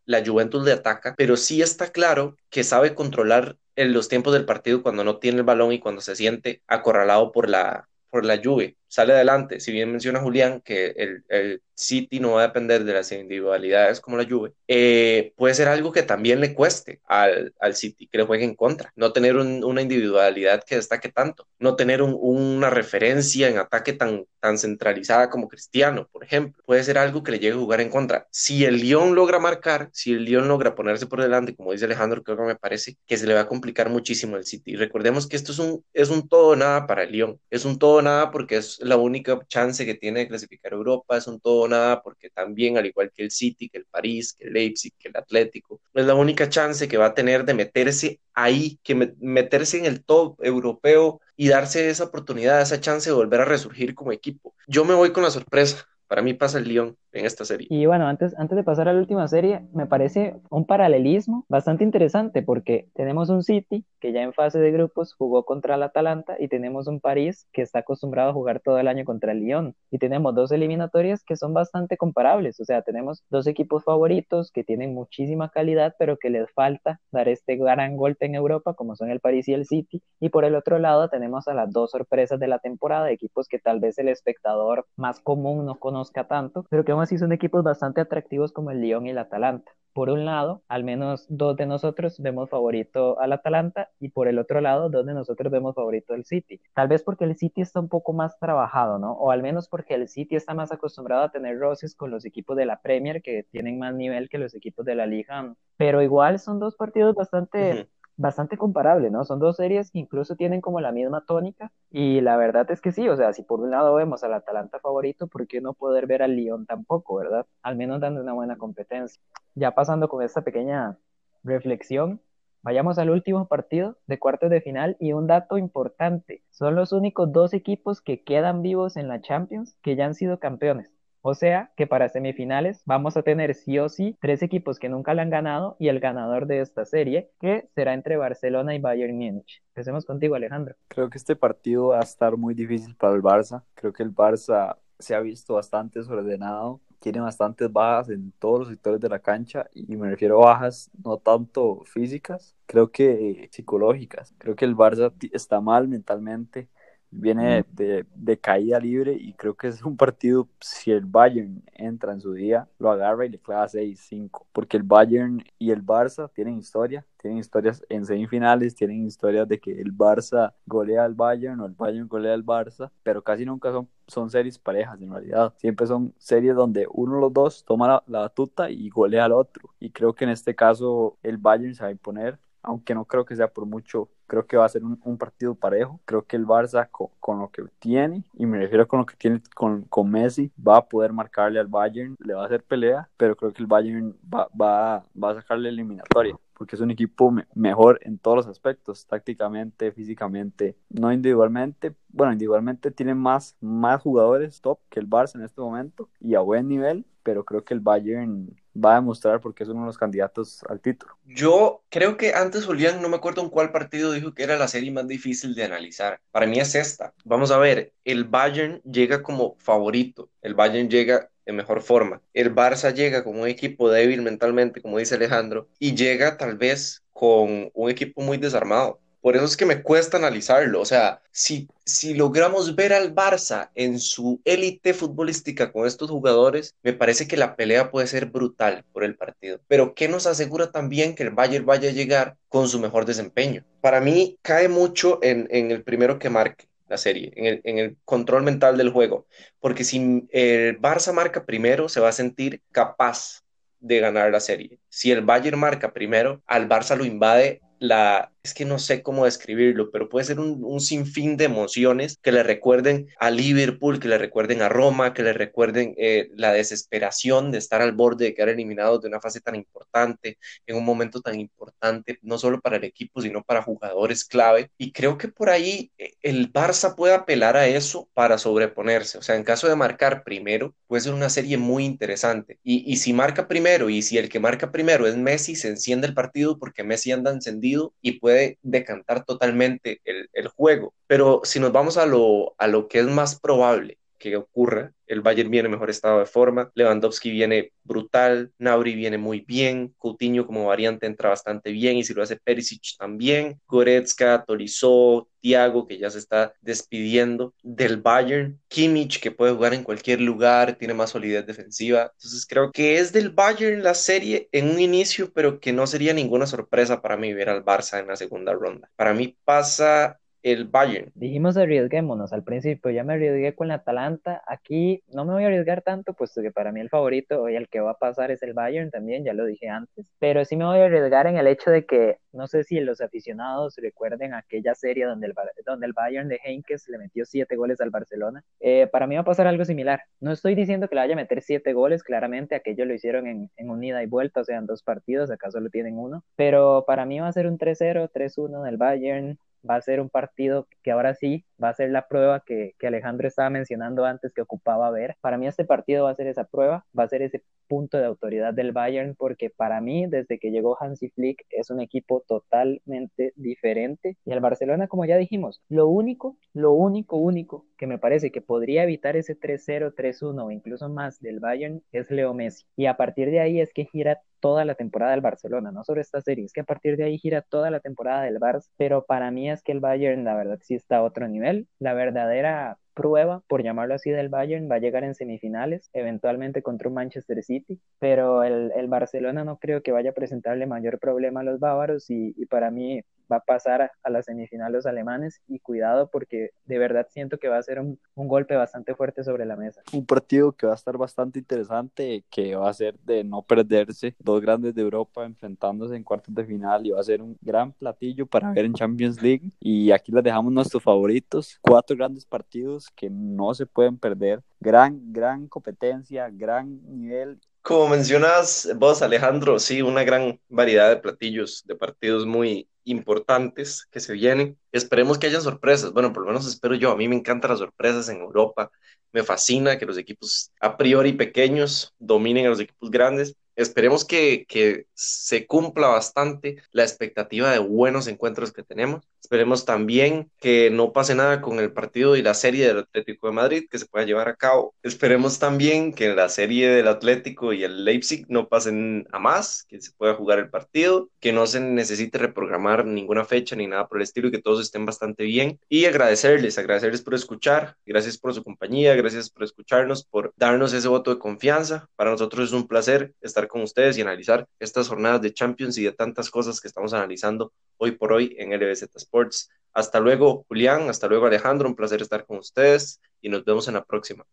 la 0.05 0.25
Juventus 0.25 0.65
le 0.65 0.73
ataca, 0.73 1.15
pero 1.17 1.37
sí 1.37 1.63
está 1.63 1.91
claro 1.93 2.37
que 2.51 2.65
sabe 2.65 2.95
controlar 2.95 3.57
en 3.77 3.93
los 3.93 4.09
tiempos 4.09 4.33
del 4.33 4.45
partido 4.45 4.83
cuando 4.83 5.05
no 5.05 5.19
tiene 5.19 5.39
el 5.39 5.45
balón 5.45 5.73
y 5.73 5.79
cuando 5.79 6.01
se 6.01 6.17
siente 6.17 6.63
acorralado 6.67 7.31
por 7.33 7.49
la, 7.49 7.89
por 8.11 8.25
la 8.25 8.41
Juve. 8.43 8.78
Sale 8.89 9.13
adelante, 9.13 9.61
si 9.61 9.73
bien 9.73 9.91
menciona 9.91 10.21
Julián 10.21 10.61
que 10.61 10.95
el, 10.97 11.25
el 11.29 11.63
City 11.75 12.19
no 12.21 12.33
va 12.33 12.43
a 12.43 12.47
depender 12.49 12.85
de 12.85 12.93
las 12.93 13.13
individualidades 13.13 14.01
como 14.01 14.17
la 14.17 14.27
Juve, 14.29 14.53
eh, 14.67 15.33
puede 15.37 15.55
ser 15.55 15.69
algo 15.69 15.93
que 15.93 16.03
también 16.03 16.41
le 16.41 16.55
cueste 16.55 17.01
al, 17.07 17.55
al 17.61 17.77
City, 17.77 18.09
que 18.09 18.19
le 18.19 18.25
juegue 18.25 18.45
en 18.45 18.57
contra, 18.57 18.93
no 18.97 19.13
tener 19.13 19.37
una 19.37 19.83
individualidad 19.83 20.65
que 20.65 20.77
destaque 20.77 21.11
tanto, 21.11 21.47
no 21.59 21.77
tener 21.77 22.03
una 22.03 22.71
referencia 22.71 23.49
en 23.49 23.59
ataque 23.59 23.93
tan, 23.93 24.25
tan 24.41 24.59
centralizada 24.59 25.31
como 25.31 25.49
Cristiano, 25.49 26.09
por 26.13 26.25
ejemplo, 26.25 26.63
puede 26.67 26.83
ser 26.83 26.99
algo 26.99 27.23
que 27.23 27.33
le 27.33 27.39
llegue 27.39 27.55
a 27.55 27.59
jugar 27.61 27.81
en 27.81 27.91
contra. 27.91 28.27
Si 28.31 28.65
el 28.65 28.81
Lyon 28.81 29.15
logra 29.15 29.39
marcar, 29.39 29.89
si 29.93 30.13
el 30.13 30.25
Lyon 30.25 30.49
logra 30.49 30.75
ponerse 30.75 31.07
por 31.07 31.23
delante, 31.23 31.55
como 31.55 31.73
dice 31.73 31.85
Alejandro, 31.85 32.23
creo 32.23 32.37
que 32.37 32.43
me 32.45 32.57
parece 32.57 32.97
que 33.07 33.17
se 33.17 33.27
le 33.27 33.35
va 33.35 33.43
a 33.43 33.49
complicar 33.49 33.89
muchísimo 33.89 34.37
al 34.37 34.45
City. 34.45 34.77
Recordemos 34.77 35.27
que 35.29 35.37
esto 35.37 35.53
es 35.53 35.59
un, 35.59 35.85
es 35.93 36.11
un 36.11 36.29
todo 36.29 36.57
nada 36.57 36.87
para 36.87 37.05
el 37.05 37.13
Lyon, 37.13 37.41
es 37.51 37.65
un 37.65 37.79
todo 37.79 38.03
nada 38.03 38.31
porque 38.31 38.57
es 38.57 38.78
la 38.81 38.97
única 38.97 39.39
chance 39.49 39.85
que 39.85 39.95
tiene 39.95 40.21
de 40.21 40.29
clasificar 40.29 40.73
Europa, 40.73 41.17
es 41.17 41.27
un 41.27 41.41
todo 41.41 41.69
nada 41.69 42.03
porque 42.03 42.31
también, 42.31 42.79
al 42.79 42.87
igual 42.87 43.13
que 43.15 43.23
el 43.25 43.31
City, 43.31 43.69
que 43.69 43.79
el 43.79 43.87
París, 43.87 44.35
que 44.35 44.47
el 44.47 44.53
Leipzig, 44.53 44.93
que 44.99 45.09
el 45.09 45.17
Atlético, 45.17 45.81
es 45.95 46.07
la 46.07 46.15
única 46.15 46.49
chance 46.49 46.89
que 46.89 46.97
va 46.97 47.07
a 47.07 47.15
tener 47.15 47.45
de 47.45 47.55
meterse 47.55 48.21
ahí, 48.35 48.79
que 48.83 48.95
meterse 48.95 49.79
en 49.79 49.87
el 49.87 50.05
top 50.05 50.43
europeo 50.43 51.21
y 51.37 51.49
darse 51.49 51.89
esa 51.91 52.05
oportunidad, 52.05 52.61
esa 52.61 52.81
chance 52.81 53.11
de 53.11 53.17
volver 53.17 53.41
a 53.41 53.45
resurgir 53.45 53.95
como 53.95 54.13
equipo. 54.13 54.55
Yo 54.67 54.85
me 54.85 54.95
voy 54.95 55.13
con 55.13 55.23
la 55.23 55.31
sorpresa. 55.31 55.87
Para 56.09 56.23
mí 56.23 56.33
pasa 56.33 56.59
el 56.59 56.65
Lyon 56.65 56.97
en 57.13 57.27
esta 57.27 57.45
serie. 57.45 57.67
Y 57.71 57.85
bueno, 57.85 58.07
antes, 58.07 58.35
antes 58.39 58.57
de 58.57 58.65
pasar 58.65 58.89
a 58.89 58.93
la 58.95 58.99
última 58.99 59.29
serie, 59.29 59.61
me 59.75 59.87
parece 59.87 60.37
un 60.51 60.67
paralelismo 60.67 61.45
bastante 61.49 61.85
interesante 61.85 62.43
porque 62.43 62.89
tenemos 62.95 63.29
un 63.29 63.43
City 63.43 63.85
que 64.01 64.13
ya 64.13 64.23
en 64.23 64.33
fase 64.33 64.59
de 64.59 64.71
grupos 64.71 65.15
jugó 65.15 65.45
contra 65.45 65.75
el 65.75 65.83
Atalanta 65.83 66.37
y 66.39 66.49
tenemos 66.49 66.87
un 66.87 67.01
París 67.01 67.47
que 67.53 67.63
está 67.63 67.81
acostumbrado 67.81 68.31
a 68.31 68.33
jugar 68.33 68.61
todo 68.61 68.79
el 68.79 68.89
año 68.89 69.05
contra 69.05 69.33
el 69.33 69.41
Lyon. 69.41 69.75
Y 69.91 69.99
tenemos 69.99 70.35
dos 70.35 70.51
eliminatorias 70.51 71.25
que 71.25 71.37
son 71.37 71.53
bastante 71.53 71.97
comparables, 71.97 72.59
o 72.61 72.65
sea, 72.65 72.83
tenemos 72.83 73.23
dos 73.29 73.47
equipos 73.47 73.85
favoritos 73.85 74.51
que 74.51 74.65
tienen 74.65 74.95
muchísima 74.95 75.51
calidad, 75.51 75.95
pero 75.99 76.17
que 76.17 76.31
les 76.31 76.51
falta 76.53 77.01
dar 77.13 77.29
este 77.29 77.57
gran 77.57 77.97
golpe 77.97 78.27
en 78.27 78.35
Europa, 78.35 78.75
como 78.75 78.97
son 78.97 79.11
el 79.11 79.21
París 79.21 79.47
y 79.49 79.53
el 79.53 79.67
City. 79.67 80.03
Y 80.21 80.31
por 80.31 80.45
el 80.45 80.55
otro 80.55 80.79
lado 80.79 81.09
tenemos 81.09 81.49
a 81.49 81.55
las 81.55 81.71
dos 81.71 81.91
sorpresas 81.91 82.41
de 82.41 82.49
la 82.49 82.61
temporada, 82.61 83.11
equipos 83.11 83.47
que 83.47 83.59
tal 83.59 83.81
vez 83.81 83.99
el 83.99 84.09
espectador 84.09 84.87
más 84.97 85.21
común 85.21 85.67
no 85.67 85.75
conozca 85.99 86.29
tanto, 86.29 86.65
pero 86.71 86.85
que 86.85 86.93
así 86.93 87.19
son 87.19 87.33
equipos 87.33 87.65
bastante 87.65 88.01
atractivos 88.01 88.53
como 88.53 88.71
el 88.71 88.81
Lyon 88.81 89.07
y 89.07 89.11
el 89.11 89.19
Atalanta. 89.19 89.73
Por 89.93 90.11
un 90.11 90.25
lado, 90.25 90.63
al 90.69 90.85
menos 90.85 91.27
dos 91.29 91.57
de 91.57 91.67
nosotros 91.67 92.21
vemos 92.21 92.49
favorito 92.49 93.19
al 93.19 93.33
Atalanta 93.33 93.91
y 93.99 94.11
por 94.11 94.29
el 94.29 94.39
otro 94.39 94.61
lado, 94.61 94.91
dos 94.91 95.05
de 95.05 95.13
nosotros 95.13 95.51
vemos 95.51 95.75
favorito 95.75 96.15
al 96.15 96.25
City. 96.25 96.61
Tal 96.73 96.87
vez 96.87 97.03
porque 97.03 97.25
el 97.25 97.37
City 97.37 97.63
está 97.63 97.81
un 97.81 97.89
poco 97.89 98.13
más 98.13 98.39
trabajado, 98.39 99.01
¿no? 99.01 99.15
O 99.15 99.33
al 99.33 99.43
menos 99.43 99.69
porque 99.69 99.95
el 99.95 100.07
City 100.09 100.37
está 100.37 100.55
más 100.55 100.71
acostumbrado 100.71 101.25
a 101.25 101.33
tener 101.33 101.59
roces 101.59 101.97
con 101.97 102.13
los 102.13 102.25
equipos 102.25 102.57
de 102.57 102.67
la 102.67 102.81
Premier 102.81 103.21
que 103.23 103.45
tienen 103.51 103.81
más 103.81 103.93
nivel 103.93 104.29
que 104.29 104.39
los 104.39 104.55
equipos 104.55 104.87
de 104.87 104.95
la 104.95 105.07
Liga. 105.07 105.57
Pero 105.77 106.01
igual 106.01 106.39
son 106.39 106.61
dos 106.61 106.77
partidos 106.77 107.17
bastante 107.17 107.89
bastante 108.19 108.59
comparable, 108.59 109.11
¿no? 109.11 109.25
Son 109.25 109.39
dos 109.39 109.57
series 109.57 109.91
que 109.91 110.01
incluso 110.01 110.37
tienen 110.37 110.61
como 110.61 110.81
la 110.81 110.93
misma 110.93 111.25
tónica 111.25 111.73
y 111.91 112.21
la 112.21 112.37
verdad 112.37 112.71
es 112.71 112.81
que 112.81 112.93
sí, 112.93 113.09
o 113.09 113.17
sea, 113.17 113.33
si 113.33 113.43
por 113.45 113.61
un 113.61 113.71
lado 113.71 113.95
vemos 113.95 114.25
al 114.25 114.35
Atalanta 114.35 114.81
favorito, 114.81 115.29
¿por 115.29 115.47
qué 115.47 115.61
no 115.61 115.73
poder 115.73 116.07
ver 116.07 116.23
al 116.23 116.37
Lyon 116.37 116.67
tampoco, 116.67 117.17
verdad? 117.17 117.47
Al 117.63 117.77
menos 117.77 118.01
dando 118.01 118.21
una 118.21 118.35
buena 118.35 118.59
competencia. 118.59 119.23
Ya 119.55 119.75
pasando 119.75 120.09
con 120.09 120.23
esta 120.23 120.43
pequeña 120.43 120.99
reflexión, 121.45 122.21
vayamos 122.63 122.99
al 122.99 123.11
último 123.11 123.47
partido 123.47 123.97
de 124.09 124.19
cuartos 124.19 124.51
de 124.51 124.61
final 124.61 124.97
y 124.99 125.13
un 125.13 125.29
dato 125.29 125.57
importante, 125.57 126.43
son 126.51 126.75
los 126.75 126.93
únicos 126.93 127.33
dos 127.33 127.55
equipos 127.55 128.01
que 128.01 128.25
quedan 128.25 128.63
vivos 128.63 128.97
en 128.97 129.09
la 129.09 129.21
Champions 129.21 129.77
que 129.81 129.95
ya 129.97 130.07
han 130.07 130.15
sido 130.15 130.41
campeones. 130.41 130.98
O 131.23 131.35
sea 131.35 131.71
que 131.77 131.87
para 131.87 132.09
semifinales 132.09 132.83
vamos 132.85 133.17
a 133.17 133.23
tener 133.23 133.55
sí 133.55 133.79
o 133.79 133.89
sí 133.89 134.17
tres 134.21 134.43
equipos 134.43 134.79
que 134.79 134.89
nunca 134.89 135.15
la 135.15 135.23
han 135.23 135.31
ganado 135.31 135.77
y 135.79 135.89
el 135.89 136.01
ganador 136.01 136.47
de 136.47 136.61
esta 136.61 136.85
serie, 136.85 137.31
que 137.41 137.69
será 137.75 137.95
entre 137.95 138.17
Barcelona 138.17 138.75
y 138.75 138.79
Bayern 138.79 139.17
Múnich. 139.17 139.63
Empecemos 139.69 140.05
contigo, 140.05 140.35
Alejandro. 140.35 140.75
Creo 140.89 141.11
que 141.11 141.19
este 141.19 141.37
partido 141.37 141.89
va 141.89 142.01
a 142.01 142.03
estar 142.03 142.37
muy 142.37 142.55
difícil 142.55 142.95
para 142.97 143.15
el 143.15 143.23
Barça. 143.23 143.63
Creo 143.75 143.93
que 143.93 144.03
el 144.03 144.15
Barça 144.15 144.77
se 144.99 145.15
ha 145.15 145.21
visto 145.21 145.55
bastante 145.55 146.01
desordenado 146.01 146.81
tiene 146.99 147.21
bastantes 147.21 147.73
bajas 147.73 148.11
en 148.11 148.33
todos 148.39 148.61
los 148.61 148.69
sectores 148.69 149.01
de 149.01 149.09
la 149.09 149.21
cancha 149.21 149.69
y 149.73 149.97
me 149.97 150.11
refiero 150.11 150.43
a 150.43 150.53
bajas 150.53 150.91
no 151.05 151.19
tanto 151.19 151.83
físicas, 151.85 152.57
creo 152.67 152.91
que 152.91 153.49
psicológicas. 153.53 154.35
Creo 154.39 154.57
que 154.57 154.65
el 154.65 154.77
Barça 154.77 155.13
está 155.33 155.61
mal 155.61 155.89
mentalmente, 155.89 156.69
viene 157.11 157.65
de, 157.73 158.07
de, 158.15 158.39
caída 158.39 158.79
libre 158.79 159.13
y 159.13 159.33
creo 159.35 159.55
que 159.55 159.69
es 159.69 159.83
un 159.83 159.97
partido, 159.97 160.49
si 160.61 160.91
el 160.91 161.07
Bayern 161.07 161.63
entra 161.75 162.13
en 162.13 162.21
su 162.21 162.33
día, 162.33 162.69
lo 162.79 162.91
agarra 162.91 163.27
y 163.27 163.31
le 163.31 163.39
clava 163.39 163.69
6-5, 163.69 164.47
porque 164.53 164.77
el 164.77 164.83
Bayern 164.83 165.43
y 165.59 165.71
el 165.71 165.85
Barça 165.85 166.31
tienen 166.35 166.59
historia, 166.59 167.05
tienen 167.21 167.39
historias 167.39 167.85
en 167.89 168.05
semifinales, 168.05 168.75
tienen 168.75 169.07
historias 169.07 169.49
de 169.49 169.59
que 169.59 169.81
el 169.81 169.97
Barça 169.97 170.53
golea 170.67 171.05
al 171.05 171.15
Bayern 171.15 171.61
o 171.61 171.67
el 171.67 171.73
Bayern 171.73 172.09
golea 172.09 172.35
al 172.35 172.45
Barça, 172.45 172.91
pero 173.03 173.23
casi 173.23 173.45
nunca 173.45 173.73
son, 173.73 173.89
son 174.07 174.31
series 174.31 174.59
parejas 174.59 175.01
en 175.01 175.11
realidad, 175.11 175.55
siempre 175.57 175.87
son 175.87 176.15
series 176.19 176.55
donde 176.55 176.87
uno 176.91 177.17
de 177.17 177.21
los 177.23 177.33
dos 177.33 177.65
toma 177.65 177.89
la, 177.89 178.05
la 178.07 178.21
batuta 178.21 178.71
y 178.71 178.89
golea 178.91 179.25
al 179.25 179.33
otro, 179.33 179.71
y 179.81 179.91
creo 179.91 180.15
que 180.15 180.25
en 180.25 180.31
este 180.31 180.55
caso 180.55 181.19
el 181.23 181.39
Bayern 181.39 181.75
se 181.75 181.83
va 181.83 181.89
a 181.89 181.93
imponer, 181.93 182.39
aunque 182.63 182.95
no 182.95 183.05
creo 183.07 183.25
que 183.25 183.37
sea 183.37 183.49
por 183.49 183.65
mucho 183.67 184.11
creo 184.29 184.47
que 184.47 184.57
va 184.57 184.67
a 184.67 184.69
ser 184.69 184.85
un, 184.85 185.19
partido 185.19 185.57
parejo. 185.57 186.01
Creo 186.05 186.25
que 186.25 186.37
el 186.37 186.47
Barça 186.47 186.89
con, 186.91 187.41
lo 187.41 187.51
que 187.51 187.65
tiene, 187.81 188.23
y 188.35 188.47
me 188.47 188.59
refiero 188.59 188.87
con 188.87 189.01
lo 189.01 189.07
que 189.07 189.17
tiene 189.17 189.43
con, 189.55 190.11
Messi, 190.11 190.53
va 190.57 190.77
a 190.77 190.89
poder 190.89 191.13
marcarle 191.13 191.59
al 191.59 191.67
Bayern, 191.67 192.17
le 192.21 192.35
va 192.35 192.43
a 192.43 192.47
hacer 192.47 192.63
pelea, 192.63 193.09
pero 193.17 193.35
creo 193.35 193.53
que 193.53 193.63
el 193.63 193.67
Bayern 193.67 194.17
va, 194.33 194.49
va, 194.61 195.03
va 195.21 195.31
a 195.31 195.35
sacarle 195.35 195.69
eliminatoria 195.71 196.37
porque 196.59 196.75
es 196.75 196.83
un 196.83 196.91
equipo 196.91 197.33
mejor 197.55 198.01
en 198.03 198.19
todos 198.19 198.37
los 198.39 198.47
aspectos, 198.49 199.07
tácticamente, 199.07 199.93
físicamente, 199.93 200.77
no 200.91 201.13
individualmente. 201.13 201.95
Bueno, 202.09 202.33
individualmente 202.33 202.91
tiene 202.91 203.15
más, 203.15 203.57
más 203.61 204.03
jugadores 204.03 204.61
top 204.61 204.81
que 204.91 204.99
el 204.99 205.09
Barça 205.09 205.37
en 205.37 205.45
este 205.45 205.61
momento 205.61 206.11
y 206.21 206.35
a 206.35 206.41
buen 206.41 206.67
nivel, 206.67 207.07
pero 207.23 207.45
creo 207.45 207.65
que 207.65 207.75
el 207.75 207.81
Bayern 207.81 208.55
va 208.75 208.93
a 208.93 208.97
demostrar 208.97 209.41
porque 209.41 209.65
es 209.65 209.69
uno 209.69 209.81
de 209.81 209.87
los 209.87 209.99
candidatos 209.99 210.63
al 210.69 210.81
título. 210.81 211.15
Yo 211.25 211.83
creo 211.89 212.17
que 212.17 212.35
antes 212.35 212.65
Julián, 212.65 213.03
no 213.03 213.09
me 213.09 213.17
acuerdo 213.17 213.43
en 213.43 213.51
cuál 213.51 213.73
partido 213.73 214.13
dijo 214.13 214.35
que 214.35 214.43
era 214.43 214.57
la 214.57 214.69
serie 214.69 214.91
más 214.91 215.07
difícil 215.07 215.55
de 215.55 215.65
analizar. 215.65 216.21
Para 216.31 216.47
mí 216.47 216.59
es 216.59 216.75
esta. 216.75 217.13
Vamos 217.25 217.51
a 217.51 217.59
ver, 217.59 217.93
el 218.05 218.25
Bayern 218.25 218.81
llega 218.83 219.23
como 219.23 219.57
favorito, 219.59 220.31
el 220.43 220.55
Bayern 220.55 220.89
llega 220.89 221.31
de 221.49 221.53
mejor 221.55 221.81
forma. 221.81 222.21
El 222.35 222.55
Barça 222.55 222.93
llega 222.93 223.25
como 223.25 223.43
un 223.43 223.49
equipo 223.49 223.91
débil 223.91 224.21
mentalmente, 224.21 224.83
como 224.83 224.99
dice 224.99 225.15
Alejandro, 225.15 225.69
y 225.79 225.95
llega 225.95 226.37
tal 226.37 226.59
vez 226.59 227.03
con 227.13 227.71
un 227.73 227.91
equipo 227.91 228.21
muy 228.21 228.37
desarmado. 228.37 229.01
Por 229.21 229.37
eso 229.37 229.45
es 229.45 229.57
que 229.57 229.67
me 229.67 229.83
cuesta 229.83 230.17
analizarlo. 230.17 230.81
O 230.81 230.85
sea, 230.85 231.21
si, 231.31 231.69
si 231.85 232.15
logramos 232.15 232.77
ver 232.77 232.93
al 232.93 233.15
Barça 233.15 233.71
en 233.75 233.99
su 233.99 234.41
élite 234.45 234.95
futbolística 234.95 235.73
con 235.73 235.87
estos 235.87 236.11
jugadores, 236.11 236.75
me 236.83 236.93
parece 236.93 237.27
que 237.27 237.37
la 237.37 237.57
pelea 237.57 237.91
puede 237.91 238.07
ser 238.07 238.27
brutal 238.27 238.85
por 238.93 239.05
el 239.05 239.17
partido. 239.17 239.61
Pero 239.69 239.95
¿qué 239.95 240.09
nos 240.09 240.27
asegura 240.27 240.71
también 240.71 241.15
que 241.15 241.25
el 241.25 241.31
Bayern 241.31 241.67
vaya 241.67 241.89
a 241.91 241.93
llegar 241.93 242.37
con 242.49 242.69
su 242.69 242.79
mejor 242.79 243.05
desempeño? 243.07 243.65
Para 243.81 244.01
mí 244.01 244.39
cae 244.43 244.69
mucho 244.69 245.19
en, 245.23 245.49
en 245.51 245.71
el 245.71 245.83
primero 245.83 246.19
que 246.19 246.31
marque 246.31 246.67
la 246.89 246.97
serie, 246.97 247.33
en 247.37 247.47
el, 247.47 247.61
en 247.65 247.79
el, 247.79 247.97
control 248.05 248.43
mental 248.43 248.77
del 248.77 248.91
juego. 248.91 249.27
Porque 249.61 249.85
si 249.85 250.27
el 250.31 250.81
Barça 250.81 251.13
marca 251.13 251.45
primero, 251.45 251.89
se 251.89 252.01
va 252.01 252.09
a 252.09 252.13
sentir 252.13 252.63
capaz 252.73 253.43
de 253.81 254.01
ganar 254.01 254.31
la 254.31 254.41
serie. 254.41 254.79
Si 254.89 255.11
el 255.11 255.23
Bayern 255.23 255.59
marca 255.59 255.93
primero, 255.93 256.43
al 256.47 256.69
Barça 256.69 256.97
lo 256.97 257.05
invade 257.05 257.61
la, 257.79 258.33
es 258.49 258.55
que 258.55 258.65
no 258.65 258.79
sé 258.79 259.03
cómo 259.03 259.25
describirlo, 259.27 259.91
pero 259.91 260.09
puede 260.09 260.25
ser 260.25 260.41
un, 260.41 260.81
sinfín 260.81 261.37
de 261.37 261.45
emociones 261.45 262.19
que 262.23 262.33
le 262.33 262.43
recuerden 262.43 263.09
a 263.19 263.31
Liverpool, 263.31 264.01
que 264.01 264.09
le 264.09 264.17
recuerden 264.17 264.63
a 264.63 264.69
Roma, 264.69 265.13
que 265.13 265.23
le 265.23 265.33
recuerden 265.33 265.95
eh, 265.99 266.31
la 266.35 266.53
desesperación 266.53 267.51
de 267.51 267.59
estar 267.59 267.83
al 267.83 267.93
borde 267.93 268.27
de 268.27 268.35
quedar 268.35 268.49
eliminados 268.49 269.03
de 269.03 269.09
una 269.09 269.21
fase 269.21 269.41
tan 269.41 269.55
importante, 269.55 270.39
en 270.67 270.77
un 270.77 270.85
momento 270.85 271.21
tan 271.21 271.39
importante, 271.39 272.19
no 272.23 272.39
solo 272.39 272.61
para 272.61 272.77
el 272.77 272.85
equipo, 272.85 273.21
sino 273.21 273.43
para 273.43 273.63
jugadores 273.63 274.25
clave. 274.25 274.71
Y 274.79 274.93
creo 274.93 275.19
que 275.19 275.29
por 275.29 275.51
ahí 275.51 275.91
eh, 275.99 276.15
el 276.23 276.53
Barça 276.53 276.95
puede 276.95 277.15
apelar 277.15 277.57
a 277.57 277.67
eso 277.67 278.09
para 278.15 278.39
sobreponerse. 278.39 279.19
O 279.19 279.23
sea, 279.23 279.37
en 279.37 279.45
caso 279.45 279.69
de 279.69 279.77
marcar 279.77 280.25
primero, 280.25 280.75
puede 280.87 281.03
ser 281.03 281.13
una 281.13 281.29
serie 281.29 281.59
muy 281.59 281.85
interesante. 281.85 282.59
Y, 282.63 282.91
y 282.91 282.97
si 282.97 283.13
marca 283.13 283.49
primero 283.49 283.91
y 283.91 284.03
si 284.03 284.17
el 284.17 284.29
que 284.29 284.41
marca 284.41 284.73
primero 284.73 285.07
es 285.07 285.17
Messi, 285.17 285.55
se 285.57 285.69
enciende 285.69 286.07
el 286.07 286.15
partido 286.15 286.59
porque 286.59 286.85
Messi 286.85 287.13
anda 287.13 287.31
encendido 287.31 287.93
y 288.01 288.13
puede 288.21 288.38
decantar 288.63 289.25
totalmente 289.25 290.01
el, 290.05 290.49
juego. 290.49 290.95
Pero 291.07 291.41
si 291.45 291.61
nos 291.61 291.73
vamos 291.73 291.97
a 291.97 292.07
lo, 292.07 292.55
a 292.59 292.67
lo 292.67 292.89
que 292.89 293.01
es 293.01 293.07
más 293.07 293.39
probable, 293.41 293.99
que 294.19 294.37
ocurra. 294.37 294.93
El 295.07 295.23
Bayern 295.23 295.51
viene 295.51 295.67
en 295.67 295.73
mejor 295.73 295.89
estado 295.89 296.19
de 296.19 296.27
forma, 296.27 296.71
Lewandowski 296.75 297.31
viene 297.31 297.73
brutal, 297.83 298.53
Nauri 298.59 298.95
viene 298.95 299.17
muy 299.17 299.41
bien, 299.41 299.95
Coutinho 299.97 300.47
como 300.47 300.67
variante 300.67 301.07
entra 301.07 301.31
bastante 301.31 301.73
bien 301.73 301.97
y 301.97 302.05
si 302.05 302.13
lo 302.13 302.23
hace 302.23 302.37
Perisic 302.37 302.99
también, 302.99 303.59
Goretzka, 303.67 304.45
Tolisso, 304.45 305.29
Thiago 305.41 305.87
que 305.87 305.99
ya 305.99 306.11
se 306.11 306.19
está 306.19 306.53
despidiendo 306.61 307.55
del 307.63 307.97
Bayern, 307.99 308.61
Kimmich 308.69 309.21
que 309.21 309.31
puede 309.31 309.53
jugar 309.55 309.73
en 309.73 309.85
cualquier 309.85 310.21
lugar, 310.21 310.77
tiene 310.77 310.93
más 310.93 311.11
solidez 311.11 311.47
defensiva. 311.47 312.13
Entonces 312.15 312.47
creo 312.47 312.71
que 312.71 312.99
es 312.99 313.13
del 313.13 313.31
Bayern 313.31 313.83
la 313.83 313.95
serie 313.95 314.49
en 314.53 314.69
un 314.69 314.81
inicio, 314.81 315.33
pero 315.33 315.61
que 315.61 315.73
no 315.73 315.87
sería 315.87 316.13
ninguna 316.13 316.47
sorpresa 316.47 317.01
para 317.01 317.17
mí 317.17 317.33
ver 317.33 317.49
al 317.49 317.65
Barça 317.65 317.99
en 318.01 318.09
la 318.09 318.17
segunda 318.17 318.53
ronda. 318.53 318.91
Para 318.97 319.15
mí 319.15 319.37
pasa 319.45 320.21
el 320.43 320.65
Bayern. 320.67 321.11
Dijimos 321.15 321.57
arriesguémonos 321.57 322.33
al 322.33 322.45
principio, 322.45 322.91
ya 322.91 323.05
me 323.05 323.15
arriesgué 323.15 323.55
con 323.55 323.69
la 323.69 323.75
Atalanta, 323.75 324.43
aquí 324.47 325.03
no 325.13 325.25
me 325.25 325.33
voy 325.33 325.45
a 325.45 325.47
arriesgar 325.47 325.83
tanto, 325.83 326.15
puesto 326.15 326.43
que 326.43 326.51
para 326.51 326.73
mí 326.73 326.81
el 326.81 326.89
favorito 326.89 327.49
y 327.49 327.57
el 327.57 327.69
que 327.69 327.81
va 327.81 327.93
a 327.93 327.99
pasar 327.99 328.31
es 328.31 328.43
el 328.43 328.53
Bayern 328.53 328.91
también, 328.91 329.25
ya 329.25 329.33
lo 329.33 329.45
dije 329.45 329.69
antes, 329.69 330.11
pero 330.19 330.45
sí 330.45 330.57
me 330.57 330.65
voy 330.65 330.79
a 330.79 330.85
arriesgar 330.85 331.27
en 331.27 331.37
el 331.37 331.47
hecho 331.47 331.71
de 331.71 331.85
que 331.85 332.19
no 332.33 332.47
sé 332.47 332.63
si 332.63 332.79
los 332.81 333.01
aficionados 333.01 333.77
recuerden 333.77 334.35
aquella 334.35 334.75
serie 334.75 335.07
donde 335.07 335.27
el, 335.27 335.35
donde 335.67 335.87
el 335.87 335.93
Bayern 335.93 336.29
de 336.29 336.41
Heinkes 336.45 336.89
le 336.89 336.99
metió 336.99 337.25
siete 337.25 337.57
goles 337.57 337.81
al 337.81 337.91
Barcelona, 337.91 338.45
eh, 338.61 338.87
para 338.87 339.07
mí 339.07 339.17
va 339.17 339.23
a 339.23 339.25
pasar 339.25 339.47
algo 339.47 339.65
similar, 339.65 340.03
no 340.21 340.33
estoy 340.33 340.55
diciendo 340.55 340.89
que 340.89 340.95
le 340.95 341.01
vaya 341.01 341.15
a 341.15 341.17
meter 341.17 341.43
siete 341.43 341.73
goles, 341.73 342.03
claramente 342.03 342.55
aquello 342.55 342.85
lo 342.85 342.95
hicieron 342.95 343.27
en, 343.27 343.51
en 343.57 343.71
unida 343.71 344.03
y 344.03 344.07
vuelta, 344.07 344.41
o 344.41 344.45
sea, 344.45 344.59
en 344.59 344.67
dos 344.67 344.83
partidos, 344.83 345.31
acaso 345.31 345.61
lo 345.61 345.71
tienen 345.71 345.99
uno, 345.99 346.23
pero 346.37 346.85
para 346.87 347.05
mí 347.05 347.19
va 347.19 347.29
a 347.29 347.33
ser 347.33 347.47
un 347.47 347.59
3-0, 347.59 348.11
3-1 348.13 348.63
del 348.63 348.77
Bayern, 348.77 349.39
va 349.69 349.77
a 349.77 349.81
ser 349.83 350.01
un 350.01 350.11
partido 350.11 350.69
que 350.83 350.91
ahora 350.91 351.15
sí 351.15 351.45
va 351.63 351.71
a 351.71 351.75
ser 351.75 351.91
la 351.91 352.09
prueba 352.09 352.43
que, 352.45 352.75
Alejandro 352.83 353.29
estaba 353.29 353.51
mencionando 353.51 354.07
antes 354.07 354.33
que 354.33 354.41
ocupaba 354.41 354.91
ver. 354.91 355.17
Para 355.21 355.37
mí 355.37 355.47
este 355.47 355.65
partido 355.65 356.05
va 356.05 356.11
a 356.11 356.15
ser 356.15 356.27
esa 356.27 356.45
prueba, 356.45 356.87
va 356.99 357.05
a 357.05 357.09
ser 357.09 357.21
ese 357.21 357.43
punto 357.67 357.99
de 357.99 358.07
autoridad 358.07 358.55
del 358.55 358.73
Bayern 358.73 359.15
porque 359.15 359.51
para 359.51 359.83
mí 359.83 360.07
desde 360.07 360.39
que 360.39 360.51
llegó 360.51 360.81
Hansi 360.81 361.11
Flick 361.11 361.45
es 361.51 361.71
un 361.71 361.81
equipo 361.81 362.25
totalmente 362.27 363.35
diferente. 363.37 364.17
Y 364.25 364.33
el 364.33 364.41
Barcelona 364.41 364.89
como 364.89 365.05
ya 365.05 365.19
dijimos, 365.19 365.61
lo 365.69 365.89
único, 365.89 366.39
lo 366.55 366.73
único, 366.73 367.17
único 367.19 367.67
que 367.77 367.87
me 367.87 367.99
parece 367.99 368.33
que 368.33 368.41
podría 368.41 368.85
evitar 368.85 369.17
ese 369.17 369.39
3-0, 369.39 369.95
3-1 369.95 370.45
o 370.47 370.51
incluso 370.51 370.89
más 370.89 371.21
del 371.21 371.41
Bayern 371.41 371.83
es 371.93 372.11
Leo 372.11 372.33
Messi. 372.35 372.65
Y 372.75 372.87
a 372.87 372.97
partir 372.97 373.31
de 373.31 373.41
ahí 373.41 373.61
es 373.61 373.73
que 373.73 373.85
gira 373.85 374.21
toda 374.41 374.65
la 374.65 374.75
temporada 374.75 375.13
del 375.13 375.21
Barcelona, 375.21 375.73
no 375.73 375.85
sobre 375.85 376.01
esta 376.01 376.21
serie, 376.21 376.45
es 376.45 376.53
que 376.53 376.61
a 376.61 376.65
partir 376.65 376.97
de 376.97 377.05
ahí 377.05 377.19
gira 377.19 377.43
toda 377.43 377.71
la 377.71 377.81
temporada 377.81 378.23
del 378.23 378.39
Barça, 378.39 378.69
pero 378.77 379.05
para 379.05 379.31
mí 379.31 379.51
es 379.51 379.63
que 379.63 379.73
el 379.73 379.81
Bayern 379.81 380.25
la 380.25 380.35
verdad 380.37 380.59
sí 380.63 380.75
está 380.75 380.99
a 380.99 381.03
otro 381.03 381.29
nivel, 381.29 381.48
la 381.79 381.95
verdadera 381.95 382.79
prueba, 382.95 383.43
por 383.49 383.63
llamarlo 383.63 383.95
así, 383.95 384.11
del 384.11 384.29
Bayern 384.29 384.71
va 384.71 384.77
a 384.77 384.79
llegar 384.81 385.05
en 385.05 385.15
semifinales, 385.15 385.89
eventualmente 385.93 386.63
contra 386.63 386.89
un 386.89 386.95
Manchester 386.95 387.43
City, 387.45 387.81
pero 387.99 388.43
el, 388.43 388.73
el 388.75 388.89
Barcelona 388.89 389.45
no 389.45 389.59
creo 389.59 389.83
que 389.83 389.93
vaya 389.93 390.11
a 390.11 390.15
presentarle 390.15 390.67
mayor 390.67 390.99
problema 390.99 391.41
a 391.41 391.45
los 391.45 391.61
bávaros 391.61 392.11
y, 392.11 392.35
y 392.37 392.47
para 392.47 392.71
mí 392.71 393.03
va 393.31 393.37
a 393.37 393.45
pasar 393.45 393.83
a, 393.83 393.93
a, 394.03 394.11
la 394.11 394.23
semifinal 394.23 394.73
los 394.73 394.87
alemanes 394.87 395.41
y 395.47 395.59
cuidado 395.61 396.11
porque 396.11 396.51
de 396.65 396.79
verdad 396.79 397.07
siento 397.11 397.39
que 397.39 397.49
va 397.49 397.59
a 397.59 397.63
ser 397.63 397.81
un, 397.81 397.99
un, 398.15 398.29
golpe 398.29 398.57
bastante 398.57 398.95
fuerte 398.95 399.25
sobre 399.25 399.45
la 399.45 399.57
mesa. 399.57 399.83
Un 399.93 400.07
partido 400.07 400.53
que 400.53 400.67
va 400.67 400.73
a 400.73 400.77
estar 400.77 400.97
bastante 400.97 401.39
interesante, 401.39 402.25
que 402.31 402.57
va 402.57 402.69
a 402.69 402.75
ser 402.75 402.99
de 403.01 403.25
no 403.25 403.43
perderse, 403.43 404.15
dos 404.19 404.41
grandes 404.41 404.75
de 404.75 404.83
Europa 404.83 405.25
enfrentándose 405.25 405.97
en 405.97 406.05
cuartos 406.05 406.35
de 406.35 406.45
final 406.45 406.87
y 406.87 406.91
va 406.91 407.01
a 407.01 407.05
ser 407.05 407.23
un 407.23 407.37
gran 407.41 407.73
platillo 407.73 408.27
para 408.27 408.53
ver 408.53 408.65
en 408.65 408.75
Champions 408.75 409.23
League. 409.23 409.51
Y 409.61 409.91
aquí 409.91 410.13
les 410.13 410.25
dejamos 410.25 410.53
nuestros 410.53 410.83
favoritos, 410.83 411.59
cuatro 411.61 411.97
grandes 411.97 412.25
partidos 412.25 412.89
que 412.95 413.11
no 413.11 413.55
se 413.55 413.67
pueden 413.67 413.99
perder, 413.99 414.43
gran, 414.61 415.13
gran 415.13 415.49
competencia, 415.49 416.29
gran 416.31 416.81
nivel 416.87 417.41
como 417.63 417.89
mencionas 417.89 418.69
vos, 418.77 419.03
Alejandro, 419.03 419.59
sí, 419.59 419.83
una 419.83 420.05
gran 420.05 420.41
variedad 420.49 420.89
de 420.89 420.97
platillos, 420.97 421.65
de 421.67 421.77
partidos 421.77 422.27
muy 422.27 422.69
importantes 422.85 423.87
que 423.91 424.01
se 424.01 424.15
vienen. 424.15 424.59
Esperemos 424.73 425.19
que 425.19 425.27
hayan 425.27 425.43
sorpresas. 425.43 425.93
Bueno, 425.93 426.13
por 426.13 426.23
lo 426.23 426.29
menos 426.29 426.47
espero 426.47 426.75
yo. 426.75 426.91
A 426.91 426.97
mí 426.97 427.09
me 427.09 427.17
encantan 427.17 427.51
las 427.51 427.61
sorpresas 427.61 428.09
en 428.09 428.19
Europa. 428.21 428.71
Me 429.13 429.23
fascina 429.23 429.79
que 429.79 429.87
los 429.87 429.99
equipos 429.99 430.53
a 430.61 430.77
priori 430.77 431.13
pequeños 431.13 431.95
dominen 431.99 432.47
a 432.47 432.51
los 432.51 432.61
equipos 432.61 432.91
grandes. 432.91 433.35
Esperemos 433.59 434.05
que, 434.05 434.47
que 434.49 434.87
se 434.95 435.45
cumpla 435.49 435.89
bastante 435.89 436.63
la 436.71 436.85
expectativa 436.85 437.51
de 437.51 437.59
buenos 437.59 438.07
encuentros 438.07 438.53
que 438.53 438.63
tenemos. 438.63 439.05
Esperemos 439.21 439.65
también 439.65 440.31
que 440.39 440.71
no 440.71 440.93
pase 440.93 441.15
nada 441.15 441.41
con 441.41 441.59
el 441.59 441.73
partido 441.73 442.17
y 442.17 442.23
la 442.23 442.35
serie 442.35 442.69
del 442.69 442.79
Atlético 442.79 443.27
de 443.27 443.33
Madrid 443.33 443.65
que 443.71 443.79
se 443.79 443.87
pueda 443.87 444.07
llevar 444.07 444.29
a 444.29 444.37
cabo. 444.37 444.75
Esperemos 444.83 445.39
también 445.39 445.93
que 445.93 446.07
en 446.07 446.17
la 446.17 446.29
serie 446.29 446.71
del 446.71 446.87
Atlético 446.87 447.53
y 447.53 447.65
el 447.65 447.85
Leipzig 447.85 448.27
no 448.29 448.49
pasen 448.49 449.07
a 449.13 449.19
más, 449.19 449.65
que 449.65 449.81
se 449.81 449.91
pueda 449.93 450.15
jugar 450.15 450.39
el 450.39 450.51
partido, 450.51 451.11
que 451.21 451.33
no 451.33 451.47
se 451.47 451.61
necesite 451.61 452.17
reprogramar 452.17 452.87
ninguna 452.87 453.25
fecha 453.25 453.57
ni 453.57 453.67
nada 453.67 453.89
por 453.89 453.99
el 453.99 454.05
estilo 454.05 454.29
y 454.29 454.31
que 454.31 454.41
todos 454.41 454.61
estén 454.63 454.87
bastante 454.87 455.25
bien. 455.25 455.59
Y 455.69 455.87
agradecerles, 455.87 456.57
agradecerles 456.59 457.03
por 457.03 457.15
escuchar, 457.15 457.77
gracias 457.85 458.19
por 458.19 458.33
su 458.35 458.45
compañía, 458.45 458.95
gracias 458.95 459.31
por 459.31 459.43
escucharnos, 459.43 460.05
por 460.05 460.33
darnos 460.37 460.73
ese 460.73 460.89
voto 460.89 461.13
de 461.13 461.19
confianza. 461.19 461.89
Para 461.97 462.13
nosotros 462.13 462.49
es 462.49 462.53
un 462.53 462.69
placer 462.69 463.13
con 463.49 463.63
ustedes 463.63 463.99
y 463.99 464.03
analizar 464.03 464.47
estas 464.61 464.89
jornadas 464.89 465.21
de 465.23 465.33
Champions 465.33 465.79
y 465.79 465.85
de 465.85 465.93
tantas 465.93 466.31
cosas 466.31 466.61
que 466.61 466.69
estamos 466.69 466.93
analizando 466.93 467.53
hoy 467.79 467.93
por 467.93 468.13
hoy 468.13 468.37
en 468.39 468.53
LBZ 468.53 468.95
Sports. 468.95 469.51
Hasta 469.73 470.01
luego, 470.01 470.45
Julián, 470.49 470.89
hasta 470.89 471.09
luego, 471.09 471.27
Alejandro, 471.27 471.69
un 471.69 471.75
placer 471.75 472.03
estar 472.03 472.25
con 472.27 472.39
ustedes 472.39 473.01
y 473.21 473.29
nos 473.29 473.45
vemos 473.45 473.69
en 473.69 473.75
la 473.75 473.85
próxima. 473.85 474.25